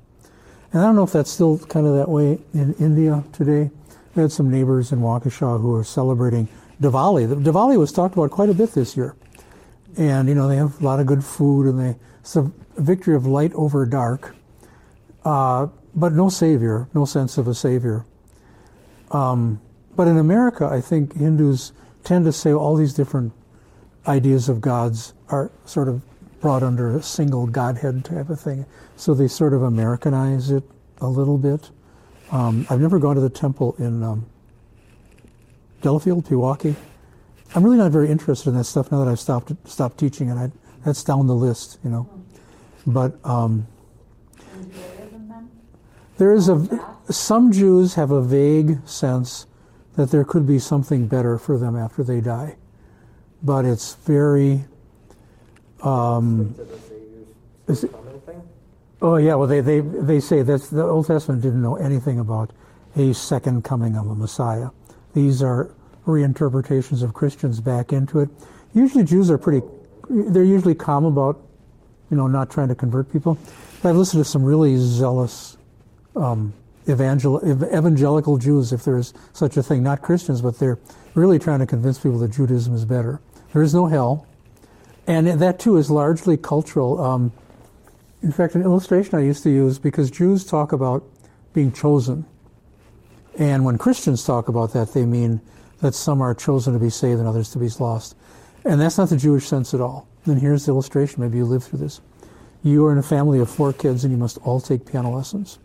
And 0.72 0.83
I 0.83 0.87
don't 0.87 0.97
know 0.97 1.05
if 1.05 1.12
that's 1.12 1.31
still 1.31 1.59
kind 1.59 1.87
of 1.87 1.95
that 1.95 2.09
way 2.09 2.39
in 2.53 2.75
India 2.81 3.22
today. 3.33 3.70
We 4.14 4.22
had 4.22 4.33
some 4.33 4.51
neighbors 4.51 4.93
in 4.93 5.01
Waukesha 5.01 5.61
who 5.61 5.75
are 5.75 5.85
celebrating 5.85 6.49
Diwali. 6.81 7.27
Diwali 7.43 7.79
was 7.79 7.93
talked 7.93 8.14
about 8.14 8.31
quite 8.31 8.49
a 8.49 8.55
bit 8.55 8.72
this 8.72 8.97
year. 8.97 9.14
and 9.97 10.29
you 10.29 10.35
know 10.35 10.49
they 10.49 10.57
have 10.57 10.81
a 10.81 10.85
lot 10.85 11.01
of 11.01 11.07
good 11.07 11.25
food, 11.25 11.66
and 11.66 11.79
they 11.79 11.97
it's 12.20 12.37
a 12.37 12.51
victory 12.77 13.14
of 13.14 13.27
light 13.27 13.53
over 13.55 13.85
dark, 13.87 14.35
uh, 15.25 15.66
but 15.95 16.12
no 16.12 16.29
savior, 16.29 16.89
no 16.95 17.05
sense 17.05 17.39
of 17.39 17.47
a 17.47 17.55
savior. 17.55 18.05
Um, 19.11 19.61
but 19.95 20.09
in 20.09 20.16
America, 20.18 20.66
I 20.66 20.81
think 20.81 21.16
Hindus 21.16 21.72
tend 22.03 22.25
to 22.25 22.33
say 22.33 22.53
all 22.53 22.75
these 22.77 22.95
different 22.95 23.33
ideas 24.07 24.49
of 24.49 24.61
gods 24.61 25.14
are 25.29 25.53
sort 25.64 25.89
of 25.89 26.03
brought 26.45 26.62
under 26.62 26.95
a 26.95 27.03
single 27.03 27.47
godhead 27.47 28.05
type 28.05 28.28
of 28.28 28.38
thing. 28.38 28.66
So 28.97 29.14
they 29.14 29.28
sort 29.28 29.55
of 29.55 29.62
Americanize 29.62 30.51
it 30.51 30.62
a 31.01 31.07
little 31.09 31.38
bit. 31.38 31.70
Um, 32.30 32.66
I've 32.68 32.82
never 32.82 32.99
gone 32.99 33.14
to 33.14 33.22
the 33.22 33.30
temple 33.30 33.74
in 33.78 34.03
um, 34.03 34.26
Delafield, 35.80 36.26
Pewaukee. 36.26 36.76
I'm 37.55 37.64
really 37.64 37.78
not 37.78 37.92
very 37.92 38.11
interested 38.11 38.51
in 38.51 38.57
that 38.57 38.64
stuff 38.64 38.92
now 38.92 39.03
that 39.03 39.11
I've 39.11 39.20
stopped 39.20 39.53
stopped 39.66 39.97
teaching 39.97 40.28
it. 40.28 40.36
I, 40.36 40.53
that's 40.84 41.03
down 41.03 41.28
the 41.28 41.34
list, 41.34 41.78
you 41.82 41.88
know. 41.88 42.11
But 42.86 43.14
um, 43.24 43.66
there 46.18 46.34
is 46.34 46.51
a 46.51 46.59
some 47.09 47.53
Jews 47.53 47.95
have 47.95 48.11
a 48.11 48.20
vague 48.20 48.86
sense 48.86 49.47
that 49.97 50.11
there 50.11 50.24
could 50.24 50.47
be 50.47 50.59
something 50.59 51.07
better 51.07 51.38
for 51.38 51.57
them 51.57 51.74
after 51.74 52.05
they 52.05 52.20
die, 52.20 52.57
but 53.42 53.64
it's 53.64 53.95
very. 53.95 54.66
Um, 55.85 56.55
it- 57.68 57.91
oh 59.03 59.16
yeah, 59.16 59.35
well 59.35 59.47
they, 59.49 59.61
they 59.61 59.80
they 59.80 60.20
say 60.20 60.43
that 60.43 60.62
the 60.62 60.82
Old 60.82 61.07
Testament 61.07 61.43
didn't 61.43 61.62
know 61.62 61.76
anything 61.76 62.18
about 62.18 62.51
a 62.97 63.12
second 63.12 63.64
coming 63.64 63.97
of 63.97 64.09
a 64.09 64.14
Messiah. 64.14 64.70
These 65.14 65.43
are 65.43 65.70
reinterpretations 66.07 67.03
of 67.03 67.12
Christians 67.14 67.61
back 67.61 67.93
into 67.93 68.20
it. 68.20 68.28
Usually 68.74 69.05
Jews 69.05 69.30
are 69.30 69.39
pretty. 69.39 69.66
They're 70.09 70.45
usually 70.45 70.74
calm 70.74 71.05
about, 71.05 71.41
you 72.11 72.16
know, 72.16 72.26
not 72.26 72.51
trying 72.51 72.68
to 72.68 72.74
convert 72.74 73.11
people. 73.12 73.39
But 73.82 73.91
I've 73.91 73.97
listened 73.97 74.24
to 74.24 74.28
some 74.28 74.45
really 74.45 74.76
zealous 74.76 75.57
um, 76.16 76.53
evangel- 76.89 77.41
evangelical 77.47 78.37
Jews, 78.39 78.72
if 78.72 78.85
there 78.85 78.99
is 78.99 79.14
such 79.32 79.57
a 79.57 79.62
thing, 79.62 79.82
not 79.82 80.03
Christians, 80.03 80.41
but 80.43 80.59
they're 80.59 80.78
really 81.14 81.39
trying 81.39 81.61
to 81.61 81.66
convince 81.66 81.99
people 81.99 82.18
that 82.18 82.32
Judaism 82.32 82.74
is 82.74 82.85
better. 82.85 83.20
There 83.53 83.62
is 83.62 83.72
no 83.74 83.87
hell, 83.87 84.26
and 85.07 85.27
that 85.27 85.59
too 85.59 85.77
is 85.77 85.91
largely 85.91 86.37
cultural. 86.37 87.01
Um, 87.01 87.33
in 88.23 88.33
fact, 88.33 88.55
an 88.55 88.63
illustration 88.63 89.19
I 89.19 89.23
used 89.23 89.43
to 89.43 89.51
use 89.51 89.79
because 89.79 90.11
Jews 90.11 90.45
talk 90.45 90.73
about 90.73 91.05
being 91.53 91.73
chosen, 91.73 92.25
and 93.39 93.65
when 93.65 93.79
Christians 93.79 94.25
talk 94.25 94.49
about 94.49 94.73
that, 94.73 94.93
they 94.95 95.05
mean 95.05 95.41
that 95.81 95.95
some 95.95 96.21
are 96.23 96.35
chosen 96.35 96.73
to 96.73 96.79
be 96.79 96.91
saved 96.91 97.19
and 97.19 97.29
others 97.29 97.51
to 97.51 97.59
be 97.59 97.69
lost, 97.81 98.17
and 98.65 98.81
that's 98.81 98.99
not 98.99 99.11
the 99.11 99.17
Jewish 99.17 99.47
sense 99.47 99.75
at 99.75 99.81
all. 99.81 100.09
And 100.25 100.41
here's 100.41 100.67
the 100.67 100.73
illustration. 100.73 101.23
Maybe 101.23 101.37
you 101.37 101.45
lived 101.45 101.65
through 101.65 101.81
this. 101.81 102.01
You 102.63 102.87
are 102.87 102.93
in 102.93 102.99
a 102.99 103.03
family 103.03 103.41
of 103.41 103.51
four 103.51 103.75
kids, 103.75 104.05
and 104.05 104.13
you 104.13 104.17
must 104.19 104.39
all 104.39 104.61
take 104.61 104.87
piano 104.87 105.11
lessons 105.11 105.59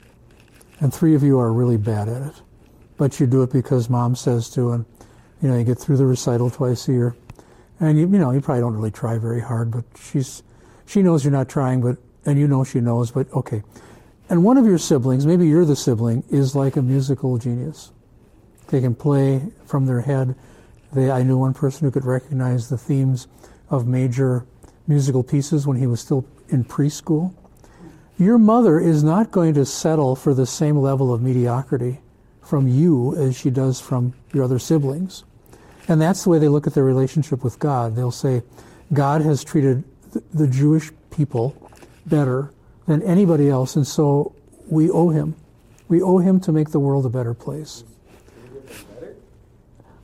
and 0.79 0.93
three 0.93 1.15
of 1.15 1.23
you 1.23 1.39
are 1.39 1.51
really 1.51 1.77
bad 1.77 2.07
at 2.07 2.21
it. 2.21 2.41
But 2.97 3.19
you 3.19 3.27
do 3.27 3.43
it 3.43 3.51
because 3.51 3.89
mom 3.89 4.15
says 4.15 4.49
to, 4.51 4.71
and 4.71 4.85
you 5.41 5.49
know 5.49 5.57
you 5.57 5.63
get 5.63 5.77
through 5.77 5.97
the 5.97 6.05
recital 6.05 6.49
twice 6.49 6.87
a 6.87 6.91
year, 6.91 7.15
and 7.79 7.97
you 7.97 8.07
you 8.07 8.19
know 8.19 8.31
you 8.31 8.41
probably 8.41 8.61
don't 8.61 8.73
really 8.73 8.91
try 8.91 9.17
very 9.17 9.41
hard, 9.41 9.71
but 9.71 9.85
she's 9.99 10.43
she 10.85 11.01
knows 11.01 11.23
you're 11.23 11.31
not 11.31 11.49
trying, 11.49 11.81
but 11.81 11.97
and 12.25 12.39
you 12.39 12.47
know 12.47 12.63
she 12.63 12.79
knows, 12.79 13.11
but 13.11 13.31
okay. 13.33 13.63
And 14.29 14.43
one 14.43 14.57
of 14.57 14.65
your 14.65 14.77
siblings, 14.77 15.25
maybe 15.25 15.47
you're 15.47 15.65
the 15.65 15.75
sibling, 15.75 16.23
is 16.29 16.55
like 16.55 16.75
a 16.75 16.81
musical 16.81 17.37
genius. 17.37 17.91
They 18.67 18.81
can 18.81 18.93
play 18.93 19.41
from 19.65 19.87
their 19.87 20.01
head. 20.01 20.35
They, 20.93 21.09
I 21.09 21.23
knew 21.23 21.37
one 21.37 21.55
person 21.55 21.85
who 21.85 21.91
could 21.91 22.05
recognize 22.05 22.69
the 22.69 22.77
themes 22.77 23.27
of 23.69 23.87
major 23.87 24.45
musical 24.87 25.23
pieces 25.23 25.65
when 25.65 25.77
he 25.77 25.87
was 25.87 25.99
still 26.01 26.25
in 26.49 26.63
preschool. 26.63 27.33
Your 28.19 28.37
mother 28.37 28.79
is 28.79 29.03
not 29.03 29.31
going 29.31 29.53
to 29.53 29.65
settle 29.65 30.15
for 30.15 30.33
the 30.33 30.45
same 30.45 30.77
level 30.77 31.13
of 31.13 31.21
mediocrity 31.21 31.99
from 32.41 32.67
you 32.67 33.15
as 33.15 33.37
she 33.37 33.49
does 33.49 33.79
from 33.79 34.13
your 34.33 34.43
other 34.43 34.59
siblings. 34.59 35.23
And 35.89 35.99
that's 35.99 36.23
the 36.23 36.29
way 36.29 36.37
they 36.37 36.47
look 36.47 36.67
at 36.67 36.75
their 36.75 36.83
relationship 36.83 37.43
with 37.43 37.57
God. 37.57 37.95
They'll 37.95 38.11
say, 38.11 38.43
God 38.93 39.21
has 39.21 39.43
treated 39.43 39.83
the 40.33 40.47
Jewish 40.47 40.91
people 41.09 41.55
better 42.05 42.53
than 42.85 43.01
anybody 43.01 43.49
else, 43.49 43.75
and 43.75 43.85
so 43.85 44.33
we 44.67 44.89
owe 44.89 45.09
him. 45.09 45.35
We 45.87 46.01
owe 46.01 46.19
him 46.19 46.39
to 46.41 46.51
make 46.51 46.69
the 46.69 46.79
world 46.79 47.07
a 47.07 47.09
better 47.09 47.33
place. 47.33 47.83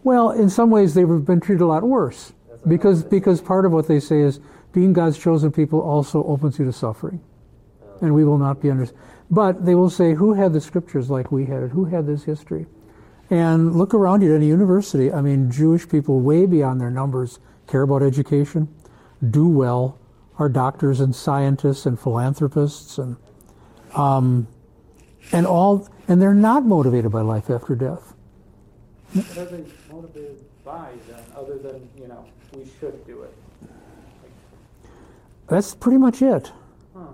Well, 0.03 0.31
in 0.31 0.49
some 0.49 0.71
ways, 0.71 0.95
they've 0.95 1.07
been 1.25 1.39
treated 1.39 1.63
a 1.63 1.67
lot 1.67 1.83
worse 1.83 2.33
because 2.67 3.03
because 3.03 3.41
part 3.41 3.65
of 3.65 3.71
what 3.71 3.87
they 3.87 3.99
say 3.99 4.21
is 4.21 4.39
being 4.71 4.93
God's 4.93 5.17
chosen 5.17 5.51
people 5.51 5.81
also 5.81 6.23
opens 6.23 6.59
you 6.59 6.65
to 6.65 6.73
suffering, 6.73 7.21
and 8.01 8.13
we 8.13 8.23
will 8.23 8.37
not 8.37 8.61
be 8.61 8.69
under. 8.69 8.87
But 9.31 9.65
they 9.65 9.73
will 9.73 9.89
say, 9.89 10.13
"Who 10.13 10.33
had 10.33 10.53
the 10.53 10.61
scriptures 10.61 11.09
like 11.09 11.31
we 11.31 11.45
had 11.45 11.63
it? 11.63 11.71
Who 11.71 11.85
had 11.85 12.05
this 12.05 12.23
history?" 12.23 12.67
And 13.29 13.75
look 13.75 13.93
around 13.93 14.21
you 14.21 14.31
at 14.33 14.35
any 14.35 14.47
university. 14.47 15.11
I 15.11 15.21
mean, 15.21 15.49
Jewish 15.51 15.89
people, 15.89 16.19
way 16.19 16.45
beyond 16.45 16.79
their 16.79 16.91
numbers, 16.91 17.39
care 17.67 17.81
about 17.81 18.03
education, 18.03 18.67
do 19.31 19.47
well, 19.47 19.97
are 20.37 20.49
doctors 20.49 20.99
and 20.99 21.15
scientists 21.15 21.85
and 21.85 21.99
philanthropists, 21.99 22.97
and 22.97 23.17
um, 23.95 24.47
and 25.31 25.47
all, 25.47 25.87
and 26.07 26.21
they're 26.21 26.33
not 26.33 26.65
motivated 26.65 27.11
by 27.11 27.21
life 27.21 27.49
after 27.49 27.75
death. 27.75 28.13
What 29.13 29.37
are 29.37 29.45
they 29.45 29.65
motivated 29.89 30.45
by 30.63 30.91
then, 31.07 31.23
other 31.35 31.57
than, 31.57 31.89
you 31.97 32.07
know, 32.07 32.25
we 32.53 32.67
should 32.79 33.05
do 33.07 33.23
it? 33.23 33.33
That's 35.47 35.73
pretty 35.73 35.97
much 35.97 36.21
it. 36.21 36.51
Huh. 36.93 37.05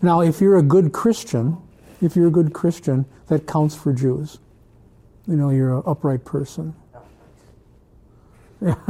Now, 0.00 0.20
if 0.20 0.40
you're 0.40 0.56
a 0.56 0.62
good 0.62 0.92
Christian, 0.92 1.58
if 2.02 2.16
you're 2.16 2.26
a 2.26 2.30
good 2.30 2.52
Christian, 2.52 3.06
that 3.28 3.46
counts 3.46 3.74
for 3.74 3.92
Jews. 3.92 4.38
You 5.26 5.36
know, 5.36 5.50
you're 5.50 5.76
an 5.76 5.82
upright 5.86 6.24
person. 6.24 6.74
Yeah, 8.60 8.74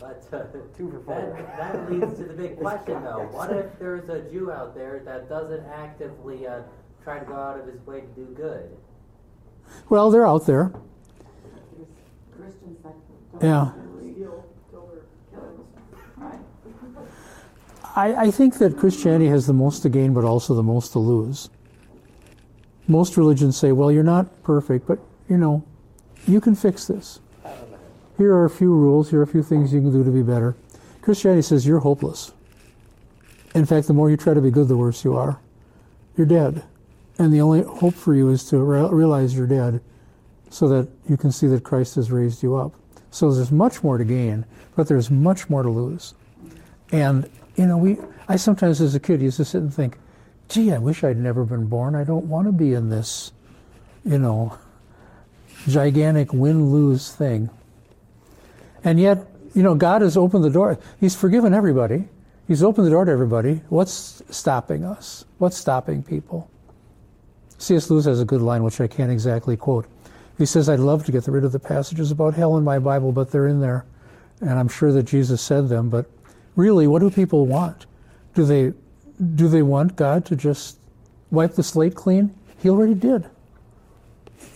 but 0.00 0.24
uh, 0.32 0.42
Two 0.76 0.90
for 0.90 1.00
four. 1.00 1.34
that, 1.36 1.56
that 1.74 1.90
leads 1.90 2.16
to 2.18 2.24
the 2.24 2.34
big 2.34 2.58
question 2.58 3.02
though. 3.02 3.28
What 3.32 3.50
if 3.50 3.78
there's 3.78 4.08
a 4.08 4.20
Jew 4.30 4.52
out 4.52 4.74
there 4.74 5.00
that 5.04 5.28
doesn't 5.28 5.64
actively 5.66 6.46
uh, 6.46 6.60
try 7.02 7.18
to 7.18 7.24
go 7.24 7.34
out 7.34 7.58
of 7.58 7.66
his 7.66 7.84
way 7.86 8.00
to 8.02 8.06
do 8.08 8.24
good? 8.36 8.76
Well, 9.88 10.10
they're 10.10 10.26
out 10.26 10.46
there. 10.46 10.72
There's 11.76 11.88
Christians 12.36 12.78
that 12.84 12.94
don't 13.40 13.42
Yeah. 13.42 13.72
really 13.92 14.12
Steal, 14.14 14.44
kill 14.70 14.86
their 14.86 15.40
killings. 15.40 15.66
Right. 16.16 16.38
I, 17.96 18.26
I 18.26 18.30
think 18.30 18.58
that 18.58 18.76
Christianity 18.76 19.26
has 19.28 19.46
the 19.46 19.52
most 19.52 19.80
to 19.82 19.88
gain, 19.88 20.14
but 20.14 20.24
also 20.24 20.54
the 20.54 20.62
most 20.62 20.92
to 20.92 20.98
lose. 21.00 21.50
Most 22.88 23.16
religions 23.16 23.56
say, 23.56 23.70
well, 23.70 23.92
you're 23.92 24.02
not 24.02 24.42
perfect, 24.42 24.86
but, 24.86 24.98
you 25.28 25.36
know, 25.36 25.62
you 26.26 26.40
can 26.40 26.54
fix 26.54 26.86
this. 26.86 27.20
Here 28.16 28.32
are 28.32 28.46
a 28.46 28.50
few 28.50 28.72
rules, 28.72 29.10
here 29.10 29.20
are 29.20 29.24
a 29.24 29.26
few 29.26 29.42
things 29.42 29.72
you 29.72 29.80
can 29.80 29.92
do 29.92 30.02
to 30.02 30.10
be 30.10 30.22
better. 30.22 30.56
Christianity 31.02 31.42
says 31.42 31.66
you're 31.66 31.78
hopeless. 31.80 32.32
In 33.54 33.64
fact, 33.64 33.86
the 33.86 33.92
more 33.92 34.10
you 34.10 34.16
try 34.16 34.34
to 34.34 34.40
be 34.40 34.50
good, 34.50 34.68
the 34.68 34.76
worse 34.76 35.04
you 35.04 35.16
are. 35.16 35.38
You're 36.16 36.26
dead. 36.26 36.64
And 37.18 37.32
the 37.32 37.40
only 37.40 37.62
hope 37.62 37.94
for 37.94 38.14
you 38.14 38.30
is 38.30 38.44
to 38.50 38.58
re- 38.58 38.88
realize 38.90 39.36
you're 39.36 39.46
dead 39.46 39.80
so 40.50 40.68
that 40.68 40.88
you 41.08 41.16
can 41.16 41.30
see 41.30 41.46
that 41.48 41.64
Christ 41.64 41.94
has 41.96 42.10
raised 42.10 42.42
you 42.42 42.56
up. 42.56 42.72
So 43.10 43.32
there's 43.32 43.52
much 43.52 43.82
more 43.82 43.98
to 43.98 44.04
gain, 44.04 44.44
but 44.76 44.88
there's 44.88 45.10
much 45.10 45.48
more 45.48 45.62
to 45.62 45.68
lose. 45.70 46.14
And, 46.92 47.28
you 47.56 47.66
know, 47.66 47.76
we, 47.76 47.98
I 48.28 48.36
sometimes 48.36 48.80
as 48.80 48.94
a 48.94 49.00
kid 49.00 49.20
used 49.20 49.36
to 49.38 49.44
sit 49.44 49.60
and 49.60 49.72
think, 49.72 49.98
gee, 50.48 50.72
I 50.72 50.78
wish 50.78 51.04
I'd 51.04 51.18
never 51.18 51.44
been 51.44 51.66
born. 51.66 51.94
I 51.94 52.04
don't 52.04 52.26
want 52.26 52.46
to 52.46 52.52
be 52.52 52.72
in 52.74 52.88
this, 52.88 53.32
you 54.04 54.18
know, 54.18 54.58
gigantic 55.66 56.32
win 56.32 56.70
lose 56.70 57.12
thing. 57.12 57.50
And 58.84 58.98
yet, 58.98 59.26
you 59.54 59.62
know, 59.62 59.74
God 59.74 60.02
has 60.02 60.16
opened 60.16 60.44
the 60.44 60.50
door. 60.50 60.78
He's 61.00 61.14
forgiven 61.14 61.52
everybody. 61.52 62.08
He's 62.46 62.62
opened 62.62 62.86
the 62.86 62.90
door 62.90 63.04
to 63.04 63.12
everybody. 63.12 63.60
What's 63.68 64.22
stopping 64.30 64.84
us? 64.84 65.24
What's 65.38 65.56
stopping 65.56 66.02
people? 66.02 66.50
C.S. 67.58 67.90
Lewis 67.90 68.06
has 68.06 68.20
a 68.20 68.24
good 68.24 68.40
line, 68.40 68.62
which 68.62 68.80
I 68.80 68.86
can't 68.86 69.10
exactly 69.10 69.56
quote. 69.56 69.86
He 70.38 70.46
says, 70.46 70.68
I'd 70.68 70.78
love 70.78 71.04
to 71.06 71.12
get 71.12 71.26
rid 71.26 71.44
of 71.44 71.52
the 71.52 71.58
passages 71.58 72.10
about 72.12 72.34
hell 72.34 72.56
in 72.56 72.64
my 72.64 72.78
Bible, 72.78 73.10
but 73.10 73.30
they're 73.30 73.48
in 73.48 73.60
there. 73.60 73.84
And 74.40 74.50
I'm 74.50 74.68
sure 74.68 74.92
that 74.92 75.02
Jesus 75.02 75.42
said 75.42 75.68
them. 75.68 75.90
But 75.90 76.06
really, 76.54 76.86
what 76.86 77.00
do 77.00 77.10
people 77.10 77.44
want? 77.46 77.86
Do 78.34 78.44
they, 78.44 78.72
do 79.34 79.48
they 79.48 79.62
want 79.62 79.96
God 79.96 80.24
to 80.26 80.36
just 80.36 80.78
wipe 81.30 81.54
the 81.54 81.62
slate 81.62 81.94
clean? 81.94 82.34
He 82.62 82.68
already 82.70 82.94
did. 82.94 83.28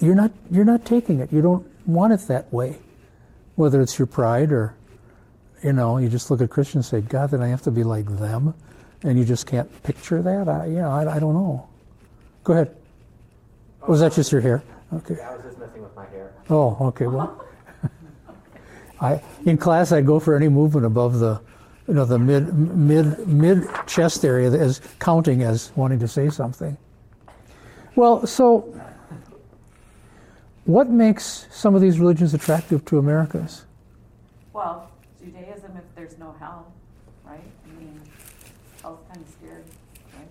You're 0.01 0.15
not, 0.15 0.33
you're 0.51 0.65
not 0.65 0.85
taking 0.85 1.21
it. 1.21 1.33
You 1.33 1.43
don't 1.43 1.67
want 1.87 2.13
it 2.13 2.21
that 2.29 2.53
way 2.53 2.79
whether 3.57 3.81
it's 3.81 3.99
your 3.99 4.07
pride 4.07 4.53
or 4.53 4.75
you 5.63 5.73
know 5.73 5.99
you 5.99 6.09
just 6.09 6.31
look 6.31 6.41
at 6.41 6.51
christians 6.51 6.93
and 6.93 7.03
say 7.03 7.09
god 7.09 7.31
then 7.31 7.43
i 7.43 7.49
have 7.49 7.63
to 7.63 7.71
be 7.71 7.83
like 7.83 8.07
them 8.19 8.55
and 9.03 9.19
you 9.19 9.25
just 9.25 9.47
can't 9.47 9.83
picture 9.83 10.23
that 10.23 10.49
i 10.49 10.67
you 10.67 10.77
know 10.77 10.91
i, 10.91 11.17
I 11.17 11.19
don't 11.19 11.35
know 11.35 11.69
go 12.45 12.55
ahead 12.55 12.77
was 13.87 14.01
that 14.01 14.13
just 14.13 14.31
your 14.33 14.41
hair 14.41 14.63
okay 14.95 15.21
I 15.21 15.35
was 15.35 15.45
just 15.45 15.59
messing 15.59 15.83
with 15.83 15.95
my 15.97 16.07
hair. 16.07 16.33
oh 16.51 16.77
okay 16.89 17.07
well 17.07 17.45
I 19.01 19.23
in 19.45 19.59
class 19.59 19.93
I'd 19.93 20.07
go 20.07 20.21
for 20.21 20.37
any 20.37 20.49
movement 20.49 20.87
above 20.87 21.19
the, 21.19 21.41
you 21.89 21.95
know, 21.95 22.05
the 22.05 22.19
mid 22.19 22.53
mid 22.55 23.27
mid 23.27 23.69
chest 23.87 24.25
area 24.25 24.51
as 24.53 24.81
counting 25.01 25.43
as 25.43 25.73
wanting 25.77 25.99
to 26.01 26.09
say 26.09 26.29
something. 26.31 26.77
Well, 27.97 28.27
so 28.27 28.73
what 30.65 30.89
makes 30.89 31.47
some 31.51 31.75
of 31.75 31.81
these 31.81 31.99
religions 31.99 32.35
attractive 32.35 32.85
to 32.87 32.99
Americans? 32.99 33.65
Well, 34.53 34.91
Judaism, 35.23 35.77
if 35.77 35.85
there's 35.97 36.19
no 36.19 36.35
hell, 36.39 36.73
right? 37.25 37.41
I 37.41 37.79
mean, 37.81 38.01
hell's 38.81 39.01
kind 39.09 39.21
of 39.21 39.33
scary, 39.33 39.63
right? 40.17 40.29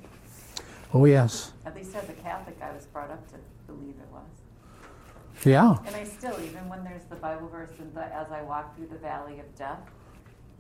Oh 0.94 1.06
yes, 1.06 1.52
At 1.66 1.76
least 1.76 1.96
as 1.96 2.08
a 2.10 2.14
Catholic, 2.14 2.58
I 2.62 2.72
was 2.72 2.86
brought 2.86 3.12
up 3.12 3.28
to 3.32 3.36
believe 3.68 3.96
it 4.00 4.08
was. 4.12 5.46
yeah, 5.46 5.78
And 5.86 5.96
I 5.96 6.04
still, 6.06 6.36
even 6.44 6.68
when 6.70 6.84
there's 6.84 7.04
the 7.10 7.16
Bible 7.16 7.50
verse, 7.50 7.72
and 7.80 7.96
as 7.98 8.32
I 8.32 8.42
walk 8.42 8.76
through 8.76 8.88
the 8.88 8.98
valley 8.98 9.40
of 9.40 9.56
death, 9.58 9.80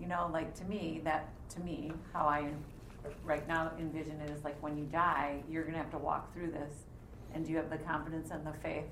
you 0.01 0.07
know, 0.07 0.29
like 0.33 0.53
to 0.55 0.65
me, 0.65 1.01
that 1.03 1.29
to 1.49 1.59
me, 1.61 1.91
how 2.11 2.25
I 2.25 2.49
right 3.23 3.47
now 3.47 3.71
envision 3.79 4.19
it 4.21 4.29
is 4.31 4.43
like 4.43 4.61
when 4.61 4.77
you 4.77 4.85
die, 4.85 5.43
you're 5.49 5.63
gonna 5.63 5.77
have 5.77 5.91
to 5.91 5.97
walk 5.97 6.33
through 6.33 6.51
this, 6.51 6.73
and 7.33 7.45
do 7.45 7.51
you 7.51 7.57
have 7.57 7.69
the 7.69 7.77
confidence 7.77 8.31
and 8.31 8.45
the 8.45 8.53
faith 8.53 8.85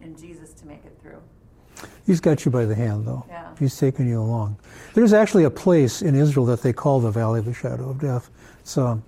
in 0.00 0.16
Jesus 0.16 0.52
to 0.54 0.66
make 0.66 0.84
it 0.84 0.96
through? 1.00 1.22
he's 2.06 2.20
got 2.20 2.44
you 2.44 2.50
by 2.50 2.64
the 2.64 2.74
hand 2.74 3.06
though. 3.06 3.24
Yeah. 3.28 3.50
He's 3.58 3.76
taking 3.76 4.08
you 4.08 4.20
along. 4.20 4.56
There's 4.94 5.12
actually 5.12 5.44
a 5.44 5.50
place 5.50 6.02
in 6.02 6.14
Israel 6.14 6.46
that 6.46 6.62
they 6.62 6.72
call 6.72 7.00
the 7.00 7.10
Valley 7.10 7.40
of 7.40 7.44
the 7.44 7.54
Shadow 7.54 7.90
of 7.90 8.00
Death. 8.00 8.30
It's 8.60 8.78
um, 8.78 9.02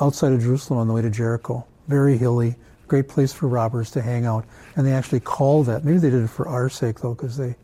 outside 0.00 0.32
of 0.32 0.40
Jerusalem 0.40 0.80
on 0.80 0.88
the 0.88 0.94
way 0.94 1.02
to 1.02 1.10
Jericho. 1.10 1.66
Very 1.88 2.16
hilly, 2.16 2.56
great 2.88 3.08
place 3.08 3.32
for 3.32 3.48
robbers 3.48 3.90
to 3.92 4.02
hang 4.02 4.26
out. 4.26 4.44
And 4.76 4.86
they 4.86 4.92
actually 4.92 5.20
call 5.20 5.64
that. 5.64 5.84
Maybe 5.84 5.98
they 5.98 6.10
did 6.10 6.24
it 6.24 6.30
for 6.30 6.48
our 6.48 6.68
sake 6.68 7.00
though, 7.00 7.14
because 7.14 7.36
they 7.36 7.56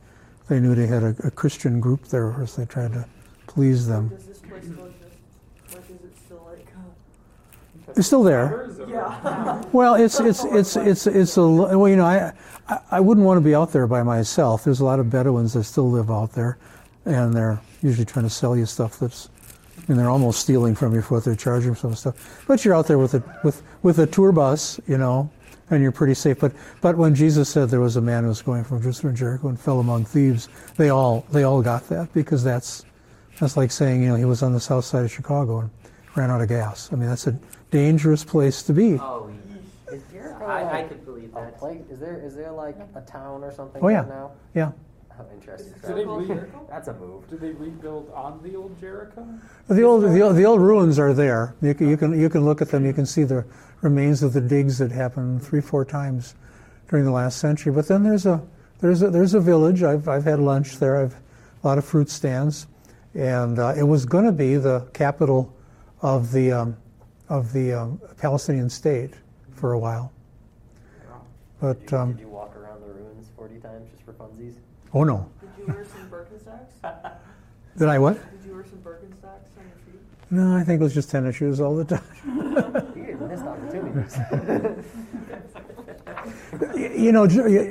they 0.50 0.58
knew 0.58 0.74
they 0.74 0.88
had 0.88 1.04
a, 1.04 1.14
a 1.22 1.30
Christian 1.30 1.78
group 1.78 2.08
there, 2.08 2.34
so 2.44 2.60
they 2.60 2.66
tried 2.66 2.92
to 2.92 3.06
please 3.46 3.86
them. 3.86 4.08
Does 4.08 4.26
this 4.26 4.38
place 4.40 4.64
still 4.64 4.86
exist? 4.86 5.14
Like, 5.72 5.84
is 5.88 6.04
it 6.04 6.16
still 6.26 6.44
like, 6.50 6.66
uh, 6.76 7.92
It's 7.96 8.06
still 8.08 8.24
there. 8.24 8.68
Yeah. 8.88 9.62
Well, 9.72 9.94
it's 9.94 10.18
it's 10.18 10.42
it's 10.44 10.74
it's 10.76 11.06
it's 11.06 11.36
a 11.36 11.48
well, 11.48 11.88
you 11.88 11.94
know, 11.94 12.04
I 12.04 12.32
I- 12.90 12.98
wouldn't 12.98 13.24
want 13.24 13.38
to 13.38 13.44
be 13.44 13.54
out 13.54 13.70
there 13.70 13.86
by 13.86 14.02
myself. 14.02 14.64
There's 14.64 14.80
a 14.80 14.84
lot 14.84 14.98
of 14.98 15.08
Bedouins 15.08 15.52
that 15.52 15.62
still 15.64 15.88
live 15.88 16.10
out 16.10 16.32
there, 16.32 16.58
and 17.04 17.32
they're 17.32 17.60
usually 17.80 18.04
trying 18.04 18.24
to 18.24 18.30
sell 18.30 18.56
you 18.56 18.66
stuff 18.66 18.98
that's, 18.98 19.28
and 19.86 19.96
they're 19.96 20.10
almost 20.10 20.40
stealing 20.40 20.74
from 20.74 20.94
you 20.94 21.00
for 21.02 21.14
what 21.14 21.24
they're 21.24 21.36
charging 21.36 21.74
for 21.74 21.80
some 21.80 21.94
stuff. 21.94 22.44
But 22.48 22.64
you're 22.64 22.74
out 22.74 22.88
there 22.88 22.98
with 22.98 23.14
a 23.14 23.22
with 23.44 23.62
with 23.84 24.00
a 24.00 24.06
tour 24.06 24.32
bus, 24.32 24.80
you 24.88 24.98
know, 24.98 25.30
and 25.70 25.82
you're 25.82 25.92
pretty 25.92 26.14
safe. 26.14 26.38
But 26.40 26.52
but 26.80 26.96
when 26.96 27.14
Jesus 27.14 27.48
said 27.48 27.70
there 27.70 27.80
was 27.80 27.96
a 27.96 28.00
man 28.00 28.22
who 28.24 28.28
was 28.28 28.42
going 28.42 28.64
from 28.64 28.82
Jerusalem 28.82 29.14
to 29.14 29.18
Jericho 29.18 29.48
and 29.48 29.58
fell 29.58 29.80
among 29.80 30.04
thieves, 30.04 30.48
they 30.76 30.88
all 30.90 31.24
they 31.32 31.44
all 31.44 31.62
got 31.62 31.88
that 31.88 32.12
because 32.12 32.42
that's 32.44 32.84
that's 33.38 33.56
like 33.56 33.70
saying 33.70 34.02
you 34.02 34.08
know 34.08 34.16
he 34.16 34.24
was 34.24 34.42
on 34.42 34.52
the 34.52 34.60
south 34.60 34.84
side 34.84 35.04
of 35.04 35.10
Chicago 35.10 35.60
and 35.60 35.70
ran 36.16 36.30
out 36.30 36.40
of 36.40 36.48
gas. 36.48 36.90
I 36.92 36.96
mean 36.96 37.08
that's 37.08 37.26
a 37.26 37.38
dangerous 37.70 38.24
place 38.24 38.62
to 38.64 38.72
be. 38.72 38.94
Oh, 38.94 39.30
oh 39.88 39.94
Is 39.94 40.02
Jericho 40.12 40.44
I, 40.44 40.80
I 40.80 40.82
could 40.84 41.04
believe 41.04 41.30
a 41.30 41.40
that. 41.40 41.58
plague? 41.58 41.84
Is 41.90 41.98
there 42.00 42.20
is 42.24 42.34
there 42.34 42.50
like 42.52 42.76
a 42.94 43.00
town 43.02 43.44
or 43.44 43.52
something 43.52 43.82
Oh, 43.82 43.88
yeah. 43.88 44.02
there 44.02 44.14
now? 44.14 44.30
Yeah. 44.54 44.72
Oh, 45.20 45.34
interesting. 45.34 45.74
Did 45.86 45.96
they, 45.96 46.04
re- 46.04 46.42
That's 46.68 46.88
a 46.88 46.94
move. 46.94 47.28
did 47.28 47.40
they 47.40 47.50
rebuild 47.50 48.10
on 48.14 48.42
the 48.42 48.56
old 48.56 48.78
Jericho? 48.80 49.26
The 49.68 49.82
old, 49.82 50.04
the 50.04 50.20
old, 50.20 50.36
the 50.36 50.44
old 50.44 50.60
ruins 50.60 50.98
are 50.98 51.12
there. 51.12 51.54
You 51.60 51.74
can, 51.74 51.88
you 51.88 51.96
can, 51.96 52.18
you 52.18 52.28
can 52.28 52.44
look 52.44 52.62
at 52.62 52.70
them. 52.70 52.86
You 52.86 52.92
can 52.92 53.06
see 53.06 53.24
the 53.24 53.44
remains 53.82 54.22
of 54.22 54.32
the 54.32 54.40
digs 54.40 54.78
that 54.78 54.90
happened 54.90 55.42
three, 55.42 55.60
four 55.60 55.84
times 55.84 56.34
during 56.88 57.04
the 57.04 57.10
last 57.10 57.38
century. 57.38 57.72
But 57.72 57.88
then 57.88 58.02
there's 58.02 58.26
a, 58.26 58.42
there's 58.80 59.02
a, 59.02 59.10
there's 59.10 59.34
a 59.34 59.40
village. 59.40 59.82
I've, 59.82 60.08
I've 60.08 60.24
had 60.24 60.38
lunch 60.40 60.78
there. 60.78 60.96
I've 60.96 61.16
a 61.62 61.66
lot 61.66 61.78
of 61.78 61.84
fruit 61.84 62.08
stands, 62.08 62.66
and 63.14 63.58
uh, 63.58 63.74
it 63.76 63.82
was 63.82 64.06
going 64.06 64.24
to 64.24 64.32
be 64.32 64.56
the 64.56 64.88
capital 64.94 65.54
of 66.00 66.32
the, 66.32 66.52
um, 66.52 66.76
of 67.28 67.52
the 67.52 67.74
um, 67.74 68.00
Palestinian 68.16 68.70
state 68.70 69.12
for 69.52 69.72
a 69.72 69.78
while. 69.78 70.12
But 71.60 71.80
Did 71.80 71.90
you, 71.90 71.98
um, 71.98 72.12
did 72.12 72.20
you 72.20 72.28
walk 72.28 72.56
around 72.56 72.80
the 72.80 72.86
ruins 72.86 73.28
40 73.36 73.58
times 73.58 73.90
just 73.92 74.02
for 74.04 74.14
funsies? 74.14 74.54
Oh 74.94 75.04
no, 75.04 75.28
Did 75.40 75.50
you 75.58 75.72
wear 75.72 75.84
some 75.84 76.08
Birkenstocks? 76.10 77.12
did 77.78 77.88
I 77.88 77.98
what? 77.98 78.14
Did 78.14 78.46
you 78.48 78.54
wear 78.54 78.64
some 78.64 78.78
Birkenstocks 78.78 79.58
on 79.58 79.64
your 79.68 79.76
feet? 79.86 80.00
No, 80.30 80.56
I 80.56 80.62
think 80.64 80.80
it 80.80 80.84
was 80.84 80.94
just 80.94 81.10
tennis 81.10 81.36
shoes 81.36 81.60
all 81.60 81.76
the 81.76 81.84
time. 81.84 82.02
You 82.96 83.26
missed 83.26 83.44
opportunities. 83.44 84.16
you 86.98 87.12
know, 87.12 87.26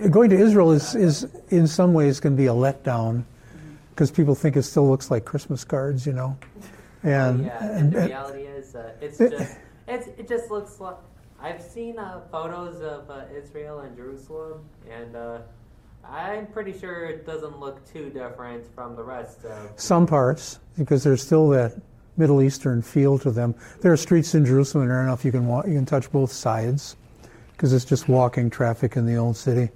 going 0.09 0.30
to 0.30 0.38
Israel 0.38 0.72
is, 0.72 0.95
is 0.95 1.28
in 1.49 1.67
some 1.67 1.93
ways 1.93 2.20
can 2.20 2.36
be 2.36 2.45
a 2.47 2.51
letdown 2.53 3.24
because 3.91 4.11
people 4.11 4.36
think 4.36 4.55
it 4.57 4.63
still 4.63 4.88
looks 4.89 5.09
like 5.11 5.26
Christmas 5.26 5.63
cards, 5.63 6.05
you 6.05 6.13
know. 6.13 6.38
And, 7.03 7.45
yeah, 7.45 7.63
and- 7.63 7.78
and 7.80 7.91
the 7.93 7.99
and- 7.99 8.09
reality 8.09 8.41
is, 8.43 8.76
uh, 8.76 8.91
it's 9.01 9.20
It- 9.20 9.32
just 9.32 9.57
it's, 9.88 10.07
it 10.20 10.28
just 10.28 10.51
looks 10.51 10.80
like 10.80 10.97
I've 11.41 11.61
seen 11.61 11.97
uh, 11.97 12.22
photos 12.32 12.82
of 12.82 13.09
uh, 13.09 13.24
Israel 13.36 13.80
and 13.80 13.95
Jerusalem, 13.97 14.61
and 14.89 15.15
uh, 15.15 15.39
I'm 16.04 16.47
pretty 16.47 16.78
sure 16.78 17.06
it 17.06 17.26
doesn't 17.26 17.60
look 17.60 17.86
too 17.91 18.10
different 18.10 18.66
from 18.74 18.95
the 18.95 19.04
rest 19.04 19.45
of. 19.45 19.72
some 19.80 20.08
parts 20.08 20.60
because 20.78 21.04
there's 21.04 21.22
still 21.24 21.50
that 21.50 21.80
Middle 22.18 22.41
Eastern 22.41 22.82
feel 22.82 23.18
to 23.20 23.32
them. 23.32 23.56
There 23.82 23.93
are 23.93 23.97
streets 23.97 24.34
in 24.36 24.45
Jerusalem, 24.45 24.86
and 24.86 24.93
I 24.93 24.97
don't 24.97 25.08
know 25.08 25.14
if 25.14 25.24
you 25.24 25.32
can 25.32 25.47
walk, 25.47 25.68
you 25.68 25.76
can 25.76 25.86
touch 25.86 26.12
both 26.12 26.32
sides 26.32 26.95
because 27.52 27.74
it's 27.74 27.86
just 27.86 28.10
walking 28.10 28.50
traffic 28.50 28.95
in 28.95 29.06
the 29.06 29.16
old 29.16 29.38
city. 29.38 29.70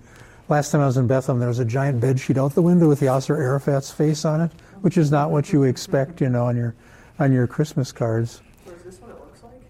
Last 0.49 0.71
time 0.71 0.81
I 0.81 0.85
was 0.85 0.97
in 0.97 1.07
Bethlehem, 1.07 1.39
there 1.39 1.47
was 1.49 1.59
a 1.59 1.65
giant 1.65 2.01
bed 2.01 2.19
sheet 2.19 2.37
out 2.37 2.53
the 2.53 2.61
window 2.61 2.87
with 2.87 2.99
Yasser 2.99 3.37
Arafat's 3.37 3.91
face 3.91 4.25
on 4.25 4.41
it, 4.41 4.51
which 4.81 4.97
is 4.97 5.09
not 5.11 5.31
what 5.31 5.53
you 5.53 5.63
expect, 5.63 6.19
you 6.19 6.29
know, 6.29 6.45
on 6.45 6.55
your 6.57 6.75
on 7.19 7.31
your 7.31 7.47
Christmas 7.47 7.91
cards. 7.91 8.41
So 8.65 8.73
is 8.73 8.83
this 8.83 8.99
what 8.99 9.11
it 9.11 9.19
looks 9.19 9.43
like? 9.43 9.61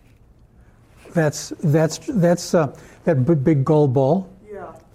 That's 1.13 1.49
that's 1.61 1.99
that's 2.07 2.55
uh, 2.55 2.75
that 3.03 3.23
b- 3.25 3.35
big 3.35 3.63
gold 3.63 3.93
ball. 3.93 4.32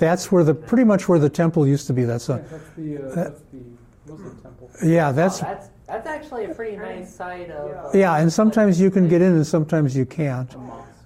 Yeah. 0.01 0.09
That's 0.11 0.31
where 0.33 0.45
the 0.45 0.55
pretty 0.55 0.85
much 0.85 1.09
where 1.09 1.19
the 1.19 1.29
temple 1.31 1.67
used 1.67 1.87
to 1.89 1.93
be. 1.93 2.05
That's 2.05 2.29
Yeah, 2.29 2.39
that's 2.51 2.69
the 2.77 2.97
uh, 2.99 3.15
that's 3.15 3.41
the 3.53 4.13
Muslim 4.13 4.39
temple. 4.43 4.71
yeah. 4.85 5.13
That's 5.13 5.43
Oh, 5.43 5.47
that's 5.47 5.69
that's 5.87 6.07
actually 6.07 6.45
a 6.45 6.55
pretty 6.55 6.77
nice 6.77 7.13
side 7.15 7.51
of. 7.51 7.95
uh, 7.95 7.99
yeah. 7.99 8.17
And 8.19 8.33
sometimes 8.33 8.81
you 8.81 8.91
can 8.91 9.09
get 9.09 9.23
in, 9.23 9.35
and 9.35 9.47
sometimes 9.47 9.97
you 9.97 10.05
can't. 10.07 10.55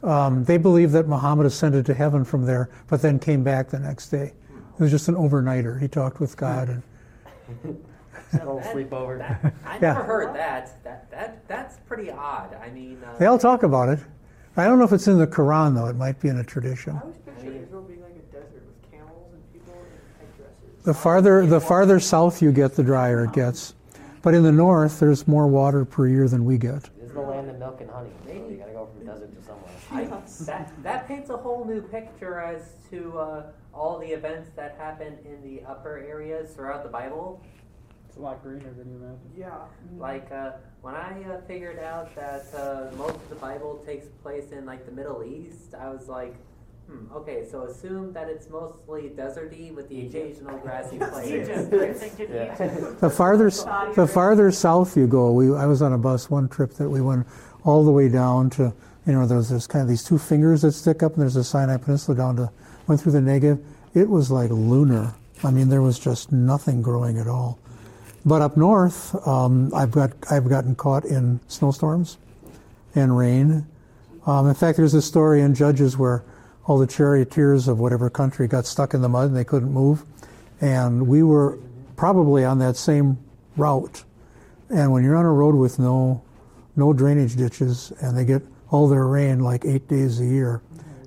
Um, 0.03 0.43
they 0.45 0.57
believe 0.59 0.91
that 0.93 1.07
Muhammad 1.07 1.47
ascended 1.47 1.87
to 1.87 1.95
heaven 1.95 2.25
from 2.25 2.45
there, 2.45 2.69
but 2.89 3.01
then 3.01 3.19
came 3.21 3.45
back 3.45 3.69
the 3.71 3.79
next 3.79 4.09
day. 4.09 4.33
It 4.77 4.81
was 4.83 4.91
just 4.91 5.09
an 5.09 5.15
overnighter. 5.15 5.81
He 5.81 5.87
talked 5.87 6.19
with 6.19 6.37
God, 6.37 6.69
and 6.69 6.83
Had 8.33 8.47
little 8.47 8.61
sleepover. 8.61 9.19
That, 9.19 9.55
I 9.67 9.75
Yeah. 9.75 9.81
never 9.93 10.03
heard 10.05 10.35
that. 10.35 10.83
That 10.85 11.11
that 11.11 11.47
that's 11.49 11.77
pretty 11.87 12.11
odd. 12.11 12.57
I 12.63 12.71
mean, 12.71 12.99
uh, 13.05 13.17
they 13.19 13.27
all 13.27 13.39
talk 13.39 13.63
about 13.63 13.89
it. 13.91 14.01
I 14.57 14.65
don't 14.65 14.79
know 14.79 14.85
if 14.85 14.93
it's 14.93 15.07
in 15.07 15.19
the 15.19 15.27
Quran 15.27 15.75
though. 15.75 15.87
It 15.87 15.97
might 15.97 16.19
be 16.19 16.29
in 16.29 16.39
a 16.39 16.45
tradition. 16.45 16.97
I 16.97 17.01
always 17.03 17.19
picture 17.19 17.53
Israel 17.53 17.83
being 17.83 18.01
like 18.03 18.13
a 18.17 18.33
desert 18.35 18.63
with 18.67 18.91
camels 18.91 19.31
and 19.35 19.53
people 19.53 19.75
in 19.75 20.27
headdresses. 20.27 20.72
The 20.85 20.95
farther 20.95 21.47
the 21.47 21.61
farther 21.61 22.01
south 22.01 22.43
you 22.43 22.51
get, 22.51 22.75
the 22.75 22.83
drier 22.83 23.25
it 23.25 23.33
gets. 23.33 23.75
But 24.21 24.35
in 24.35 24.43
the 24.43 24.53
north, 24.53 24.99
there's 24.99 25.29
more 25.29 25.47
water 25.47 25.85
per 25.85 26.09
year 26.09 26.27
than 26.27 26.45
we 26.45 26.59
get. 26.59 26.91
It's 27.01 27.13
the 27.13 27.21
land 27.21 27.51
of 27.51 27.59
milk 27.59 27.81
and 27.81 27.91
honey. 27.91 28.11
So 28.27 28.33
you 28.33 28.57
gotta 28.57 28.73
go 28.73 28.89
from 28.97 29.07
desert 29.07 29.31
to 29.37 29.47
somewhere. 29.47 29.71
I, 29.93 30.45
that 30.45 30.73
that 30.83 31.07
paints 31.07 31.31
a 31.31 31.37
whole 31.37 31.65
new 31.65 31.83
picture 31.83 32.41
as 32.41 32.63
to 32.91 33.17
uh, 33.17 33.43
all 33.73 33.99
the 33.99 34.09
events 34.09 34.51
that 34.57 34.77
happen 34.77 35.19
in 35.25 35.41
the 35.43 35.63
upper 35.65 35.99
areas 35.99 36.53
throughout 36.55 36.83
the 36.83 36.91
Bible. 36.91 37.41
It's 38.09 38.17
a 38.17 38.21
lot 38.21 38.43
greener 38.43 38.73
than 38.77 38.91
you 38.91 38.97
imagine. 38.97 39.31
Yeah. 39.37 39.59
Like 39.97 40.33
uh, 40.33 40.53
when 40.81 40.97
I 40.97 41.23
uh, 41.25 41.41
figured 41.43 41.79
out 41.79 42.13
that 42.17 42.47
uh, 42.55 42.95
most 42.97 43.15
of 43.15 43.29
the 43.29 43.37
Bible 43.37 43.83
takes 43.87 44.09
place 44.23 44.51
in 44.51 44.67
like 44.67 44.85
the 44.85 44.93
Middle 44.93 45.23
East, 45.23 45.75
I 45.79 45.91
was 45.91 46.09
like, 46.09 46.35
hmm, 46.93 47.13
okay, 47.17 47.47
so 47.51 47.65
assume 47.65 48.13
that 48.13 48.29
it's 48.29 48.49
mostly 48.49 49.11
deserty 49.11 49.75
with 49.75 49.89
the 49.89 50.07
occasional 50.07 50.59
grassy 50.63 50.99
place. 50.99 51.27
Egypt, 51.27 51.73
I'm 51.73 51.95
thinking 51.95 52.35
Yeah. 52.35 52.55
The 53.01 53.11
farther 53.11 53.51
the 53.95 54.07
farther 54.07 54.51
south 54.51 54.97
you 54.97 55.07
go, 55.07 55.33
we 55.33 55.55
I 55.55 55.67
was 55.67 55.83
on 55.83 55.93
a 55.93 55.99
bus 55.99 56.31
one 56.31 56.49
trip 56.49 56.75
that 56.75 56.89
we 56.89 57.01
went 57.01 57.27
all 57.65 57.85
the 57.85 57.93
way 57.93 58.09
down 58.09 58.51
to 58.51 58.73
you 59.07 59.13
know 59.13 59.27
there's 59.27 59.49
there's 59.49 59.67
kind 59.67 59.83
of 59.83 59.89
these 59.89 60.05
two 60.05 60.19
fingers 60.19 60.63
that 60.63 60.73
stick 60.73 61.03
up 61.03 61.13
and 61.15 61.23
there's 61.23 61.35
the 61.35 61.45
Sinai 61.45 61.77
Peninsula 61.77 62.17
down 62.17 62.37
to 62.37 62.51
went 62.87 63.01
through 63.01 63.13
the 63.13 63.21
Negev. 63.21 63.63
It 63.95 64.09
was 64.09 64.31
like 64.31 64.51
lunar. 64.51 65.15
I 65.45 65.51
mean 65.51 65.69
there 65.69 65.83
was 65.83 65.99
just 65.99 66.33
nothing 66.33 66.83
growing 66.83 67.19
at 67.19 67.27
all. 67.27 67.59
But 68.25 68.41
up 68.41 68.57
north, 68.57 69.15
um, 69.27 69.73
I've 69.75 69.91
got 69.91 70.13
I've 70.31 70.49
gotten 70.49 70.75
caught 70.75 71.05
in 71.05 71.41
snowstorms 71.49 72.19
and 72.95 73.17
rain. 73.17 73.67
Um, 74.27 74.49
in 74.49 74.55
fact, 74.55 74.79
there's 74.79 74.95
a 74.95 75.03
story 75.03 75.41
in 75.41 75.55
Judges 75.55 75.99
where 75.99 76.25
all 76.65 76.79
the 76.79 76.87
charioteers 76.87 77.69
of 77.69 77.79
whatever 77.79 78.09
country 78.11 78.47
got 78.49 78.67
stuck 78.67 78.95
in 78.95 79.03
the 79.03 79.09
mud 79.09 79.29
and 79.29 79.37
they 79.37 79.45
couldn't 79.45 79.73
move, 79.73 80.05
and 80.61 81.07
we 81.09 81.23
were 81.23 81.59
probably 81.97 82.45
on 82.45 82.59
that 82.61 82.77
same 82.77 83.19
route. 83.57 84.05
And 84.71 84.93
when 84.93 85.05
you're 85.05 85.17
on 85.17 85.25
a 85.27 85.33
road 85.33 85.55
with 85.55 85.79
no 85.79 86.23
no 86.75 86.93
drainage 86.95 87.37
ditches 87.37 87.93
and 88.01 88.17
they 88.17 88.25
get 88.25 88.43
all 88.71 88.89
their 88.89 89.07
rain 89.07 89.41
like 89.41 89.65
eight 89.67 89.87
days 89.89 90.21
a 90.21 90.25
year, 90.25 90.63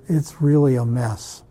it's 0.08 0.40
really 0.40 0.76
a 0.76 0.84
mess. 0.84 1.42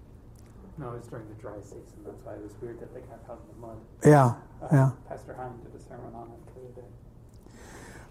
No, 0.77 0.93
it's 0.93 1.07
during 1.09 1.27
the 1.27 1.41
dry 1.41 1.57
season. 1.63 1.81
That's 2.05 2.23
why 2.23 2.33
it 2.33 2.41
was 2.41 2.53
weird 2.61 2.79
that 2.79 2.93
they 2.93 3.01
got 3.01 3.19
out 3.29 3.41
in 3.53 3.61
the 3.61 3.67
mud. 3.67 3.77
Yeah, 4.05 4.25
Uh, 4.61 4.67
Yeah. 4.71 4.91
Pastor 5.09 5.33
Heim 5.33 5.51
did 5.63 5.79
a 5.81 5.83
sermon 5.83 6.13
on 6.15 6.27
it 6.31 6.55
the 6.55 6.61
other 6.61 6.81
day. 6.81 6.87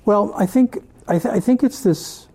Well, 0.04 0.34
I 0.36 0.44
think 0.46 0.78
I, 1.08 1.18
th- 1.18 1.34
I 1.34 1.40
think 1.40 1.62
it's 1.62 1.82
this 1.82 2.26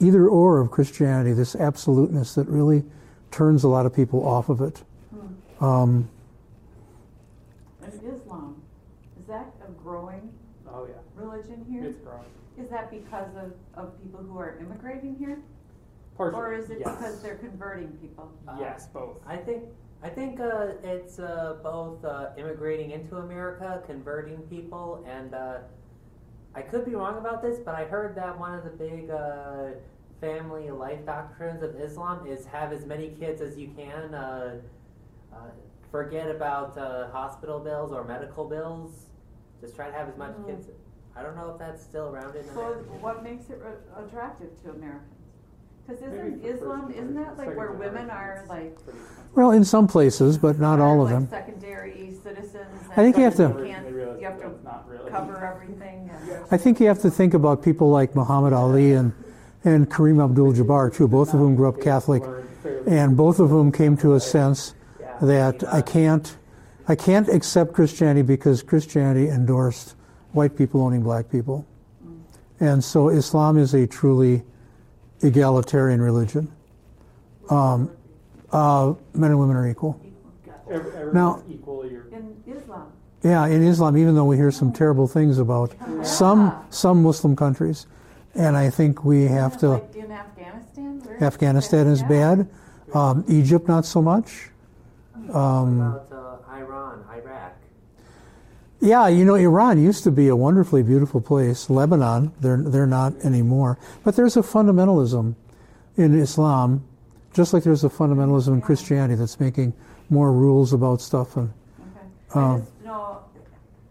either 0.00 0.26
or 0.28 0.60
of 0.60 0.70
Christianity, 0.70 1.32
this 1.34 1.54
absoluteness 1.56 2.34
that 2.36 2.48
really 2.48 2.84
turns 3.30 3.64
a 3.64 3.68
lot 3.68 3.86
of 3.86 3.94
people 3.94 4.26
off 4.26 4.48
of 4.48 4.60
it. 4.60 4.82
Um, 5.60 6.08
And 7.82 7.92
Islam, 7.94 8.62
is 9.20 9.26
that 9.26 9.46
a 9.66 9.70
growing 9.82 10.30
Oh 10.70 10.86
yeah, 10.86 10.94
religion 11.16 11.64
here? 11.70 11.84
it's 11.84 12.00
growing. 12.00 12.24
Is 12.58 12.68
that 12.70 12.90
because 12.90 13.28
of, 13.36 13.52
of 13.74 14.02
people 14.02 14.20
who 14.20 14.38
are 14.38 14.58
immigrating 14.60 15.16
here? 15.16 15.38
Partially, 16.16 16.38
Or 16.40 16.52
is 16.52 16.68
it 16.70 16.78
yes. 16.80 16.96
because 16.96 17.22
they're 17.22 17.36
converting 17.36 17.88
people? 18.02 18.30
yes, 18.58 18.86
both. 18.92 19.16
I 19.26 19.36
think 19.36 19.64
I 20.02 20.08
think 20.08 20.38
uh, 20.40 20.72
it's 20.84 21.18
uh, 21.18 21.56
both 21.62 22.04
uh, 22.04 22.30
immigrating 22.36 22.90
into 22.92 23.16
America, 23.16 23.82
converting 23.86 24.38
people, 24.42 25.04
and 25.08 25.34
uh, 25.34 25.58
I 26.54 26.62
could 26.62 26.84
be 26.84 26.94
wrong 26.94 27.18
about 27.18 27.42
this, 27.42 27.58
but 27.64 27.74
I 27.74 27.84
heard 27.84 28.14
that 28.14 28.38
one 28.38 28.54
of 28.54 28.62
the 28.64 28.70
big 28.70 29.10
uh, 29.10 29.70
family 30.20 30.70
life 30.70 31.04
doctrines 31.06 31.62
of 31.62 31.74
Islam 31.80 32.26
is 32.26 32.44
have 32.46 32.72
as 32.72 32.84
many 32.86 33.10
kids 33.10 33.40
as 33.40 33.56
you 33.58 33.68
can. 33.76 34.14
Uh, 34.14 34.56
uh, 35.32 35.36
forget 35.90 36.30
about 36.30 36.76
uh, 36.76 37.08
hospital 37.10 37.58
bills 37.60 37.92
or 37.92 38.04
medical 38.04 38.44
bills. 38.48 39.06
Just 39.60 39.74
try 39.76 39.86
to 39.86 39.92
have 39.92 40.08
as 40.08 40.16
much 40.16 40.32
Mhm. 40.32 40.46
kids. 40.46 40.68
I 41.16 41.22
don't 41.22 41.34
know 41.36 41.50
if 41.50 41.58
that's 41.58 41.82
still 41.82 42.08
around 42.08 42.36
in 42.36 42.44
So 42.44 42.60
America. 42.60 42.82
what 43.00 43.22
makes 43.24 43.50
it 43.50 43.60
re- 43.64 44.04
attractive 44.04 44.50
to 44.62 44.70
Americans? 44.70 45.14
Because 45.86 46.02
Maybe 46.02 46.44
isn't 46.44 46.44
Islam, 46.44 46.90
isn't 46.92 47.14
that 47.14 47.38
like 47.38 47.56
where 47.56 47.72
women 47.72 48.10
are 48.10 48.44
like 48.48 48.76
well, 49.34 49.52
in 49.52 49.64
some 49.64 49.86
places, 49.86 50.36
but 50.36 50.58
not 50.58 50.80
all 50.80 50.96
of 51.00 51.10
like 51.10 51.14
them. 51.14 51.28
secondary 51.28 52.12
citizens? 52.22 52.66
I 52.90 52.96
think 52.96 53.16
you 53.16 53.24
have 53.24 53.36
to- 53.36 53.48
can't- 53.64 53.86
They 53.86 53.92
realize 53.92 54.20
You 54.20 54.26
have 54.26 54.38
to 54.40 54.50
not 54.64 54.86
really. 54.88 55.10
cover 55.10 55.42
everything. 55.44 56.10
and- 56.10 56.44
I 56.50 56.58
think 56.58 56.78
you 56.80 56.88
have 56.88 57.00
to 57.00 57.10
think 57.10 57.32
about 57.34 57.62
people 57.62 57.88
like 57.90 58.14
Muhammad 58.14 58.52
Ali 58.52 58.92
and 58.92 59.12
and 59.64 59.90
Kareem 59.90 60.22
Abdul-Jabbar 60.22 60.94
too, 60.94 61.08
both 61.08 61.34
of 61.34 61.40
whom 61.40 61.56
grew 61.56 61.68
up 61.68 61.80
Catholic, 61.80 62.22
and 62.86 63.16
both 63.16 63.38
of 63.40 63.50
whom 63.50 63.72
came 63.72 63.96
to 63.98 64.14
a 64.14 64.20
sense 64.20 64.74
that 65.20 65.64
I 65.72 65.82
can't 65.82 66.36
I 66.90 66.94
can't 66.94 67.28
accept 67.28 67.74
Christianity 67.74 68.22
because 68.22 68.62
Christianity 68.62 69.28
endorsed 69.28 69.94
white 70.32 70.56
people 70.56 70.80
owning 70.80 71.02
black 71.02 71.30
people. 71.30 71.66
And 72.60 72.82
so 72.82 73.08
Islam 73.10 73.58
is 73.58 73.74
a 73.74 73.86
truly 73.86 74.42
egalitarian 75.20 76.00
religion. 76.00 76.50
Um, 77.50 77.90
uh, 78.50 78.94
men 79.12 79.30
and 79.32 79.38
women 79.38 79.56
are 79.56 79.68
equal. 79.68 80.00
Now- 81.12 81.42
In 81.46 82.42
Islam. 82.46 82.92
Yeah, 83.22 83.46
in 83.46 83.62
Islam, 83.62 83.96
even 83.96 84.14
though 84.14 84.24
we 84.24 84.36
hear 84.36 84.50
some 84.50 84.72
terrible 84.72 85.06
things 85.08 85.38
about 85.38 85.74
some 86.02 86.54
some 86.70 87.02
Muslim 87.02 87.34
countries, 87.36 87.86
and 88.38 88.56
I 88.56 88.70
think 88.70 89.04
we 89.04 89.24
have 89.24 89.58
to. 89.58 89.68
Like 89.68 89.94
in 89.96 90.10
Afghanistan? 90.12 91.00
Where- 91.04 91.22
Afghanistan 91.24 91.86
is 91.88 92.00
Yeah. 92.02 92.08
bad. 92.08 92.48
Um, 92.94 93.24
Egypt, 93.28 93.68
not 93.68 93.84
so 93.84 94.00
much. 94.00 94.50
Um, 95.32 95.80
about 95.80 96.08
uh, 96.10 96.54
Iran, 96.54 97.04
Iraq. 97.12 97.52
Yeah, 98.80 99.08
you 99.08 99.24
know, 99.24 99.34
Iran 99.34 99.82
used 99.82 100.04
to 100.04 100.10
be 100.12 100.28
a 100.28 100.36
wonderfully 100.36 100.82
beautiful 100.82 101.20
place. 101.20 101.68
Lebanon, 101.68 102.32
they're 102.40 102.56
they're 102.62 102.86
not 102.86 103.12
anymore. 103.24 103.76
But 104.04 104.14
there's 104.16 104.36
a 104.36 104.42
fundamentalism 104.42 105.34
in 105.96 106.18
Islam, 106.18 106.84
just 107.34 107.52
like 107.52 107.64
there's 107.64 107.82
a 107.84 107.88
fundamentalism 107.90 108.48
in 108.54 108.60
Christianity 108.60 109.16
that's 109.16 109.40
making 109.40 109.74
more 110.08 110.32
rules 110.32 110.72
about 110.72 111.00
stuff. 111.02 111.36
And 111.36 111.50
Okay. 112.30 112.40
Um, 112.40 112.54
I 112.54 112.58
just 112.58 112.70
know, 112.84 113.18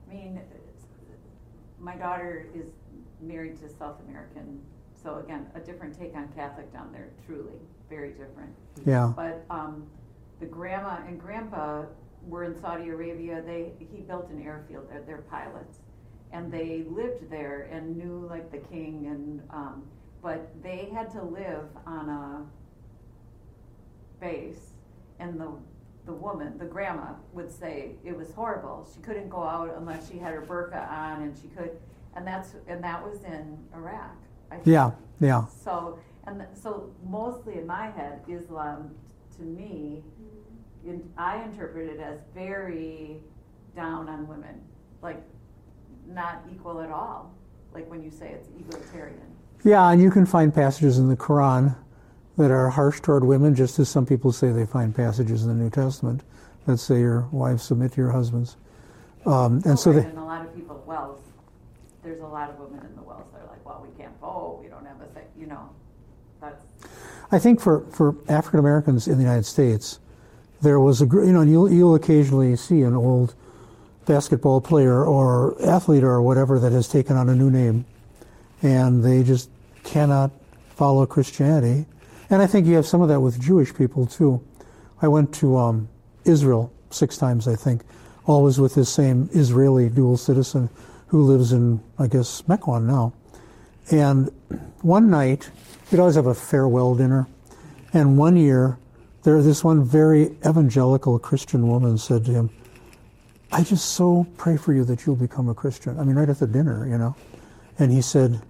I 0.09 0.13
mean, 0.13 0.39
my 1.79 1.95
daughter 1.97 2.47
is 2.55 2.67
married 3.21 3.59
to 3.61 3.69
South 3.69 3.99
American, 4.07 4.61
so 5.01 5.17
again, 5.17 5.47
a 5.55 5.59
different 5.59 5.97
take 5.97 6.15
on 6.15 6.27
Catholic 6.35 6.71
down 6.73 6.91
there, 6.91 7.09
truly, 7.25 7.59
very 7.89 8.09
different. 8.11 8.53
yeah, 8.85 9.11
But 9.15 9.45
um, 9.49 9.87
the 10.39 10.45
grandma 10.45 10.97
and 11.07 11.19
grandpa 11.19 11.83
were 12.27 12.43
in 12.43 12.59
Saudi 12.61 12.89
Arabia. 12.89 13.41
They 13.45 13.71
he 13.79 14.01
built 14.01 14.29
an 14.29 14.41
airfield. 14.41 14.89
They're, 14.89 15.01
they're 15.01 15.21
pilots, 15.29 15.79
and 16.31 16.51
they 16.51 16.83
lived 16.89 17.29
there 17.29 17.69
and 17.71 17.95
knew 17.95 18.27
like 18.29 18.51
the 18.51 18.57
king. 18.57 19.07
And 19.07 19.41
um, 19.49 19.83
but 20.21 20.49
they 20.61 20.89
had 20.93 21.11
to 21.11 21.23
live 21.23 21.65
on 21.85 22.09
a 22.09 22.45
base, 24.19 24.71
and 25.19 25.39
the 25.39 25.51
the 26.05 26.13
woman, 26.13 26.57
the 26.57 26.65
grandma, 26.65 27.13
would 27.33 27.51
say 27.51 27.91
it 28.05 28.15
was 28.15 28.31
horrible. 28.31 28.87
She 28.93 29.01
couldn't 29.01 29.29
go 29.29 29.43
out 29.43 29.75
unless 29.77 30.09
she 30.09 30.17
had 30.17 30.33
her 30.33 30.41
burqa 30.41 30.89
on, 30.89 31.21
and 31.21 31.37
she 31.37 31.49
could, 31.49 31.71
and 32.17 32.25
that's 32.27 32.55
and 32.67 32.83
that 32.83 33.01
was 33.01 33.23
in 33.23 33.57
Iraq. 33.73 34.15
I 34.51 34.55
think. 34.55 34.67
yeah, 34.67 34.91
yeah. 35.19 35.45
So, 35.63 35.99
and 36.25 36.39
th- 36.39 36.49
so 36.53 36.91
mostly 37.05 37.59
in 37.59 37.67
my 37.67 37.91
head, 37.91 38.21
Islam, 38.27 38.95
to 39.37 39.43
me, 39.43 40.03
in, 40.85 41.07
I 41.17 41.43
interpret 41.43 41.87
it 41.87 41.99
as 41.99 42.19
very 42.33 43.17
down 43.75 44.09
on 44.09 44.27
women, 44.27 44.61
like 45.01 45.21
not 46.07 46.43
equal 46.51 46.81
at 46.81 46.89
all. 46.89 47.33
Like 47.73 47.89
when 47.89 48.01
you 48.01 48.09
say 48.09 48.29
it's 48.29 48.49
egalitarian. 48.59 49.21
Yeah, 49.63 49.91
and 49.91 50.01
you 50.01 50.09
can 50.09 50.25
find 50.25 50.53
passages 50.53 50.97
in 50.97 51.09
the 51.09 51.17
Quran 51.17 51.75
that 52.37 52.51
are 52.51 52.69
harsh 52.69 53.01
toward 53.01 53.23
women, 53.23 53.53
just 53.53 53.77
as 53.79 53.89
some 53.89 54.05
people 54.05 54.31
say 54.31 54.51
they 54.51 54.65
find 54.65 54.95
passages 54.95 55.43
in 55.43 55.49
the 55.49 55.63
New 55.63 55.69
Testament 55.69 56.23
that 56.65 56.77
say 56.77 56.99
your 56.99 57.27
wives 57.31 57.63
submit 57.63 57.91
to 57.93 58.01
your 58.01 58.11
husbands. 58.11 58.57
Um, 59.25 59.61
and 59.65 59.77
so 59.77 59.91
right, 59.91 60.03
they, 60.03 60.09
and 60.09 60.17
a 60.17 60.23
lot 60.23 60.45
of 60.45 60.55
people, 60.55 60.83
well, 60.87 61.19
there's 62.07 62.21
a 62.21 62.25
lot 62.25 62.49
of 62.49 62.57
women 62.57 62.85
in 62.85 62.95
the 62.95 63.01
WELS. 63.01 63.23
that 63.33 63.41
are 63.41 63.47
like, 63.47 63.65
well, 63.65 63.85
we 63.85 64.01
can't 64.01 64.17
vote. 64.21 64.61
We 64.63 64.69
don't 64.69 64.85
have 64.85 65.01
a 65.01 65.13
say. 65.13 65.23
You 65.37 65.47
know, 65.47 65.69
that's 66.39 66.63
I 67.31 67.37
think 67.37 67.59
for, 67.59 67.81
for 67.91 68.15
African 68.29 68.59
Americans 68.59 69.07
in 69.07 69.17
the 69.17 69.23
United 69.23 69.45
States, 69.45 69.99
there 70.61 70.79
was 70.79 71.01
a 71.01 71.05
you 71.05 71.33
know 71.33 71.41
you'll 71.41 71.71
you'll 71.71 71.95
occasionally 71.95 72.55
see 72.55 72.81
an 72.83 72.95
old 72.95 73.35
basketball 74.05 74.61
player 74.61 75.05
or 75.05 75.61
athlete 75.61 76.03
or 76.03 76.21
whatever 76.21 76.59
that 76.59 76.71
has 76.71 76.87
taken 76.87 77.17
on 77.17 77.27
a 77.27 77.35
new 77.35 77.51
name, 77.51 77.85
and 78.61 79.03
they 79.03 79.21
just 79.21 79.49
cannot 79.83 80.31
follow 80.69 81.05
Christianity, 81.05 81.85
and 82.29 82.41
I 82.41 82.47
think 82.47 82.67
you 82.67 82.75
have 82.75 82.87
some 82.87 83.01
of 83.01 83.09
that 83.09 83.19
with 83.19 83.41
Jewish 83.41 83.73
people 83.75 84.05
too. 84.05 84.41
I 85.01 85.09
went 85.09 85.33
to 85.35 85.57
um, 85.57 85.89
Israel 86.23 86.71
six 86.89 87.17
times, 87.17 87.49
I 87.49 87.55
think, 87.55 87.81
always 88.25 88.59
with 88.59 88.75
this 88.75 88.89
same 88.89 89.29
Israeli 89.33 89.89
dual 89.89 90.15
citizen 90.15 90.69
who 91.07 91.23
lives 91.23 91.53
in 91.53 91.81
I 91.97 92.07
guess 92.07 92.41
Mequon 92.43 92.83
now, 92.83 93.13
and 93.91 94.31
one 94.81 95.09
night 95.09 95.49
we'd 95.91 95.99
always 95.99 96.15
have 96.15 96.27
a 96.27 96.35
farewell 96.35 96.95
dinner. 96.95 97.27
And 97.93 98.17
one 98.17 98.35
year, 98.35 98.77
there 99.23 99.41
this 99.41 99.63
one 99.63 99.83
very 99.83 100.35
evangelical 100.45 101.17
Christian 101.19 101.67
woman 101.67 101.97
said 101.97 102.25
to 102.25 102.31
him, 102.31 102.49
I 103.51 103.63
just 103.63 103.91
so 103.91 104.27
pray 104.37 104.57
for 104.57 104.73
you 104.73 104.83
that 104.85 105.05
you'll 105.05 105.15
become 105.15 105.47
a 105.47 105.53
Christian. 105.53 105.97
I 105.99 106.03
mean, 106.03 106.15
right 106.15 106.29
at 106.29 106.39
the 106.39 106.47
dinner, 106.47 106.87
you 106.87 106.97
know. 106.97 107.15
And 107.79 107.91
he 107.91 108.01
said, 108.01 108.41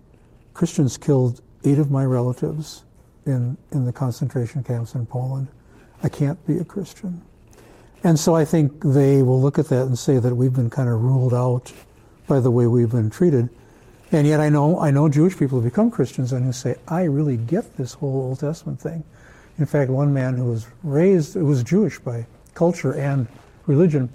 Christians 0.54 0.98
killed 0.98 1.42
eight 1.64 1.78
of 1.78 1.92
my 1.92 2.04
relatives 2.04 2.84
in, 3.26 3.58
in 3.72 3.86
the 3.86 3.94
concentration 3.94 4.64
camps 4.64 4.96
in 4.96 5.06
Poland. 5.06 5.48
I 6.02 6.10
can't 6.10 6.44
be 6.48 6.58
a 6.58 6.64
Christian. 6.64 7.22
And 8.04 8.20
so 8.20 8.36
I 8.36 8.46
think 8.46 8.84
they 8.84 9.22
will 9.22 9.42
look 9.42 9.60
at 9.60 9.68
that 9.70 9.84
and 9.84 9.98
say 9.98 10.18
that 10.18 10.36
we've 10.36 10.54
been 10.54 10.70
kind 10.70 10.90
of 10.90 11.02
ruled 11.02 11.34
out 11.34 11.72
by 12.28 12.40
the 12.40 12.52
way 12.52 12.68
we've 12.68 12.92
been 12.92 13.10
treated. 13.10 13.50
And 14.12 14.26
yet 14.26 14.40
I 14.40 14.50
know 14.50 14.80
I 14.80 14.92
know 14.92 15.10
Jewish 15.10 15.38
people 15.38 15.60
who 15.60 15.70
become 15.70 15.92
Christians 15.92 16.32
and 16.32 16.46
who 16.46 16.54
say, 16.54 16.76
I 16.88 17.04
really 17.04 17.38
get 17.38 17.76
this 17.78 17.94
whole 17.94 18.22
Old 18.22 18.40
Testament 18.40 18.80
thing. 18.80 19.04
In 19.58 19.66
fact, 19.66 19.90
one 19.90 20.14
man 20.14 20.36
who 20.36 20.46
was 20.46 20.68
raised 20.84 21.34
who 21.34 21.46
was 21.46 21.64
Jewish 21.64 22.00
by 22.00 22.26
culture 22.54 22.94
and 22.94 23.28
religion 23.66 24.10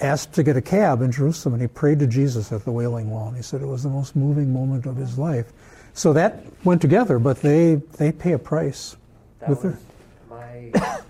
asked 0.00 0.34
to 0.34 0.42
get 0.42 0.56
a 0.56 0.60
cab 0.60 1.00
in 1.00 1.12
Jerusalem 1.12 1.54
and 1.54 1.62
he 1.62 1.68
prayed 1.68 2.00
to 2.00 2.06
Jesus 2.06 2.52
at 2.52 2.64
the 2.64 2.72
Wailing 2.72 3.10
Wall. 3.10 3.28
And 3.28 3.36
he 3.36 3.42
said 3.42 3.62
it 3.62 3.66
was 3.66 3.82
the 3.82 3.88
most 3.88 4.14
moving 4.16 4.52
moment 4.52 4.86
of 4.86 4.96
his 4.96 5.16
life. 5.18 5.46
So 5.94 6.12
that 6.12 6.44
went 6.64 6.82
together, 6.82 7.18
but 7.18 7.40
they, 7.40 7.76
they 7.98 8.10
pay 8.12 8.32
a 8.32 8.38
price. 8.38 8.96
That 9.38 9.48
With 9.50 9.64
was 9.64 9.74
her- 9.74 9.80
my 10.28 10.72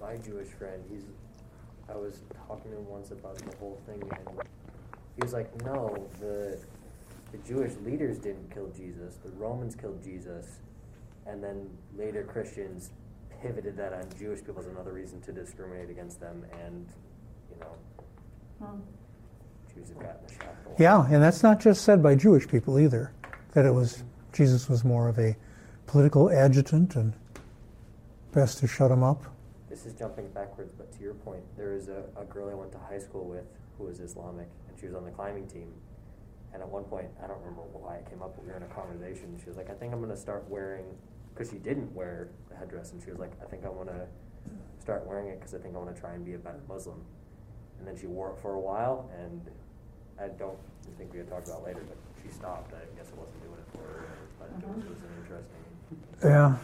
my 0.00 0.16
Jewish 0.24 0.48
friend. 0.48 0.82
He's 0.88 1.02
I 1.88 1.96
was 1.96 2.20
talking 2.46 2.70
to 2.70 2.78
him 2.78 2.86
once 2.88 3.10
about 3.10 3.36
the 3.36 3.56
whole 3.56 3.80
thing, 3.86 4.00
and 4.02 4.38
he 5.16 5.22
was 5.22 5.32
like, 5.32 5.64
"No, 5.64 6.08
the 6.20 6.58
the 7.32 7.38
Jewish 7.48 7.72
leaders 7.84 8.18
didn't 8.18 8.52
kill 8.52 8.68
Jesus. 8.68 9.16
The 9.24 9.30
Romans 9.30 9.74
killed 9.74 10.02
Jesus, 10.02 10.60
and 11.26 11.42
then 11.42 11.68
later 11.96 12.22
Christians 12.22 12.90
pivoted 13.42 13.76
that 13.76 13.92
on 13.92 14.06
Jewish 14.18 14.40
people 14.40 14.60
as 14.60 14.66
another 14.66 14.92
reason 14.92 15.20
to 15.22 15.32
discriminate 15.32 15.90
against 15.90 16.20
them, 16.20 16.44
and 16.64 16.86
you 17.50 17.60
know, 17.60 18.66
hmm. 18.66 18.80
Jews 19.74 19.88
have 19.88 19.98
gotten 19.98 20.26
the 20.26 20.32
shaft. 20.32 20.56
Yeah, 20.78 21.04
and 21.06 21.22
that's 21.22 21.42
not 21.42 21.60
just 21.60 21.84
said 21.84 22.02
by 22.02 22.14
Jewish 22.14 22.46
people 22.48 22.78
either, 22.78 23.12
that 23.52 23.64
it 23.64 23.72
was 23.72 24.04
Jesus 24.32 24.68
was 24.68 24.84
more 24.84 25.08
of 25.08 25.18
a 25.18 25.36
political 25.86 26.30
adjutant 26.30 26.96
and 26.96 27.14
best 28.32 28.58
to 28.58 28.66
shut 28.66 28.90
him 28.90 29.02
up. 29.02 29.24
This 29.68 29.86
is 29.86 29.92
jumping 29.94 30.28
backwards, 30.28 30.72
but 30.76 30.92
to 30.92 31.02
your 31.02 31.14
point, 31.14 31.42
there 31.56 31.72
was 31.72 31.88
a, 31.88 32.04
a 32.16 32.24
girl 32.24 32.48
I 32.48 32.54
went 32.54 32.72
to 32.72 32.78
high 32.78 32.98
school 32.98 33.24
with 33.24 33.44
who 33.76 33.84
was 33.84 34.00
Islamic, 34.00 34.48
and 34.63 34.63
she 34.84 34.88
was 34.88 34.96
on 34.96 35.04
the 35.04 35.10
climbing 35.10 35.46
team. 35.46 35.72
And 36.52 36.62
at 36.62 36.68
one 36.68 36.84
point, 36.84 37.08
I 37.22 37.26
don't 37.26 37.40
remember 37.40 37.62
why 37.72 37.96
it 37.96 38.08
came 38.08 38.20
up, 38.20 38.36
but 38.36 38.44
we 38.44 38.50
were 38.50 38.58
in 38.58 38.62
a 38.62 38.74
conversation. 38.74 39.34
She 39.42 39.48
was 39.48 39.56
like, 39.56 39.70
"I 39.70 39.74
think 39.74 39.92
I'm 39.92 39.98
going 39.98 40.12
to 40.12 40.16
start 40.16 40.44
wearing," 40.48 40.84
because 41.32 41.50
she 41.50 41.56
didn't 41.56 41.92
wear 41.94 42.28
the 42.50 42.54
headdress, 42.54 42.92
and 42.92 43.02
she 43.02 43.10
was 43.10 43.18
like, 43.18 43.32
"I 43.42 43.46
think 43.46 43.64
I 43.64 43.70
want 43.70 43.88
to 43.88 44.06
start 44.78 45.06
wearing 45.06 45.28
it 45.28 45.40
because 45.40 45.54
I 45.54 45.58
think 45.58 45.74
I 45.74 45.78
want 45.78 45.94
to 45.94 45.98
try 45.98 46.12
and 46.12 46.24
be 46.24 46.34
a 46.34 46.38
better 46.38 46.60
Muslim." 46.68 47.00
And 47.78 47.88
then 47.88 47.96
she 47.96 48.06
wore 48.06 48.30
it 48.30 48.38
for 48.40 48.54
a 48.54 48.60
while, 48.60 49.10
and 49.18 49.40
I 50.20 50.28
don't 50.28 50.58
think 50.96 51.12
we 51.12 51.18
had 51.18 51.28
talked 51.28 51.48
about 51.48 51.62
it 51.62 51.66
later, 51.66 51.82
but 51.88 51.96
she 52.22 52.30
stopped. 52.30 52.72
I 52.74 52.84
guess 52.94 53.10
I 53.10 53.18
wasn't 53.18 53.42
doing 53.42 53.58
it 53.58 53.68
for 53.72 53.82
her, 53.82 54.04
but 54.38 54.48
it 54.52 54.68
was, 54.68 54.84
it 54.84 54.90
was 54.90 55.00
an 55.00 55.08
interesting. 55.22 55.64
Yeah. 56.22 56.56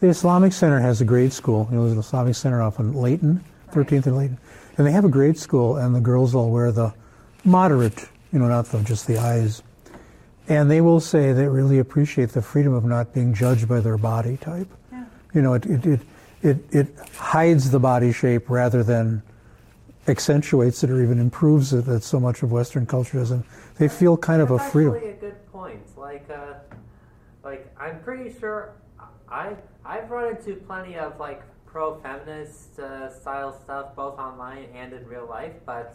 The 0.00 0.08
Islamic 0.08 0.52
Center 0.52 0.80
has 0.80 1.00
a 1.00 1.04
grade 1.04 1.32
school. 1.32 1.68
You 1.70 1.76
know, 1.76 1.82
there's 1.84 1.92
an 1.92 2.00
Islamic 2.00 2.34
Center 2.34 2.62
off 2.62 2.80
in 2.80 2.94
Layton, 2.94 3.44
13th 3.70 4.06
and 4.06 4.16
Layton. 4.16 4.38
And 4.76 4.86
they 4.86 4.92
have 4.92 5.04
a 5.04 5.08
grade 5.08 5.38
school, 5.38 5.76
and 5.76 5.94
the 5.94 6.00
girls 6.00 6.34
all 6.34 6.50
wear 6.50 6.72
the 6.72 6.92
moderate, 7.46 8.08
you 8.32 8.38
know, 8.38 8.48
not 8.48 8.66
the, 8.66 8.82
just 8.82 9.06
the 9.06 9.18
eyes. 9.18 9.62
And 10.48 10.70
they 10.70 10.80
will 10.80 11.00
say 11.00 11.32
they 11.32 11.48
really 11.48 11.78
appreciate 11.78 12.30
the 12.30 12.42
freedom 12.42 12.72
of 12.72 12.84
not 12.84 13.12
being 13.12 13.34
judged 13.34 13.68
by 13.68 13.80
their 13.80 13.98
body 13.98 14.36
type. 14.36 14.68
Yeah. 14.92 15.04
You 15.34 15.42
know, 15.42 15.54
it, 15.54 15.66
it, 15.66 15.86
it, 15.86 16.00
it, 16.42 16.58
it 16.70 16.98
hides 17.16 17.70
the 17.70 17.80
body 17.80 18.12
shape 18.12 18.48
rather 18.48 18.82
than 18.82 19.22
accentuates 20.08 20.84
it 20.84 20.90
or 20.90 21.02
even 21.02 21.18
improves 21.18 21.72
it 21.72 21.84
that 21.86 22.04
so 22.04 22.20
much 22.20 22.42
of 22.42 22.52
Western 22.52 22.86
culture 22.86 23.18
does. 23.18 23.32
And 23.32 23.42
they 23.78 23.88
feel 23.88 24.16
kind 24.16 24.40
of 24.40 24.50
a 24.50 24.56
That's 24.56 24.70
freedom. 24.70 24.94
actually 24.94 25.10
a 25.10 25.14
good 25.14 25.52
point. 25.52 25.82
Like, 25.96 26.30
uh, 26.30 26.54
like 27.42 27.72
I'm 27.78 28.00
pretty 28.00 28.38
sure 28.38 28.72
I 29.28 29.56
I've 29.84 30.10
run 30.10 30.36
into 30.36 30.54
plenty 30.54 30.96
of 30.96 31.18
like 31.18 31.42
pro-feminist 31.66 32.78
uh, 32.78 33.10
style 33.10 33.52
stuff 33.60 33.94
both 33.96 34.18
online 34.18 34.66
and 34.74 34.92
in 34.92 35.06
real 35.06 35.26
life, 35.26 35.52
but 35.64 35.94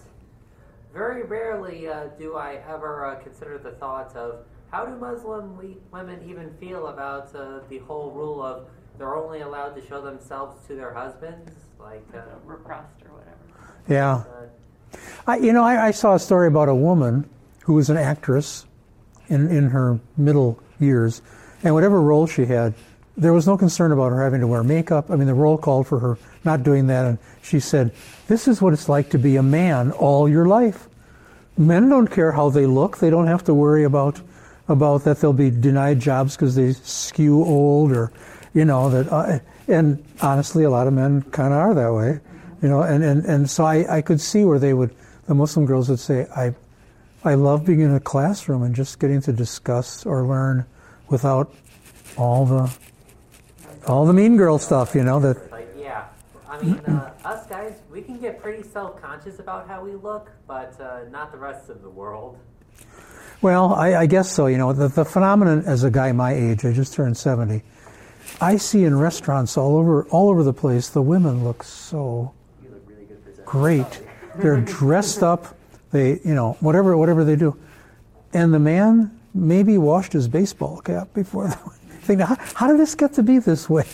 very 0.94 1.24
rarely 1.24 1.88
uh, 1.88 2.08
do 2.20 2.36
I 2.36 2.60
ever 2.68 3.06
uh, 3.06 3.16
consider 3.16 3.58
the 3.58 3.72
thought 3.72 4.16
of 4.16 4.46
how 4.72 4.86
do 4.86 4.96
Muslim 4.96 5.58
we- 5.58 5.78
women 5.92 6.22
even 6.28 6.54
feel 6.60 6.88
about 6.88 7.34
uh, 7.36 7.60
the 7.70 7.80
whole 7.80 8.12
rule 8.12 8.42
of 8.42 8.68
they're 8.98 9.16
only 9.16 9.42
allowed 9.42 9.76
to 9.76 9.86
show 9.88 10.02
themselves 10.02 10.56
to 10.68 10.76
their 10.76 10.94
husbands, 10.94 11.52
like. 11.80 12.06
Uh, 12.14 12.22
repressed 12.46 13.02
or 13.06 13.18
whatever. 13.18 13.38
Yeah. 13.88 14.14
uh, 14.16 14.98
I, 15.26 15.38
you 15.38 15.54
know, 15.54 15.64
I, 15.64 15.88
I 15.88 15.92
saw 15.92 16.16
a 16.16 16.20
story 16.20 16.48
about 16.48 16.70
a 16.70 16.76
woman 16.76 17.28
who 17.64 17.74
was 17.74 17.90
an 17.90 17.98
actress 17.98 18.66
in, 19.28 19.50
in 19.50 19.70
her 19.70 20.00
middle 20.18 20.60
years, 20.80 21.22
and 21.64 21.74
whatever 21.74 22.02
role 22.02 22.28
she 22.28 22.46
had, 22.46 22.74
there 23.22 23.34
was 23.34 23.46
no 23.46 23.56
concern 23.56 23.92
about 23.92 24.12
her 24.12 24.24
having 24.24 24.42
to 24.42 24.48
wear 24.48 24.64
makeup. 24.64 25.12
I 25.12 25.16
mean, 25.16 25.28
the 25.28 25.36
role 25.36 25.56
called 25.56 25.86
for 25.86 26.00
her 26.00 26.18
not 26.44 26.64
doing 26.64 26.88
that, 26.88 27.06
and 27.06 27.20
she 27.44 27.60
said, 27.60 27.92
This 28.28 28.48
is 28.48 28.64
what 28.64 28.74
it's 28.74 28.90
like 28.90 29.12
to 29.12 29.20
be 29.20 29.36
a 29.36 29.44
man 29.44 29.92
all 29.92 30.28
your 30.28 30.48
life. 30.48 30.88
Men 31.56 31.88
don't 31.88 32.08
care 32.08 32.32
how 32.32 32.50
they 32.50 32.66
look, 32.66 32.98
they 32.98 33.12
don't 33.12 33.28
have 33.28 33.44
to 33.44 33.54
worry 33.54 33.84
about, 33.84 34.20
about 34.68 35.04
that 35.04 35.20
they'll 35.20 35.34
be 35.34 35.52
denied 35.52 36.00
jobs 36.00 36.36
because 36.36 36.56
they 36.56 36.74
skew 36.74 37.44
old 37.44 37.92
or, 37.92 38.12
you 38.56 38.66
know, 38.66 38.90
that, 38.90 39.12
uh, 39.12 39.38
and 39.68 40.04
honestly, 40.24 40.64
a 40.64 40.72
lot 40.72 40.88
of 40.88 40.94
men 40.94 41.22
kind 41.32 41.54
of 41.54 41.60
are 41.60 41.74
that 41.76 41.94
way. 41.94 42.20
You 42.64 42.70
know, 42.70 42.82
and, 42.82 43.04
and, 43.04 43.24
and 43.26 43.50
so 43.50 43.66
I, 43.66 43.98
I 43.98 44.02
could 44.02 44.20
see 44.20 44.46
where 44.46 44.58
they 44.58 44.74
would, 44.74 44.96
the 45.28 45.36
Muslim 45.36 45.68
girls 45.68 45.90
would 45.90 46.00
say, 46.00 46.26
I, 46.36 46.56
I 47.24 47.36
love 47.36 47.66
being 47.66 47.82
in 47.82 47.94
a 47.94 48.00
classroom 48.00 48.64
and 48.64 48.74
just 48.74 48.98
getting 48.98 49.22
to 49.22 49.34
discuss 49.34 50.08
or 50.08 50.24
learn 50.26 50.66
without 51.08 51.54
all 52.18 52.46
the, 52.46 52.76
all 53.88 54.06
the 54.06 54.14
mean 54.14 54.38
girl 54.38 54.58
stuff, 54.58 54.96
you 54.96 55.04
know, 55.04 55.20
that, 55.20 55.38
yeah. 55.78 56.08
I 56.48 56.62
mean, 56.62 56.76
uh, 56.80 57.14
us 57.24 57.48
guys, 57.48 57.82
we 57.92 58.02
can 58.02 58.20
get 58.20 58.42
pretty 58.42 58.64
self 58.64 59.02
conscious 59.02 59.40
about 59.40 59.68
how 59.68 59.84
we 59.84 59.96
look, 59.96 60.32
but 60.48 60.80
uh, 60.80 61.10
not 61.10 61.32
the 61.32 61.38
rest 61.38 61.70
of 61.70 61.82
the 61.82 61.90
world. 61.90 62.38
well, 63.42 63.74
I, 63.74 63.96
I 63.96 64.06
guess 64.06 64.32
so, 64.32 64.48
you 64.48 64.58
know, 64.58 64.74
the, 64.74 64.88
the 64.88 65.06
phenomenon 65.06 65.64
as 65.66 65.84
a 65.84 65.92
guy 65.92 66.12
my 66.12 66.34
age, 66.34 66.66
I 66.66 66.74
just 66.74 66.94
turned 66.94 67.18
70, 67.18 67.64
I 68.40 68.58
see 68.58 68.84
in 68.84 68.98
restaurants 68.98 69.58
all 69.58 69.78
over, 69.78 70.06
all 70.06 70.30
over 70.30 70.44
the 70.44 70.54
place, 70.54 70.90
the 70.90 71.02
women 71.02 71.44
look 71.44 71.64
so 71.64 72.34
look 72.70 72.82
really 72.88 73.08
great. 73.46 74.02
They're 74.36 74.62
dressed 74.62 75.24
up. 75.24 75.58
They, 75.92 76.20
you 76.24 76.34
know, 76.34 76.58
whatever, 76.62 76.96
whatever 76.96 77.26
they 77.26 77.36
do. 77.36 77.58
And 78.34 78.54
the 78.54 78.60
man 78.60 79.20
maybe 79.34 79.78
washed 79.78 80.14
his 80.14 80.28
baseball 80.28 80.80
cap 80.82 81.14
before 81.14 81.48
the 81.48 81.72
thing. 82.02 82.20
How, 82.20 82.38
how 82.56 82.68
did 82.68 82.80
this 82.80 82.96
get 82.96 83.14
to 83.14 83.24
be 83.24 83.40
this 83.40 83.70
way? 83.70 83.88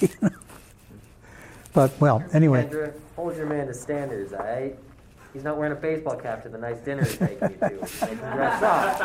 but 1.74 2.00
well, 2.00 2.24
anyway, 2.34 2.64
Andrew, 2.64 2.94
hold 3.16 3.36
your 3.36 3.46
man 3.46 3.68
to 3.68 3.74
standards, 3.74 4.34
all 4.34 4.40
right? 4.40 4.78
He's 5.34 5.44
not 5.44 5.58
wearing 5.58 5.74
a 5.74 5.76
baseball 5.76 6.16
cap 6.16 6.42
to 6.44 6.50
the 6.50 6.58
nice 6.58 6.80
dinner 6.80 7.04
he's 7.04 7.18
taking 7.18 7.50
you 7.50 7.58
to. 7.58 7.70
Make 7.70 8.10
him 8.10 8.18
dress 8.18 8.64
up. 8.64 9.00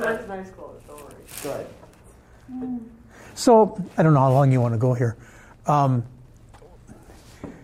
That's 0.00 0.28
nice 0.28 0.50
clothes, 0.50 0.82
don't 0.88 1.04
worry. 1.04 1.66
Good. 2.50 2.80
so 3.34 3.80
I 3.96 4.02
don't 4.02 4.14
know 4.14 4.20
how 4.20 4.32
long 4.32 4.50
you 4.50 4.60
want 4.60 4.74
to 4.74 4.78
go 4.78 4.94
here. 4.94 5.16
Um, 5.66 6.04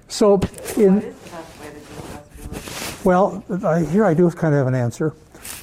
so 0.07 0.35
in 0.77 1.01
What 1.01 1.05
is 1.05 1.15
the 1.17 1.31
best 1.31 1.61
way 1.61 1.67
to 1.69 1.75
do 1.75 1.81
the 1.81 2.01
best 2.03 2.39
religion? 2.39 3.05
Well, 3.05 3.45
I, 3.67 3.85
here 3.85 4.05
I 4.05 4.15
do 4.15 4.31
kind 4.31 4.55
of 4.55 4.59
have 4.59 4.67
an 4.67 4.75
answer. 4.75 5.15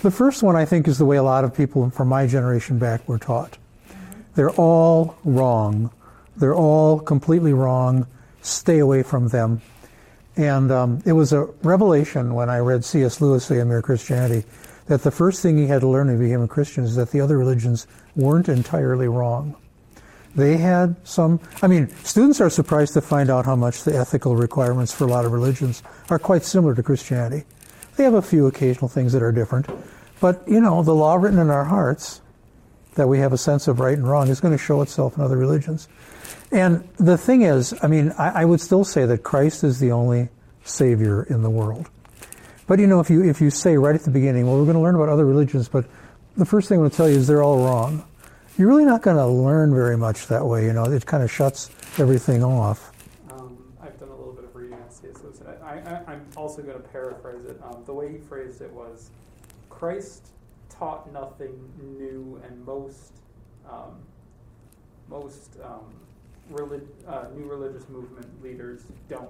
The 0.02 0.12
first 0.12 0.44
one, 0.44 0.56
I 0.56 0.66
think, 0.66 0.88
is 0.88 0.98
the 0.98 1.06
way 1.06 1.18
a 1.18 1.24
lot 1.24 1.44
of 1.44 1.56
people 1.56 1.90
from 1.90 2.10
my 2.10 2.28
generation 2.28 2.78
back 2.78 3.08
were 3.08 3.18
taught. 3.18 3.58
They're 4.36 4.52
all 4.52 5.18
wrong. 5.24 5.92
They're 6.38 6.56
all 6.56 7.00
completely 7.00 7.54
wrong. 7.54 8.08
Stay 8.42 8.80
away 8.80 9.04
from 9.04 9.30
them. 9.30 9.62
And 10.36 10.72
um, 10.72 11.02
it 11.06 11.14
was 11.14 11.32
a 11.32 11.46
revelation 11.64 12.34
when 12.34 12.50
I 12.50 12.58
read 12.58 12.84
C.S. 12.84 13.22
Lewis 13.22 13.50
in 13.50 13.70
Mere 13.70 13.82
Christianity 13.82 14.46
that 14.88 15.02
the 15.02 15.12
first 15.12 15.42
thing 15.42 15.58
he 15.58 15.68
had 15.68 15.82
to 15.82 15.88
learn 15.88 16.08
when 16.08 16.20
he 16.20 16.26
became 16.26 16.42
a 16.42 16.48
Christian 16.48 16.84
is 16.84 16.96
that 16.96 17.12
the 17.12 17.22
other 17.22 17.38
religions 17.38 17.88
weren't 18.16 18.50
entirely 18.50 19.08
wrong. 19.08 19.56
They 20.36 20.58
had 20.58 20.96
some, 21.08 21.40
I 21.62 21.68
mean, 21.68 21.88
students 22.04 22.42
are 22.42 22.50
surprised 22.50 22.94
to 22.96 23.02
find 23.02 23.30
out 23.30 23.46
how 23.46 23.56
much 23.56 23.84
the 23.84 23.96
ethical 23.96 24.36
requirements 24.36 24.92
for 24.94 25.06
a 25.06 25.08
lot 25.08 25.24
of 25.24 25.32
religions 25.32 25.82
are 26.10 26.20
quite 26.20 26.44
similar 26.44 26.76
to 26.76 26.84
Christianity. 26.84 27.46
They 27.96 28.04
have 28.04 28.14
a 28.14 28.22
few 28.22 28.46
occasional 28.46 28.90
things 28.90 29.14
that 29.14 29.24
are 29.24 29.32
different. 29.32 29.68
But, 30.20 30.44
you 30.46 30.60
know, 30.60 30.84
the 30.84 30.94
law 30.94 31.16
written 31.16 31.40
in 31.40 31.50
our 31.50 31.64
hearts, 31.64 32.20
that 32.96 33.08
we 33.08 33.20
have 33.20 33.34
a 33.34 33.38
sense 33.38 33.68
of 33.68 33.80
right 33.80 33.98
and 33.98 34.08
wrong, 34.08 34.30
is 34.30 34.40
going 34.40 34.54
to 34.54 34.64
show 34.64 34.82
itself 34.82 35.18
in 35.18 35.24
other 35.24 35.38
religions. 35.38 35.88
And 36.52 36.88
the 36.98 37.18
thing 37.18 37.44
is, 37.44 37.74
I 37.82 37.88
mean, 37.88 38.14
I, 38.18 38.42
I 38.42 38.46
would 38.46 38.62
still 38.62 38.84
say 38.84 39.06
that 39.06 39.24
Christ 39.24 39.64
is 39.64 39.80
the 39.80 39.92
only 39.92 40.30
Savior 40.64 41.24
in 41.24 41.44
the 41.44 41.50
world. 41.50 41.90
But, 42.68 42.80
you 42.80 42.88
know, 42.88 43.00
if 43.00 43.10
you, 43.10 43.24
if 43.24 43.42
you 43.42 43.50
say 43.52 43.78
right 43.78 43.94
at 43.94 44.04
the 44.04 44.12
beginning, 44.12 44.48
well, 44.48 44.58
we're 44.58 44.64
going 44.64 44.76
to 44.76 44.82
learn 44.82 44.96
about 44.96 45.10
other 45.10 45.26
religions, 45.26 45.68
but 45.68 45.86
the 46.36 46.46
first 46.46 46.68
thing 46.68 46.78
I'm 46.78 46.82
going 46.82 46.92
to 46.92 46.98
tell 46.98 47.10
you 47.10 47.18
is 47.18 47.28
they're 47.28 47.44
all 47.44 47.64
wrong. 47.64 48.04
You're 48.58 48.70
really 48.70 48.86
not 48.86 49.02
going 49.02 49.18
to 49.18 49.28
learn 49.28 49.74
very 49.74 49.98
much 49.98 50.28
that 50.28 50.46
way, 50.46 50.66
you 50.66 50.74
know. 50.74 50.86
It 50.86 51.06
kind 51.06 51.24
of 51.24 51.32
shuts 51.32 51.70
everything 52.00 52.44
off. 52.44 52.92
Um, 53.30 53.58
I've 53.82 54.00
done 54.00 54.10
a 54.10 54.16
little 54.16 54.34
bit 54.34 54.46
of 54.46 54.56
reading 54.56 54.80
on 54.80 54.90
C.S. 54.90 55.22
And 55.42 55.64
I, 55.64 56.02
I'm 56.08 56.26
also 56.38 56.62
going 56.62 56.82
to 56.82 56.88
paraphrase 56.88 57.46
it. 57.46 57.62
Um, 57.64 57.84
the 57.86 57.94
way 57.94 58.12
he 58.12 58.18
phrased 58.18 58.62
it 58.62 58.72
was, 58.72 59.12
Christ 59.70 60.30
taught 60.78 61.12
nothing 61.12 61.54
new, 61.98 62.42
and 62.44 62.66
most 62.66 63.14
um, 63.70 63.96
most 65.10 65.58
um, 65.64 65.94
relig- 66.50 66.88
uh, 67.08 67.26
new 67.36 67.46
religious 67.46 67.88
movement 67.90 68.28
leaders 68.44 68.86
don't, 69.10 69.30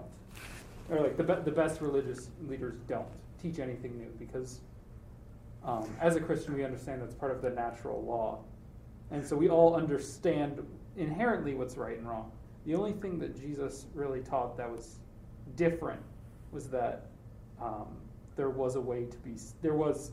or 0.90 1.02
like 1.02 1.18
the 1.18 1.24
be- 1.24 1.42
the 1.44 1.52
best 1.52 1.82
religious 1.82 2.30
leaders 2.48 2.76
don't 2.88 3.08
teach 3.42 3.60
anything 3.60 3.98
new 3.98 4.12
because. 4.20 4.60
Um, 5.64 5.90
as 6.00 6.16
a 6.16 6.20
Christian, 6.20 6.54
we 6.54 6.64
understand 6.64 7.02
that's 7.02 7.16
part 7.16 7.32
of 7.32 7.42
the 7.42 7.50
natural 7.50 8.04
law. 8.04 8.38
And 9.10 9.26
so 9.26 9.36
we 9.36 9.50
all 9.50 9.76
understand 9.76 10.64
inherently 10.96 11.56
what's 11.56 11.76
right 11.76 11.98
and 11.98 12.08
wrong. 12.08 12.32
The 12.66 12.76
only 12.76 12.94
thing 12.94 13.18
that 13.20 13.40
Jesus 13.40 13.86
really 13.96 14.22
taught 14.22 14.58
that 14.58 14.70
was 14.70 14.98
different 15.56 16.02
was 16.52 16.68
that 16.70 17.08
um, 17.62 17.88
there 18.36 18.50
was 18.50 18.76
a 18.76 18.82
way 18.82 19.06
to 19.06 19.18
be 19.18 19.36
there 19.62 19.76
was 19.76 20.12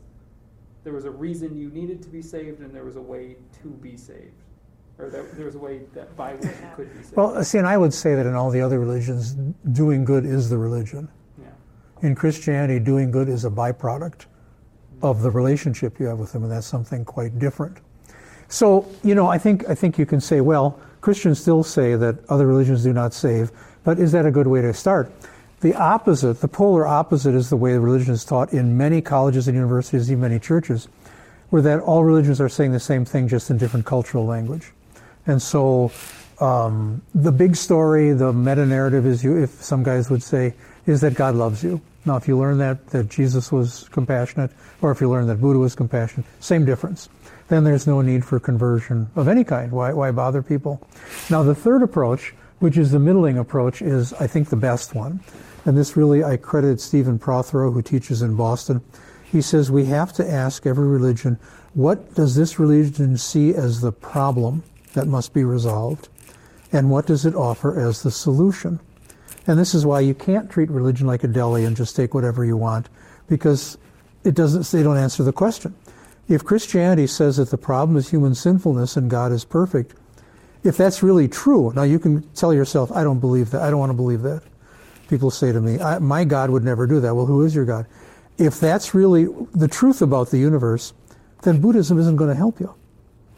there 0.83 0.93
was 0.93 1.05
a 1.05 1.11
reason 1.11 1.55
you 1.57 1.69
needed 1.69 2.01
to 2.03 2.09
be 2.09 2.21
saved, 2.21 2.59
and 2.59 2.73
there 2.73 2.83
was 2.83 2.95
a 2.95 3.01
way 3.01 3.35
to 3.61 3.69
be 3.69 3.95
saved, 3.95 4.33
or 4.99 5.09
that 5.09 5.35
there 5.35 5.45
was 5.45 5.55
a 5.55 5.59
way 5.59 5.81
that 5.93 6.15
by 6.15 6.33
which 6.35 6.45
you 6.45 6.69
could 6.75 6.93
be 6.97 7.03
saved. 7.03 7.15
Well, 7.15 7.37
uh, 7.37 7.43
see, 7.43 7.57
and 7.57 7.67
I 7.67 7.77
would 7.77 7.93
say 7.93 8.15
that 8.15 8.25
in 8.25 8.33
all 8.33 8.49
the 8.49 8.61
other 8.61 8.79
religions, 8.79 9.35
doing 9.71 10.03
good 10.03 10.25
is 10.25 10.49
the 10.49 10.57
religion. 10.57 11.07
yeah. 11.41 11.47
In 12.07 12.15
Christianity, 12.15 12.79
doing 12.79 13.11
good 13.11 13.29
is 13.29 13.45
a 13.45 13.49
byproduct 13.49 14.25
of 15.01 15.21
the 15.21 15.31
relationship 15.31 15.99
you 15.99 16.05
have 16.07 16.19
with 16.19 16.33
Him, 16.33 16.43
and 16.43 16.51
that's 16.51 16.67
something 16.67 17.05
quite 17.05 17.39
different. 17.39 17.77
So, 18.49 18.87
you 19.03 19.15
know, 19.15 19.27
I 19.27 19.37
think 19.37 19.69
I 19.69 19.75
think 19.75 19.97
you 19.97 20.05
can 20.05 20.19
say, 20.19 20.41
well, 20.41 20.79
Christians 21.01 21.39
still 21.39 21.63
say 21.63 21.95
that 21.95 22.17
other 22.29 22.45
religions 22.45 22.83
do 22.83 22.93
not 22.93 23.13
save, 23.13 23.51
but 23.83 23.99
is 23.99 24.11
that 24.11 24.25
a 24.25 24.31
good 24.31 24.47
way 24.47 24.61
to 24.61 24.73
start? 24.73 25.11
The 25.63 25.75
opposite, 25.75 26.41
the 26.41 26.49
polar 26.49 26.85
opposite, 26.85 27.33
is 27.35 27.49
the 27.49 27.55
way 27.55 27.77
religion 27.77 28.13
is 28.13 28.25
taught 28.25 28.51
in 28.51 28.75
many 28.75 29.01
colleges 29.01 29.47
and 29.47 29.55
universities, 29.55 30.11
even 30.11 30.19
many 30.19 30.37
churches, 30.37 30.89
where 31.51 31.61
that 31.61 31.79
all 31.79 32.03
religions 32.03 32.41
are 32.41 32.49
saying 32.49 32.73
the 32.73 32.81
same 32.81 33.05
thing, 33.05 33.29
just 33.29 33.49
in 33.49 33.57
different 33.57 33.85
cultural 33.85 34.25
language. 34.25 34.73
And 35.25 35.41
so, 35.41 35.89
um, 36.41 37.01
the 37.15 37.31
big 37.31 37.55
story, 37.55 38.11
the 38.11 38.33
meta 38.33 38.65
narrative, 38.65 39.05
is 39.05 39.23
you, 39.23 39.41
if 39.41 39.51
some 39.63 39.83
guys 39.83 40.09
would 40.09 40.21
say, 40.21 40.53
is 40.85 40.99
that 40.99 41.13
God 41.13 41.35
loves 41.35 41.63
you. 41.63 41.79
Now, 42.05 42.17
if 42.17 42.27
you 42.27 42.37
learn 42.37 42.57
that, 42.57 42.87
that 42.87 43.07
Jesus 43.07 43.49
was 43.49 43.87
compassionate, 43.87 44.51
or 44.81 44.91
if 44.91 44.99
you 44.99 45.09
learn 45.09 45.27
that 45.27 45.39
Buddha 45.39 45.59
was 45.59 45.75
compassionate, 45.75 46.25
same 46.41 46.65
difference. 46.65 47.07
Then 47.47 47.63
there's 47.63 47.87
no 47.87 48.01
need 48.01 48.25
for 48.25 48.37
conversion 48.37 49.09
of 49.15 49.29
any 49.29 49.45
kind. 49.45 49.71
Why, 49.71 49.93
why 49.93 50.11
bother 50.11 50.41
people? 50.41 50.85
Now, 51.29 51.41
the 51.41 51.55
third 51.55 51.83
approach, 51.83 52.33
which 52.63 52.77
is 52.77 52.91
the 52.91 52.99
middling 52.99 53.37
approach, 53.37 53.81
is, 53.81 54.13
I 54.13 54.27
think, 54.27 54.47
the 54.47 54.55
best 54.55 54.95
one. 54.95 55.19
And 55.65 55.77
this 55.77 55.97
really, 55.97 56.23
I 56.23 56.37
credit 56.37 56.79
Stephen 56.79 57.19
Prothero, 57.19 57.71
who 57.71 57.81
teaches 57.81 58.21
in 58.21 58.37
Boston. 58.37 58.81
He 59.21 59.41
says 59.41 59.69
we 59.69 59.83
have 59.87 60.13
to 60.13 60.25
ask 60.25 60.65
every 60.65 60.87
religion, 60.87 61.37
what 61.73 62.15
does 62.15 62.37
this 62.37 62.59
religion 62.59 63.17
see 63.17 63.53
as 63.53 63.81
the 63.81 63.91
problem 63.91 64.63
that 64.93 65.07
must 65.07 65.33
be 65.33 65.43
resolved? 65.43 66.07
And 66.71 66.89
what 66.89 67.05
does 67.05 67.25
it 67.25 67.35
offer 67.35 67.77
as 67.77 68.01
the 68.01 68.11
solution? 68.11 68.79
And 69.45 69.59
this 69.59 69.75
is 69.75 69.85
why 69.85 69.99
you 69.99 70.13
can't 70.13 70.49
treat 70.49 70.69
religion 70.69 71.05
like 71.05 71.25
a 71.25 71.27
deli 71.27 71.65
and 71.65 71.75
just 71.75 71.97
take 71.97 72.13
whatever 72.13 72.45
you 72.45 72.55
want, 72.55 72.87
because 73.27 73.77
it 74.23 74.35
doesn't, 74.35 74.65
they 74.67 74.83
don't 74.83 74.95
answer 74.95 75.23
the 75.23 75.33
question. 75.33 75.75
If 76.29 76.45
Christianity 76.45 77.07
says 77.07 77.35
that 77.35 77.49
the 77.49 77.57
problem 77.57 77.97
is 77.97 78.09
human 78.09 78.35
sinfulness 78.35 78.95
and 78.95 79.09
God 79.09 79.33
is 79.33 79.43
perfect, 79.43 79.95
if 80.63 80.77
that's 80.77 81.03
really 81.03 81.27
true, 81.27 81.73
now 81.75 81.83
you 81.83 81.99
can 81.99 82.21
tell 82.29 82.53
yourself, 82.53 82.91
I 82.91 83.03
don't 83.03 83.19
believe 83.19 83.51
that, 83.51 83.61
I 83.61 83.69
don't 83.69 83.79
want 83.79 83.91
to 83.91 83.95
believe 83.95 84.21
that. 84.21 84.43
People 85.09 85.29
say 85.29 85.51
to 85.51 85.61
me, 85.61 85.77
my 85.99 86.23
God 86.23 86.49
would 86.49 86.63
never 86.63 86.87
do 86.87 86.99
that. 87.01 87.13
Well, 87.13 87.25
who 87.25 87.43
is 87.43 87.53
your 87.53 87.65
God? 87.65 87.85
If 88.37 88.59
that's 88.59 88.93
really 88.95 89.27
the 89.53 89.67
truth 89.67 90.01
about 90.01 90.31
the 90.31 90.39
universe, 90.39 90.93
then 91.43 91.61
Buddhism 91.61 91.99
isn't 91.99 92.15
going 92.15 92.29
to 92.29 92.35
help 92.35 92.59
you. 92.59 92.73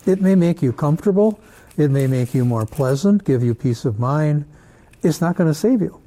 It 0.05 0.21
may 0.21 0.35
make 0.35 0.61
you 0.61 0.71
comfortable, 0.71 1.39
it 1.77 1.89
may 1.89 2.07
make 2.07 2.33
you 2.33 2.45
more 2.45 2.65
pleasant, 2.65 3.25
give 3.25 3.43
you 3.43 3.55
peace 3.55 3.83
of 3.83 3.99
mind, 3.99 4.45
it's 5.01 5.19
not 5.19 5.35
going 5.35 5.49
to 5.49 5.53
save 5.53 5.81
you. 5.81 5.99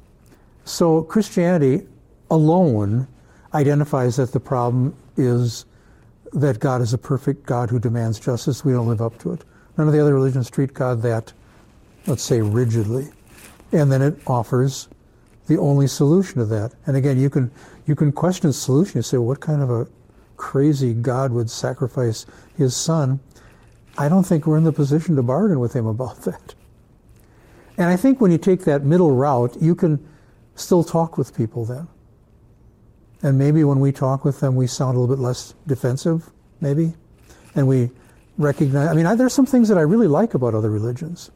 So 0.63 1.03
Christianity 1.03 1.85
alone 2.31 3.07
identifies 3.53 4.15
that 4.15 4.31
the 4.31 4.39
problem 4.39 4.95
is 5.17 5.65
that 6.31 6.59
God 6.59 6.81
is 6.81 6.93
a 6.93 6.97
perfect 6.97 7.45
God 7.45 7.69
who 7.69 7.79
demands 7.79 8.19
justice. 8.19 8.63
We 8.63 8.71
don't 8.71 8.87
live 8.87 9.01
up 9.01 9.17
to 9.19 9.33
it. 9.33 9.43
None 9.79 9.87
of 9.87 9.93
the 9.93 10.01
other 10.01 10.13
religions 10.13 10.49
treat 10.49 10.73
God 10.73 11.01
that, 11.03 11.31
let's 12.05 12.21
say, 12.21 12.41
rigidly. 12.41 13.07
And 13.71 13.89
then 13.89 14.01
it 14.01 14.19
offers 14.27 14.89
the 15.47 15.57
only 15.57 15.87
solution 15.87 16.39
to 16.39 16.45
that. 16.47 16.73
And 16.85 16.97
again, 16.97 17.17
you 17.17 17.29
can 17.29 17.49
you 17.85 17.95
can 17.95 18.11
question 18.11 18.49
the 18.49 18.53
solution. 18.53 18.97
You 18.97 19.03
say, 19.03 19.15
what 19.15 19.39
kind 19.39 19.61
of 19.61 19.69
a 19.69 19.87
crazy 20.35 20.93
God 20.93 21.31
would 21.31 21.49
sacrifice 21.49 22.25
his 22.57 22.75
son? 22.75 23.21
I 23.97 24.09
don't 24.09 24.25
think 24.25 24.45
we're 24.45 24.57
in 24.57 24.65
the 24.65 24.73
position 24.73 25.15
to 25.15 25.23
bargain 25.23 25.61
with 25.61 25.71
him 25.71 25.87
about 25.87 26.21
that. 26.23 26.55
And 27.77 27.87
I 27.87 27.95
think 27.95 28.19
when 28.19 28.31
you 28.31 28.37
take 28.37 28.65
that 28.65 28.83
middle 28.83 29.15
route, 29.15 29.55
you 29.61 29.75
can 29.75 30.05
still 30.55 30.83
talk 30.83 31.17
with 31.17 31.33
people 31.33 31.63
then. 31.63 31.87
And 33.21 33.37
maybe 33.37 33.63
when 33.63 33.79
we 33.79 33.93
talk 33.93 34.25
with 34.25 34.41
them, 34.41 34.57
we 34.57 34.67
sound 34.67 34.97
a 34.97 34.99
little 34.99 35.15
bit 35.15 35.21
less 35.21 35.53
defensive, 35.67 36.29
maybe. 36.59 36.95
And 37.55 37.65
we 37.65 37.91
recognize, 38.39 38.87
I 38.89 38.93
mean, 38.93 39.05
I, 39.05 39.13
there's 39.13 39.33
some 39.33 39.45
things 39.45 39.69
that 39.69 39.77
I 39.77 39.81
really 39.81 40.07
like 40.07 40.33
about 40.33 40.55
other 40.55 40.71
religions. 40.71 41.29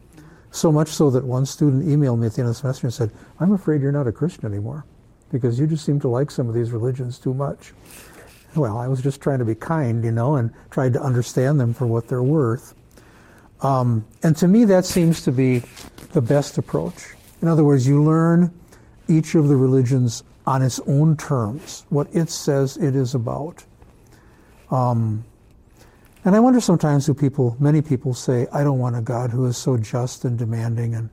So 0.50 0.72
much 0.72 0.88
so 0.90 1.12
that 1.12 1.26
one 1.26 1.46
student 1.46 1.84
emailed 1.86 2.20
me 2.20 2.28
at 2.28 2.34
the 2.34 2.42
end 2.42 2.50
of 2.50 2.56
the 2.56 2.60
semester 2.60 2.88
and 2.88 2.94
said, 2.94 3.12
I'm 3.40 3.52
afraid 3.52 3.82
you're 3.82 3.92
not 3.92 4.08
a 4.08 4.12
Christian 4.12 4.46
anymore 4.46 4.86
because 5.32 5.60
you 5.60 5.68
just 5.68 5.84
seem 5.84 6.00
to 6.00 6.08
like 6.08 6.32
some 6.32 6.48
of 6.48 6.56
these 6.56 6.72
religions 6.72 7.20
too 7.20 7.34
much. 7.34 7.74
Well, 8.56 8.78
I 8.78 8.88
was 8.88 9.02
just 9.02 9.20
trying 9.20 9.40
to 9.40 9.46
be 9.46 9.56
kind, 9.56 10.04
you 10.04 10.12
know, 10.12 10.36
and 10.36 10.52
tried 10.70 10.94
to 10.94 11.02
understand 11.02 11.60
them 11.60 11.74
for 11.74 11.88
what 11.88 12.08
they're 12.08 12.24
worth. 12.24 12.76
Um, 13.62 14.06
and 14.22 14.38
to 14.38 14.48
me, 14.48 14.64
that 14.66 14.86
seems 14.86 15.24
to 15.24 15.32
be 15.32 15.64
the 16.12 16.22
best 16.22 16.58
approach. 16.58 17.16
In 17.42 17.48
other 17.48 17.64
words, 17.64 17.88
you 17.88 18.04
learn 18.04 18.54
each 19.08 19.34
of 19.36 19.48
the 19.48 19.56
religions 19.56 20.24
on 20.46 20.62
its 20.62 20.80
own 20.88 21.18
terms, 21.18 21.86
what 21.90 22.08
it 22.14 22.30
says 22.30 22.78
it 22.78 22.96
is 22.96 23.16
about. 23.16 23.64
Um, 24.70 25.26
and 26.26 26.36
I 26.36 26.40
wonder 26.40 26.62
sometimes 26.62 27.06
do 27.06 27.14
people, 27.14 27.58
many 27.60 27.82
people 27.82 28.14
say, 28.14 28.48
I 28.54 28.64
don't 28.64 28.80
want 28.80 28.96
a 28.96 29.02
God 29.02 29.30
who 29.32 29.46
is 29.46 29.58
so 29.58 29.78
just 29.78 30.24
and 30.24 30.38
demanding. 30.38 30.96
And 30.96 31.10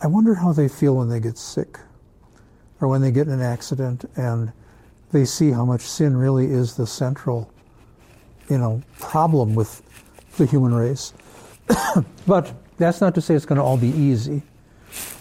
I 0.00 0.06
wonder 0.06 0.34
how 0.34 0.52
they 0.52 0.68
feel 0.68 0.96
when 0.96 1.08
they 1.08 1.18
get 1.18 1.36
sick 1.36 1.78
or 2.80 2.88
when 2.88 3.00
they 3.00 3.10
get 3.10 3.26
in 3.26 3.32
an 3.32 3.40
accident 3.40 4.04
and 4.14 4.52
they 5.10 5.24
see 5.24 5.50
how 5.50 5.64
much 5.64 5.80
sin 5.80 6.16
really 6.16 6.46
is 6.46 6.76
the 6.76 6.86
central, 6.86 7.52
you 8.48 8.58
know, 8.58 8.82
problem 8.98 9.54
with 9.56 9.82
the 10.36 10.46
human 10.46 10.72
race. 10.72 11.12
but 12.26 12.52
that's 12.78 13.00
not 13.00 13.14
to 13.16 13.20
say 13.20 13.34
it's 13.34 13.46
going 13.46 13.58
to 13.58 13.62
all 13.62 13.76
be 13.76 13.88
easy. 13.88 14.42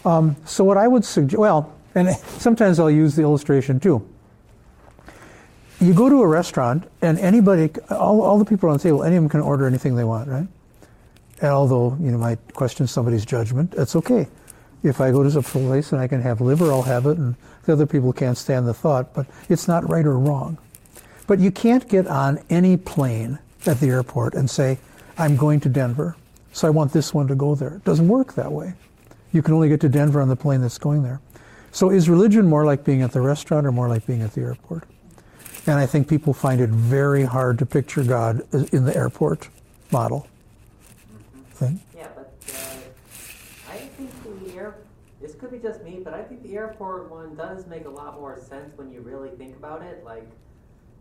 Um, 0.05 0.35
so 0.45 0.63
what 0.63 0.77
I 0.77 0.87
would 0.87 1.05
suggest, 1.05 1.39
well, 1.39 1.75
and 1.95 2.15
sometimes 2.37 2.79
I'll 2.79 2.91
use 2.91 3.15
the 3.15 3.23
illustration 3.23 3.79
too. 3.79 4.07
You 5.81 5.95
go 5.95 6.09
to 6.09 6.21
a 6.21 6.27
restaurant 6.27 6.87
and 7.01 7.17
anybody, 7.17 7.71
all, 7.89 8.21
all 8.21 8.37
the 8.37 8.45
people 8.45 8.69
on 8.69 8.77
the 8.77 8.83
table, 8.83 9.03
any 9.03 9.15
of 9.15 9.23
them 9.23 9.29
can 9.29 9.41
order 9.41 9.65
anything 9.65 9.95
they 9.95 10.03
want, 10.03 10.29
right? 10.29 10.47
And 11.41 11.49
although 11.49 11.97
you 11.99 12.11
know 12.11 12.19
might 12.19 12.53
question 12.53 12.85
somebody's 12.85 13.25
judgment, 13.25 13.71
that's 13.71 13.95
okay. 13.95 14.27
If 14.83 15.01
I 15.01 15.09
go 15.09 15.27
to 15.27 15.39
a 15.39 15.41
place 15.41 15.91
and 15.91 15.99
I 15.99 16.07
can 16.07 16.21
have 16.21 16.39
liver, 16.39 16.71
I'll 16.71 16.83
have 16.83 17.07
it, 17.07 17.17
and 17.17 17.35
the 17.65 17.73
other 17.73 17.87
people 17.87 18.13
can't 18.13 18.37
stand 18.37 18.67
the 18.67 18.75
thought. 18.75 19.11
But 19.15 19.25
it's 19.49 19.67
not 19.67 19.89
right 19.89 20.05
or 20.05 20.19
wrong. 20.19 20.59
But 21.25 21.39
you 21.39 21.49
can't 21.49 21.87
get 21.87 22.05
on 22.05 22.39
any 22.51 22.77
plane 22.77 23.39
at 23.65 23.79
the 23.79 23.87
airport 23.89 24.35
and 24.35 24.47
say, 24.47 24.77
"I'm 25.17 25.35
going 25.35 25.59
to 25.61 25.69
Denver." 25.69 26.15
So 26.53 26.67
I 26.67 26.71
want 26.71 26.93
this 26.93 27.11
one 27.11 27.27
to 27.27 27.35
go 27.35 27.55
there. 27.55 27.75
It 27.75 27.85
doesn't 27.85 28.07
work 28.07 28.33
that 28.33 28.51
way. 28.51 28.73
You 29.33 29.41
can 29.41 29.55
only 29.55 29.69
get 29.69 29.81
to 29.81 29.89
Denver 29.89 30.21
on 30.21 30.29
the 30.29 30.35
plane 30.35 30.61
that's 30.61 30.77
going 30.77 31.01
there. 31.01 31.21
So 31.71 31.89
is 31.89 32.07
religion 32.07 32.47
more 32.47 32.65
like 32.65 32.83
being 32.83 33.01
at 33.01 33.13
the 33.13 33.21
restaurant 33.21 33.65
or 33.65 33.71
more 33.71 33.87
like 33.87 34.05
being 34.05 34.21
at 34.21 34.33
the 34.33 34.41
airport? 34.41 34.83
And 35.67 35.77
I 35.77 35.85
think 35.85 36.07
people 36.07 36.33
find 36.33 36.59
it 36.59 36.69
very 36.69 37.23
hard 37.23 37.59
to 37.59 37.65
picture 37.65 38.03
God 38.03 38.41
in 38.73 38.85
the 38.85 38.95
airport 38.95 39.49
model. 39.91 40.27
Thing. 41.53 41.79
Yeah, 41.95 42.07
but 42.15 42.33
uh, 42.47 43.71
I 43.71 43.77
think 43.77 44.09
the 44.45 44.55
air. 44.55 44.75
This 45.21 45.35
could 45.35 45.51
be 45.51 45.59
just 45.59 45.83
me, 45.83 46.01
but 46.03 46.15
I 46.15 46.23
think 46.23 46.41
the 46.41 46.55
airport 46.55 47.11
one 47.11 47.35
does 47.35 47.67
make 47.67 47.85
a 47.85 47.89
lot 47.89 48.19
more 48.19 48.39
sense 48.39 48.75
when 48.75 48.91
you 48.91 49.01
really 49.01 49.29
think 49.29 49.55
about 49.55 49.83
it. 49.83 50.03
Like, 50.03 50.27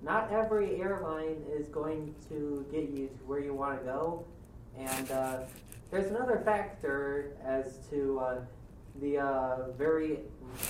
not 0.03 0.31
every 0.31 0.81
airline 0.83 1.43
is 1.51 1.69
going 1.69 2.15
to 2.29 2.67
get 2.71 2.91
you 2.91 3.07
to 3.07 3.25
where 3.27 3.41
you 3.41 3.55
want 3.55 3.81
to 3.81 3.85
go, 3.87 4.25
and 4.77 5.11
uh, 5.11 5.39
there's 5.91 6.11
another 6.11 6.43
factor 6.45 7.33
as 7.43 7.79
to 7.89 8.21
uh, 8.21 8.41
the 9.01 9.19
uh, 9.19 9.71
very 9.79 10.19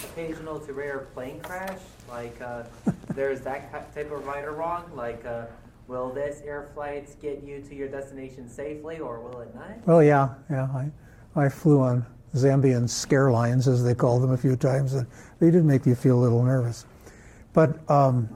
occasional 0.05 0.61
to 0.61 0.73
rare 0.73 1.09
plane 1.15 1.41
crash. 1.41 1.79
Like, 2.09 2.41
uh, 2.41 2.65
there's 3.15 3.41
that 3.43 3.95
type 3.95 4.11
of 4.11 4.27
right 4.27 4.45
or 4.45 4.53
wrong. 4.53 4.91
Like, 4.95 5.25
uh, 5.25 5.47
will 5.89 6.11
this 6.11 6.43
air 6.45 6.71
flight 6.75 7.15
get 7.21 7.43
you 7.43 7.61
to 7.63 7.75
your 7.75 7.89
destination 7.89 8.49
safely, 8.49 8.99
or 8.99 9.21
will 9.21 9.41
it 9.41 9.55
not? 9.55 9.87
Well, 9.87 10.03
yeah, 10.03 10.35
yeah. 10.51 10.65
I, 10.65 10.91
I 11.37 11.49
flew 11.49 11.81
on 11.81 12.05
Zambian 12.35 12.89
scare 12.89 13.31
lines, 13.31 13.67
as 13.67 13.83
they 13.83 13.95
call 13.95 14.21
them, 14.21 14.33
a 14.33 14.37
few 14.37 14.57
times, 14.57 14.95
and 14.95 15.07
they 15.39 15.51
did 15.51 15.65
make 15.65 15.87
you 15.87 15.95
feel 15.95 16.19
a 16.19 16.23
little 16.23 16.43
nervous. 16.43 16.87
But 17.53 17.79
um, 17.91 18.29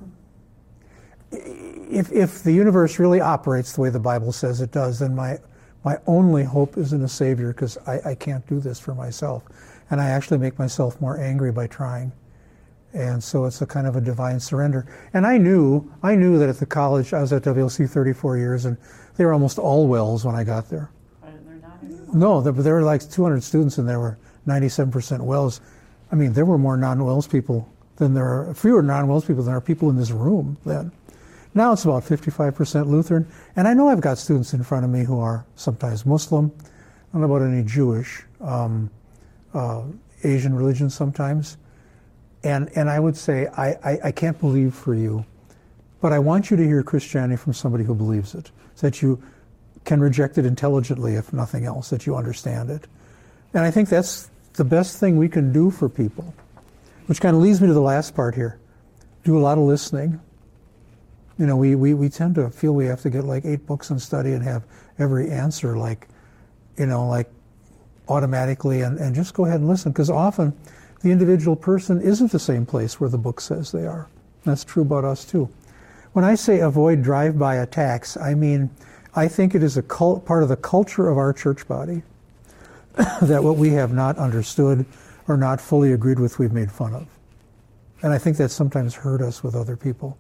if, 1.31 2.11
if 2.11 2.43
the 2.43 2.53
universe 2.53 2.99
really 2.99 3.21
operates 3.21 3.73
the 3.73 3.83
way 3.83 3.91
the 3.91 4.01
Bible 4.01 4.33
says 4.33 4.61
it 4.61 4.73
does, 4.73 4.99
then 4.99 5.15
my 5.15 5.39
my 5.85 5.99
only 6.07 6.43
hope 6.43 6.79
is 6.79 6.93
in 6.93 7.03
a 7.03 7.09
Savior 7.09 7.53
because 7.53 7.77
I, 7.87 8.01
I 8.11 8.15
can't 8.15 8.47
do 8.47 8.59
this 8.59 8.81
for 8.81 8.95
myself. 8.95 9.45
And 9.91 10.01
I 10.01 10.11
actually 10.11 10.39
make 10.39 10.59
myself 10.59 11.01
more 11.01 11.19
angry 11.19 11.53
by 11.53 11.67
trying. 11.67 12.13
And 12.93 13.23
so 13.23 13.45
it's 13.45 13.61
a 13.61 13.67
kind 13.67 13.87
of 13.87 13.97
a 13.97 14.01
divine 14.01 14.39
surrender. 14.39 14.87
And 15.13 15.27
I 15.27 15.37
knew, 15.37 15.93
I 16.03 16.15
knew 16.15 16.39
that 16.39 16.49
at 16.49 16.59
the 16.59 16.67
college, 16.67 17.13
I 17.13 17.21
was 17.21 17.33
at 17.33 17.43
WLC 17.43 17.91
34 17.91 18.39
years, 18.39 18.65
and 18.65 18.77
they 19.17 19.25
were 19.25 19.33
almost 19.33 19.59
all 19.59 19.89
WELS 19.89 20.25
when 20.25 20.35
I 20.35 20.45
got 20.45 20.69
there. 20.69 20.91
No, 22.13 22.41
there, 22.41 22.53
there 22.53 22.75
were 22.75 22.83
like 22.83 23.09
200 23.09 23.43
students, 23.43 23.79
and 23.79 23.89
there 23.89 23.99
were 23.99 24.17
97% 24.47 25.21
WELS. 25.21 25.61
I 26.13 26.15
mean, 26.15 26.33
there 26.33 26.45
were 26.45 26.59
more 26.59 26.77
non-WELS 26.77 27.27
people 27.27 27.69
than 27.97 28.15
there 28.15 28.27
are, 28.27 28.55
fewer 28.55 28.83
non-WELS 28.83 29.25
people 29.25 29.43
than 29.43 29.47
there 29.47 29.57
are 29.57 29.61
people 29.61 29.91
in 29.91 29.97
this 29.97 30.13
room 30.13 30.57
then. 30.65 30.93
Now 31.55 31.73
it's 31.73 31.85
about 31.85 32.03
55% 32.03 32.87
Lutheran. 32.87 33.27
And 33.55 33.69
I 33.69 33.75
know 33.75 33.89
I've 33.89 34.01
got 34.01 34.19
students 34.19 34.55
in 34.55 34.63
front 34.65 34.85
of 34.85 34.91
me 34.91 35.05
who 35.05 35.21
are 35.21 35.47
sometimes 35.55 36.05
Muslim. 36.05 36.53
I 36.59 36.63
don't 37.13 37.23
know 37.23 37.35
about 37.35 37.47
any 37.47 37.63
Jewish, 37.63 38.25
um, 38.41 38.91
uh, 39.55 39.83
Asian 40.23 40.55
religion 40.55 40.91
sometimes. 40.91 41.57
And, 42.43 42.71
and 42.77 42.91
I 42.91 43.01
would 43.01 43.17
say, 43.17 43.47
I, 43.47 43.71
I, 43.85 43.99
I, 44.05 44.13
can't 44.13 44.39
believe 44.39 44.75
for 44.75 44.95
you, 44.95 45.25
but 46.03 46.13
I 46.13 46.19
want 46.19 46.51
you 46.51 46.59
to 46.59 46.63
hear 46.63 46.83
Christianity 46.83 47.37
from 47.37 47.55
somebody 47.55 47.85
who 47.85 47.95
believes 47.95 48.35
it, 48.35 48.51
so 48.75 48.89
that 48.89 49.01
you 49.01 49.23
can 49.85 50.01
reject 50.01 50.37
it 50.37 50.45
intelligently, 50.45 51.15
if 51.15 51.33
nothing 51.33 51.65
else, 51.65 51.89
that 51.89 52.05
you 52.05 52.17
understand 52.17 52.69
it. 52.69 52.87
And 53.55 53.65
I 53.65 53.71
think 53.71 53.89
that's 53.89 54.29
the 54.55 54.65
best 54.65 54.99
thing 54.99 55.17
we 55.17 55.29
can 55.29 55.53
do 55.53 55.71
for 55.71 55.89
people, 55.89 56.35
which 57.07 57.21
kind 57.23 57.35
of 57.35 57.41
leads 57.41 57.63
me 57.63 57.69
to 57.69 57.73
the 57.75 57.81
last 57.81 58.15
part 58.15 58.35
here. 58.35 58.59
Do 59.25 59.39
a 59.39 59.41
lot 59.41 59.57
of 59.57 59.65
listening 59.65 60.21
you 61.39 61.47
know, 61.47 61.57
we, 61.57 61.75
we, 61.75 61.95
we 61.95 62.09
tend 62.09 62.37
to 62.37 62.51
feel 62.51 62.75
we 62.75 62.87
have 62.87 63.01
to 63.03 63.11
get 63.11 63.25
like 63.25 63.45
eight 63.45 63.67
books 63.67 63.91
and 63.91 64.01
study 64.01 64.33
and 64.33 64.43
have 64.45 64.65
every 64.99 65.31
answer 65.31 65.77
like, 65.77 66.09
you 66.79 66.87
know, 66.87 67.09
like 67.09 67.29
automatically 68.09 68.83
and, 68.83 68.99
and 68.99 69.15
just 69.15 69.35
go 69.35 69.45
ahead 69.45 69.61
and 69.61 69.69
listen. 69.69 69.93
Because 69.93 70.11
often 70.11 70.53
the 71.03 71.11
individual 71.11 71.57
person 71.57 72.01
isn't 72.01 72.33
the 72.33 72.39
same 72.39 72.67
place 72.67 73.01
where 73.01 73.11
the 73.11 73.19
book 73.19 73.41
says 73.41 73.73
they 73.73 73.87
are. 73.87 74.09
That's 74.45 74.65
true 74.65 74.83
about 74.83 75.05
us 75.05 75.25
too. 75.25 75.49
When 76.13 76.25
I 76.25 76.35
say 76.35 76.61
avoid 76.61 77.03
drive-by 77.03 77.57
attacks, 77.57 78.17
I 78.17 78.35
mean 78.35 78.71
I 79.17 79.29
think 79.29 79.55
it 79.55 79.63
is 79.63 79.77
a 79.77 79.83
cult, 79.83 80.25
part 80.25 80.43
of 80.43 80.49
the 80.49 80.57
culture 80.57 81.09
of 81.09 81.19
our 81.19 81.33
church 81.33 81.67
body 81.69 82.03
that 83.23 83.43
what 83.43 83.57
we 83.57 83.71
have 83.71 83.93
not 83.93 84.19
understood 84.19 84.85
or 85.29 85.37
not 85.37 85.61
fully 85.61 85.93
agreed 85.93 86.19
with, 86.19 86.39
we've 86.39 86.53
made 86.53 86.71
fun 86.71 86.95
of. 86.95 87.07
And 88.03 88.13
I 88.13 88.19
think 88.19 88.37
that 88.37 88.51
sometimes 88.51 88.95
hurt 88.95 89.23
us 89.23 89.43
with 89.43 89.55
other 89.55 89.77
people. 89.77 90.19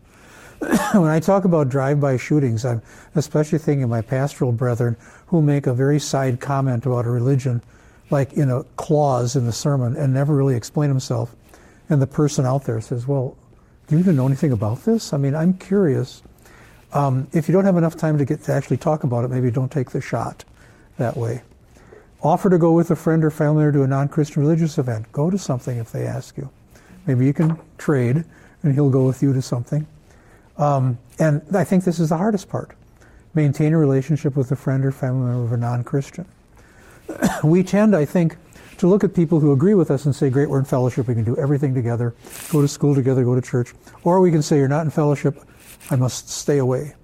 when 0.92 1.10
I 1.10 1.20
talk 1.20 1.44
about 1.44 1.68
drive-by 1.68 2.16
shootings, 2.16 2.64
I'm 2.64 2.82
especially 3.14 3.58
thinking 3.58 3.84
of 3.84 3.90
my 3.90 4.00
pastoral 4.00 4.52
brethren 4.52 4.96
who 5.26 5.42
make 5.42 5.66
a 5.66 5.74
very 5.74 5.98
side 5.98 6.40
comment 6.40 6.86
about 6.86 7.06
a 7.06 7.10
religion, 7.10 7.62
like 8.10 8.32
in 8.32 8.50
a 8.50 8.64
clause 8.76 9.36
in 9.36 9.46
the 9.46 9.52
sermon, 9.52 9.96
and 9.96 10.14
never 10.14 10.34
really 10.34 10.54
explain 10.54 10.88
himself. 10.88 11.34
And 11.88 12.00
the 12.00 12.06
person 12.06 12.46
out 12.46 12.64
there 12.64 12.80
says, 12.80 13.06
"Well, 13.06 13.36
do 13.86 13.96
you 13.96 14.00
even 14.00 14.16
know 14.16 14.26
anything 14.26 14.52
about 14.52 14.84
this? 14.84 15.12
I 15.12 15.18
mean, 15.18 15.34
I'm 15.34 15.54
curious." 15.54 16.22
Um, 16.92 17.26
if 17.32 17.48
you 17.48 17.52
don't 17.52 17.64
have 17.64 17.76
enough 17.76 17.96
time 17.96 18.18
to 18.18 18.24
get 18.24 18.44
to 18.44 18.52
actually 18.52 18.76
talk 18.76 19.04
about 19.04 19.24
it, 19.24 19.28
maybe 19.30 19.50
don't 19.50 19.70
take 19.70 19.90
the 19.90 20.00
shot 20.00 20.44
that 20.96 21.16
way. 21.16 21.42
Offer 22.22 22.50
to 22.50 22.58
go 22.58 22.72
with 22.72 22.90
a 22.90 22.96
friend 22.96 23.24
or 23.24 23.30
family 23.30 23.64
member 23.64 23.78
to 23.78 23.84
a 23.84 23.86
non-Christian 23.86 24.42
religious 24.42 24.78
event. 24.78 25.10
Go 25.12 25.28
to 25.28 25.36
something 25.36 25.76
if 25.76 25.92
they 25.92 26.06
ask 26.06 26.38
you. 26.38 26.48
Maybe 27.06 27.26
you 27.26 27.34
can 27.34 27.58
trade, 27.76 28.24
and 28.62 28.72
he'll 28.72 28.90
go 28.90 29.04
with 29.04 29.22
you 29.22 29.32
to 29.34 29.42
something. 29.42 29.86
Um, 30.56 30.98
and 31.18 31.42
I 31.54 31.64
think 31.64 31.84
this 31.84 31.98
is 31.98 32.08
the 32.08 32.16
hardest 32.16 32.48
part. 32.48 32.76
Maintain 33.34 33.72
a 33.72 33.78
relationship 33.78 34.36
with 34.36 34.52
a 34.52 34.56
friend 34.56 34.84
or 34.84 34.92
family 34.92 35.26
member 35.26 35.44
of 35.44 35.52
a 35.52 35.56
non-Christian. 35.56 36.26
we 37.44 37.62
tend, 37.62 37.94
I 37.96 38.04
think, 38.04 38.36
to 38.78 38.86
look 38.86 39.04
at 39.04 39.14
people 39.14 39.40
who 39.40 39.52
agree 39.52 39.74
with 39.74 39.90
us 39.90 40.04
and 40.04 40.14
say, 40.14 40.30
great, 40.30 40.48
we're 40.48 40.58
in 40.58 40.64
fellowship, 40.64 41.08
we 41.08 41.14
can 41.14 41.24
do 41.24 41.36
everything 41.36 41.74
together, 41.74 42.14
go 42.50 42.60
to 42.60 42.68
school 42.68 42.94
together, 42.94 43.24
go 43.24 43.34
to 43.34 43.42
church. 43.42 43.72
Or 44.02 44.20
we 44.20 44.30
can 44.30 44.42
say, 44.42 44.56
you're 44.56 44.68
not 44.68 44.84
in 44.84 44.90
fellowship, 44.90 45.38
I 45.90 45.96
must 45.96 46.28
stay 46.28 46.58
away. 46.58 46.94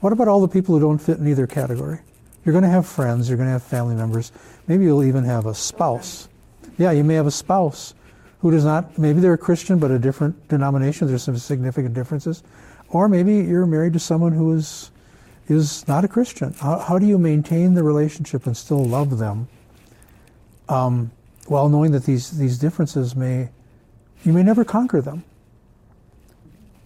What 0.00 0.12
about 0.12 0.28
all 0.28 0.40
the 0.40 0.48
people 0.48 0.74
who 0.74 0.80
don't 0.80 0.98
fit 0.98 1.18
in 1.18 1.28
either 1.28 1.46
category? 1.46 2.00
You're 2.44 2.52
going 2.52 2.64
to 2.64 2.70
have 2.70 2.86
friends, 2.86 3.28
you're 3.28 3.38
going 3.38 3.48
to 3.48 3.52
have 3.52 3.62
family 3.62 3.94
members, 3.94 4.32
maybe 4.66 4.84
you'll 4.84 5.04
even 5.04 5.24
have 5.24 5.46
a 5.46 5.54
spouse. 5.54 6.28
Yeah, 6.78 6.90
you 6.90 7.04
may 7.04 7.14
have 7.14 7.26
a 7.26 7.30
spouse 7.30 7.94
who 8.44 8.50
does 8.50 8.66
not, 8.66 8.98
maybe 8.98 9.20
they're 9.20 9.32
a 9.32 9.38
Christian 9.38 9.78
but 9.78 9.90
a 9.90 9.98
different 9.98 10.48
denomination, 10.48 11.08
there's 11.08 11.22
some 11.22 11.38
significant 11.38 11.94
differences. 11.94 12.42
Or 12.90 13.08
maybe 13.08 13.36
you're 13.36 13.64
married 13.64 13.94
to 13.94 13.98
someone 13.98 14.32
who 14.32 14.52
is, 14.52 14.90
is 15.48 15.88
not 15.88 16.04
a 16.04 16.08
Christian. 16.08 16.52
How, 16.52 16.78
how 16.78 16.98
do 16.98 17.06
you 17.06 17.16
maintain 17.16 17.72
the 17.72 17.82
relationship 17.82 18.46
and 18.46 18.54
still 18.54 18.84
love 18.84 19.16
them 19.16 19.48
um, 20.68 21.10
while 21.46 21.70
knowing 21.70 21.92
that 21.92 22.04
these, 22.04 22.32
these 22.32 22.58
differences 22.58 23.16
may, 23.16 23.48
you 24.24 24.34
may 24.34 24.42
never 24.42 24.62
conquer 24.62 25.00
them? 25.00 25.24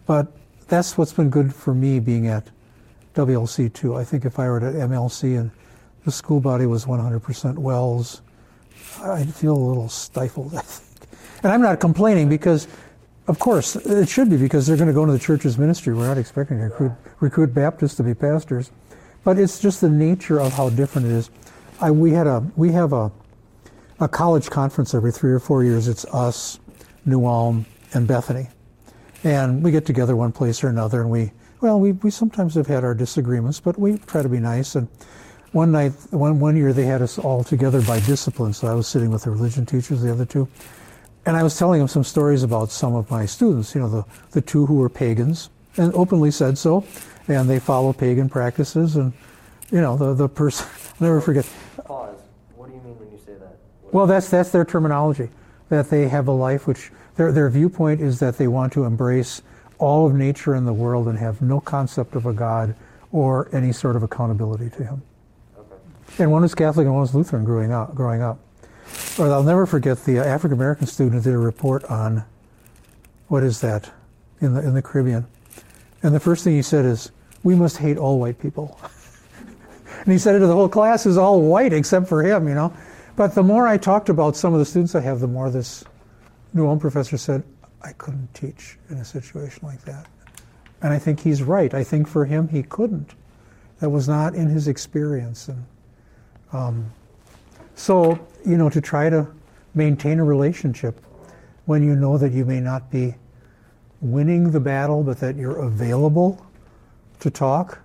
But 0.07 0.29
that's 0.69 0.97
what's 0.97 1.13
been 1.13 1.29
good 1.29 1.53
for 1.53 1.75
me 1.75 1.99
being 1.99 2.29
at 2.29 2.47
WLC 3.17 3.73
too. 3.73 3.97
I 3.97 4.05
think 4.05 4.25
if 4.25 4.39
I 4.39 4.47
were 4.47 4.59
at 4.59 4.75
MLC 4.75 5.37
and 5.37 5.51
the 6.05 6.13
school 6.13 6.39
body 6.39 6.67
was 6.67 6.85
100% 6.85 7.59
WELS, 7.59 8.23
I'd 9.03 9.35
feel 9.35 9.57
a 9.57 9.59
little 9.59 9.89
stifled. 9.89 10.55
And 11.43 11.53
I'm 11.53 11.62
not 11.62 11.80
complaining 11.80 12.28
because, 12.28 12.66
of 13.26 13.39
course, 13.39 13.76
it 13.76 14.09
should 14.09 14.30
be 14.30 14.36
because 14.36 14.66
they're 14.66 14.76
going 14.76 14.89
to 14.89 14.95
go 14.95 15.03
into 15.03 15.12
the 15.12 15.18
church's 15.18 15.59
ministry. 15.59 15.95
We're 15.95 16.07
not 16.07 16.18
expecting 16.18 16.59
to 16.59 16.64
recruit, 16.64 16.93
recruit 17.20 17.55
Baptists 17.55 17.95
to 17.97 18.03
be 18.03 18.14
pastors. 18.14 18.70
But 19.24 19.39
it's 19.39 19.61
just 19.61 19.80
the 19.80 19.91
nature 19.91 20.41
of 20.41 20.53
how 20.53 20.70
different 20.70 21.09
it 21.09 21.12
is. 21.12 21.30
I, 21.80 21.91
we, 21.91 22.12
had 22.12 22.26
a, 22.26 22.41
we 22.57 22.72
have 22.72 22.93
a, 22.93 23.12
a 24.01 24.09
college 24.09 24.51
conference 24.51 24.95
every 24.95 25.12
three 25.12 25.32
or 25.32 25.39
four 25.39 25.64
years. 25.64 25.86
It's 25.86 26.05
us, 26.07 26.59
New 27.05 27.24
Ulm, 27.24 27.66
and 27.95 28.07
Bethany. 28.07 28.49
And 29.24 29.62
we 29.62 29.70
get 29.70 29.86
together 29.86 30.16
one 30.16 30.32
place 30.32 30.62
or 30.62 30.68
another, 30.68 31.01
and 31.01 31.11
we, 31.11 31.32
well, 31.61 31.80
we, 31.80 31.93
we 31.93 32.11
sometimes 32.11 32.55
have 32.55 32.68
had 32.68 32.84
our 32.84 32.95
disagreements, 32.95 33.59
but 33.59 33.78
we 33.78 33.99
try 33.99 34.22
to 34.22 34.28
be 34.28 34.39
nice. 34.39 34.76
And 34.76 34.89
one 35.53 35.72
night, 35.72 35.93
one, 36.11 36.39
one 36.39 36.57
year, 36.57 36.72
they 36.72 36.84
had 36.84 37.03
us 37.03 37.18
all 37.18 37.43
together 37.43 37.82
by 37.82 37.99
discipline. 38.01 38.53
So 38.53 38.68
I 38.68 38.74
was 38.74 38.86
sitting 38.86 39.11
with 39.11 39.24
the 39.24 39.30
religion 39.30 39.66
teachers, 39.66 40.03
the 40.03 40.12
other 40.12 40.24
two, 40.24 40.49
and 41.29 41.37
I 41.37 41.43
was 41.43 41.59
telling 41.59 41.79
him 41.79 41.89
some 41.89 42.05
stories 42.05 42.43
about 42.43 42.70
some 42.70 42.95
of 42.95 43.11
my 43.11 43.26
students, 43.26 43.74
you 43.74 43.83
know, 43.83 43.89
the, 43.91 44.05
the 44.31 44.41
two 44.41 44.64
who 44.64 44.76
were 44.76 44.89
pagans, 44.89 45.51
and 45.76 45.93
openly 45.93 46.31
said 46.31 46.57
so, 46.57 46.87
and 47.29 47.51
they 47.51 47.61
follow 47.61 47.93
pagan 47.93 48.31
practices, 48.31 48.97
and, 48.97 49.12
you 49.70 49.83
know, 49.83 49.95
the, 49.95 50.14
the 50.14 50.26
person, 50.26 50.66
I'll 50.95 51.07
never 51.07 51.20
forget. 51.20 51.47
Pause. 51.85 52.16
What 52.57 52.70
do 52.70 52.74
you 52.76 52.81
mean 52.81 52.99
when 52.99 53.12
you 53.12 53.18
say 53.18 53.35
that? 53.35 53.59
What- 53.83 53.93
Well, 53.93 54.07
that's, 54.07 54.31
that's 54.31 54.49
their 54.49 54.64
terminology, 54.64 55.29
that 55.68 55.91
they 55.91 56.09
have 56.09 56.29
a 56.29 56.33
life 56.33 56.66
which, 56.66 56.91
their, 57.16 57.31
their 57.31 57.51
viewpoint 57.51 58.01
is 58.01 58.20
that 58.20 58.39
they 58.39 58.49
want 58.49 58.72
to 58.72 58.85
embrace 58.85 59.43
all 59.76 60.07
of 60.07 60.14
nature 60.14 60.55
in 60.55 60.64
the 60.64 60.72
world 60.72 61.09
and 61.09 61.18
have 61.18 61.43
no 61.43 61.61
concept 61.61 62.16
of 62.16 62.24
a 62.24 62.33
God 62.33 62.74
or 63.12 63.51
any 63.55 63.72
sort 63.72 63.97
of 63.97 64.03
accountability 64.03 64.70
to 64.70 64.83
Him. 64.83 65.03
Okay. 65.59 66.22
And 66.22 66.33
one 66.33 66.41
was 66.41 66.55
Catholic 66.55 66.87
and 66.87 66.95
one 66.95 67.03
was 67.03 67.14
Lutheran 67.14 67.45
growing 67.45 67.70
up. 67.70 67.95
Growing 67.95 68.22
up. 68.22 68.39
Or 69.18 69.32
I'll 69.32 69.43
never 69.43 69.66
forget 69.66 70.05
the 70.05 70.18
African 70.18 70.57
American 70.57 70.86
student 70.86 71.24
did 71.24 71.34
a 71.34 71.39
report 71.39 71.84
on 71.84 72.24
what 73.26 73.43
is 73.43 73.61
that 73.61 73.91
in 74.41 74.55
the 74.55 74.61
in 74.61 74.74
the 74.74 74.82
Caribbean, 74.82 75.26
and 76.03 76.14
the 76.14 76.20
first 76.20 76.45
thing 76.45 76.55
he 76.55 76.62
said 76.62 76.84
is, 76.84 77.11
"We 77.43 77.55
must 77.55 77.78
hate 77.78 77.99
all 77.99 78.20
white 78.20 78.39
people." 78.39 78.78
and 80.05 80.12
he 80.12 80.18
said 80.18 80.36
it 80.36 80.39
to 80.41 80.47
the 80.47 80.55
whole 80.55 80.68
class 80.68 81.05
is 81.05 81.16
all 81.16 81.43
white 81.43 81.72
except 81.72 82.07
for 82.07 82.22
him, 82.22 82.49
you 82.49 82.55
know. 82.55 82.72
But 83.16 83.34
the 83.34 83.43
more 83.43 83.66
I 83.66 83.76
talked 83.76 84.09
about 84.09 84.36
some 84.36 84.53
of 84.53 84.61
the 84.61 84.64
students 84.64 84.95
I 84.95 85.01
have, 85.01 85.18
the 85.18 85.26
more 85.26 85.51
this 85.51 85.84
New 86.55 86.68
Ulm 86.68 86.78
professor 86.78 87.18
said, 87.18 87.43
"I 87.82 87.93
couldn't 87.93 88.32
teach 88.34 88.78
in 88.89 88.99
a 88.99 89.05
situation 89.05 89.66
like 89.66 89.82
that," 89.82 90.07
and 90.80 90.93
I 90.93 90.99
think 90.99 91.20
he's 91.20 91.43
right. 91.43 91.74
I 91.74 91.82
think 91.82 92.07
for 92.07 92.24
him, 92.24 92.49
he 92.49 92.62
couldn't. 92.62 93.14
That 93.80 93.91
was 93.91 94.09
not 94.09 94.34
in 94.34 94.49
his 94.49 94.68
experience, 94.68 95.49
and. 95.49 95.64
Um, 96.51 96.93
so, 97.79 98.18
you 98.45 98.57
know, 98.57 98.68
to 98.68 98.81
try 98.81 99.09
to 99.09 99.26
maintain 99.74 100.18
a 100.18 100.24
relationship 100.24 101.01
when 101.66 101.83
you 101.85 101.95
know 101.95 102.18
that 102.18 102.33
you 102.33 102.45
may 102.45 102.61
not 102.61 102.91
be 102.91 103.14
winning 104.01 104.51
the 104.51 104.59
battle, 104.59 105.05
but 105.05 105.18
that 105.20 105.37
you're 105.37 105.59
available 105.61 106.45
to 107.20 107.31
talk 107.31 107.79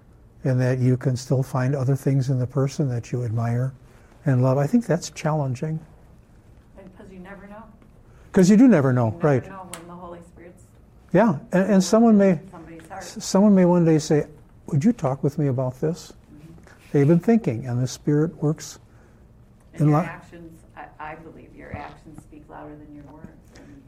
and 0.44 0.60
that 0.60 0.80
you 0.80 0.98
can 0.98 1.16
still 1.16 1.44
find 1.44 1.76
other 1.76 1.96
things 1.96 2.30
in 2.32 2.40
the 2.40 2.48
person 2.48 2.90
that 2.90 3.12
you 3.12 3.24
admire 3.24 3.72
and 4.26 4.42
love, 4.42 4.58
I 4.58 4.66
think 4.66 4.86
that's 4.88 5.12
challenging. 5.12 5.80
Because 6.76 7.12
you 7.12 7.20
never 7.20 7.46
know. 7.48 7.64
Because 8.32 8.50
you 8.50 8.58
do 8.58 8.68
never 8.68 8.94
know, 8.94 9.08
You 9.08 9.12
never 9.14 9.28
right? 9.28 9.48
know 9.48 9.70
when 9.78 9.88
the 9.88 9.94
Holy 9.94 10.22
Spirit's 10.22 10.64
Yeah, 11.12 11.38
and, 11.52 11.74
and 11.74 11.84
someone 11.84 12.18
may 12.18 12.32
in 12.32 12.50
somebody's 12.50 12.88
heart. 12.88 13.04
someone 13.04 13.54
may 13.54 13.66
one 13.66 13.86
day 13.86 14.00
say, 14.00 14.26
"Would 14.68 14.84
you 14.84 14.92
talk 14.92 15.24
with 15.24 15.38
me 15.38 15.48
about 15.48 15.80
this?" 15.82 16.14
Mm-hmm. 16.34 16.54
They've 16.92 17.08
been 17.08 17.20
thinking, 17.20 17.68
and 17.68 17.82
the 17.82 17.88
Spirit 17.88 18.42
works. 18.42 18.80
And 19.74 19.82
in 19.82 19.90
your 19.90 20.00
li- 20.00 20.06
actions, 20.06 20.62
I, 20.76 20.86
I 21.00 21.16
believe 21.16 21.56
your 21.56 21.76
actions 21.76 22.22
speak 22.22 22.44
louder 22.50 22.76
than 22.76 22.94
your 22.96 23.06
words. 23.06 23.52
And 23.58 23.82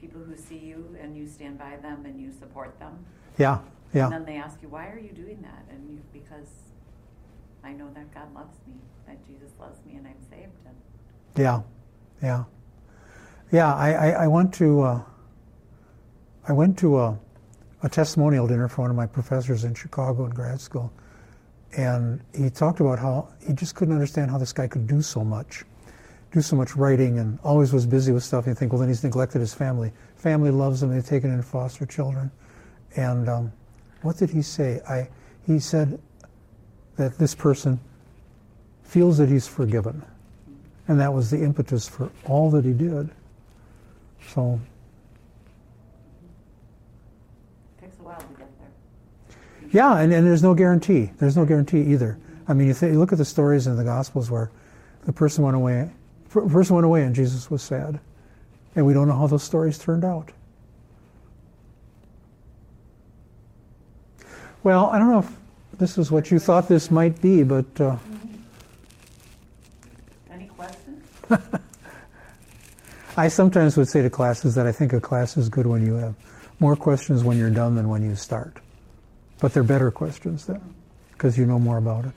people 0.00 0.20
who 0.20 0.36
see 0.36 0.58
you 0.58 0.96
and 1.00 1.16
you 1.16 1.26
stand 1.26 1.58
by 1.58 1.76
them 1.76 2.04
and 2.04 2.20
you 2.20 2.30
support 2.32 2.78
them. 2.78 3.04
Yeah, 3.38 3.58
yeah. 3.94 4.04
And 4.04 4.12
then 4.12 4.24
they 4.24 4.36
ask 4.36 4.60
you, 4.62 4.68
why 4.68 4.88
are 4.88 4.98
you 4.98 5.12
doing 5.12 5.40
that? 5.42 5.64
And 5.70 5.88
you, 5.90 6.00
because 6.12 6.48
I 7.64 7.72
know 7.72 7.88
that 7.94 8.12
God 8.14 8.32
loves 8.34 8.56
me, 8.66 8.74
that 9.06 9.24
Jesus 9.26 9.50
loves 9.58 9.78
me, 9.86 9.96
and 9.96 10.06
I'm 10.06 10.20
saved. 10.30 10.52
And 10.66 10.74
Yeah, 11.36 11.62
yeah, 12.22 12.44
yeah. 13.50 13.74
I, 13.74 13.92
I, 13.92 14.10
I 14.10 14.26
went 14.26 14.52
to 14.54 14.82
uh, 14.82 15.02
I 16.46 16.52
went 16.52 16.78
to 16.78 16.98
a, 16.98 17.18
a 17.82 17.88
testimonial 17.88 18.46
dinner 18.46 18.68
for 18.68 18.82
one 18.82 18.90
of 18.90 18.96
my 18.96 19.06
professors 19.06 19.64
in 19.64 19.74
Chicago 19.74 20.24
in 20.24 20.30
grad 20.30 20.60
school, 20.60 20.92
and 21.76 22.20
he 22.34 22.50
talked 22.50 22.80
about 22.80 22.98
how 22.98 23.28
he 23.46 23.52
just 23.52 23.74
couldn't 23.74 23.94
understand 23.94 24.30
how 24.30 24.38
this 24.38 24.52
guy 24.52 24.66
could 24.66 24.86
do 24.86 25.02
so 25.02 25.22
much, 25.22 25.64
do 26.32 26.40
so 26.40 26.56
much 26.56 26.76
writing, 26.76 27.18
and 27.18 27.38
always 27.44 27.72
was 27.72 27.86
busy 27.86 28.12
with 28.12 28.24
stuff. 28.24 28.46
And 28.46 28.52
you 28.52 28.58
think, 28.58 28.72
well, 28.72 28.80
then 28.80 28.88
he's 28.88 29.04
neglected 29.04 29.40
his 29.40 29.54
family. 29.54 29.92
Family 30.16 30.50
loves 30.50 30.82
him. 30.82 30.90
They've 30.90 31.04
taken 31.04 31.30
in 31.30 31.42
foster 31.42 31.86
children, 31.86 32.30
and 32.96 33.28
um, 33.28 33.52
what 34.02 34.16
did 34.16 34.30
he 34.30 34.42
say? 34.42 34.80
I 34.88 35.08
he 35.46 35.58
said 35.58 35.98
that 36.96 37.16
this 37.16 37.34
person 37.34 37.80
feels 38.82 39.18
that 39.18 39.28
he's 39.28 39.46
forgiven. 39.46 40.04
And 40.88 40.98
that 41.00 41.12
was 41.12 41.30
the 41.30 41.42
impetus 41.42 41.88
for 41.88 42.10
all 42.24 42.50
that 42.50 42.64
he 42.64 42.72
did. 42.72 43.10
So, 44.28 44.58
Yeah, 49.70 49.98
and, 49.98 50.12
and 50.12 50.26
there's 50.26 50.42
no 50.42 50.54
guarantee. 50.54 51.10
There's 51.18 51.36
no 51.36 51.44
guarantee 51.44 51.82
either. 51.92 52.18
I 52.46 52.54
mean, 52.54 52.68
you, 52.68 52.74
th- 52.74 52.92
you 52.92 52.98
look 52.98 53.12
at 53.12 53.18
the 53.18 53.24
stories 53.24 53.66
in 53.66 53.76
the 53.76 53.84
Gospels 53.84 54.30
where 54.30 54.50
the 55.04 55.12
person 55.12 55.44
went 55.44 55.56
away, 55.56 55.90
per- 56.30 56.48
person 56.48 56.74
went 56.74 56.86
away, 56.86 57.02
and 57.02 57.14
Jesus 57.14 57.50
was 57.50 57.62
sad, 57.62 58.00
and 58.74 58.86
we 58.86 58.94
don't 58.94 59.08
know 59.08 59.16
how 59.16 59.26
those 59.26 59.42
stories 59.42 59.78
turned 59.78 60.04
out. 60.04 60.30
Well, 64.62 64.86
I 64.86 64.98
don't 64.98 65.10
know 65.10 65.20
if 65.20 65.30
this 65.78 65.98
is 65.98 66.10
what 66.10 66.30
you 66.30 66.38
thought 66.38 66.68
this 66.68 66.90
might 66.90 67.20
be, 67.20 67.42
but. 67.42 67.80
Uh, 67.80 67.96
Any 70.30 70.46
questions? 70.46 71.04
I 73.16 73.28
sometimes 73.28 73.76
would 73.76 73.88
say 73.88 74.02
to 74.02 74.10
classes 74.10 74.54
that 74.54 74.66
I 74.66 74.72
think 74.72 74.92
a 74.92 75.00
class 75.00 75.36
is 75.36 75.48
good 75.48 75.66
when 75.66 75.84
you 75.84 75.94
have 75.94 76.14
more 76.60 76.76
questions 76.76 77.22
when 77.22 77.36
you're 77.36 77.50
done 77.50 77.74
than 77.76 77.88
when 77.88 78.02
you 78.02 78.16
start. 78.16 78.58
But 79.40 79.54
they're 79.54 79.62
better 79.62 79.90
questions 79.90 80.46
then, 80.46 80.60
because 81.12 81.38
you 81.38 81.46
know 81.46 81.58
more 81.58 81.78
about 81.78 82.04
it. 82.04 82.12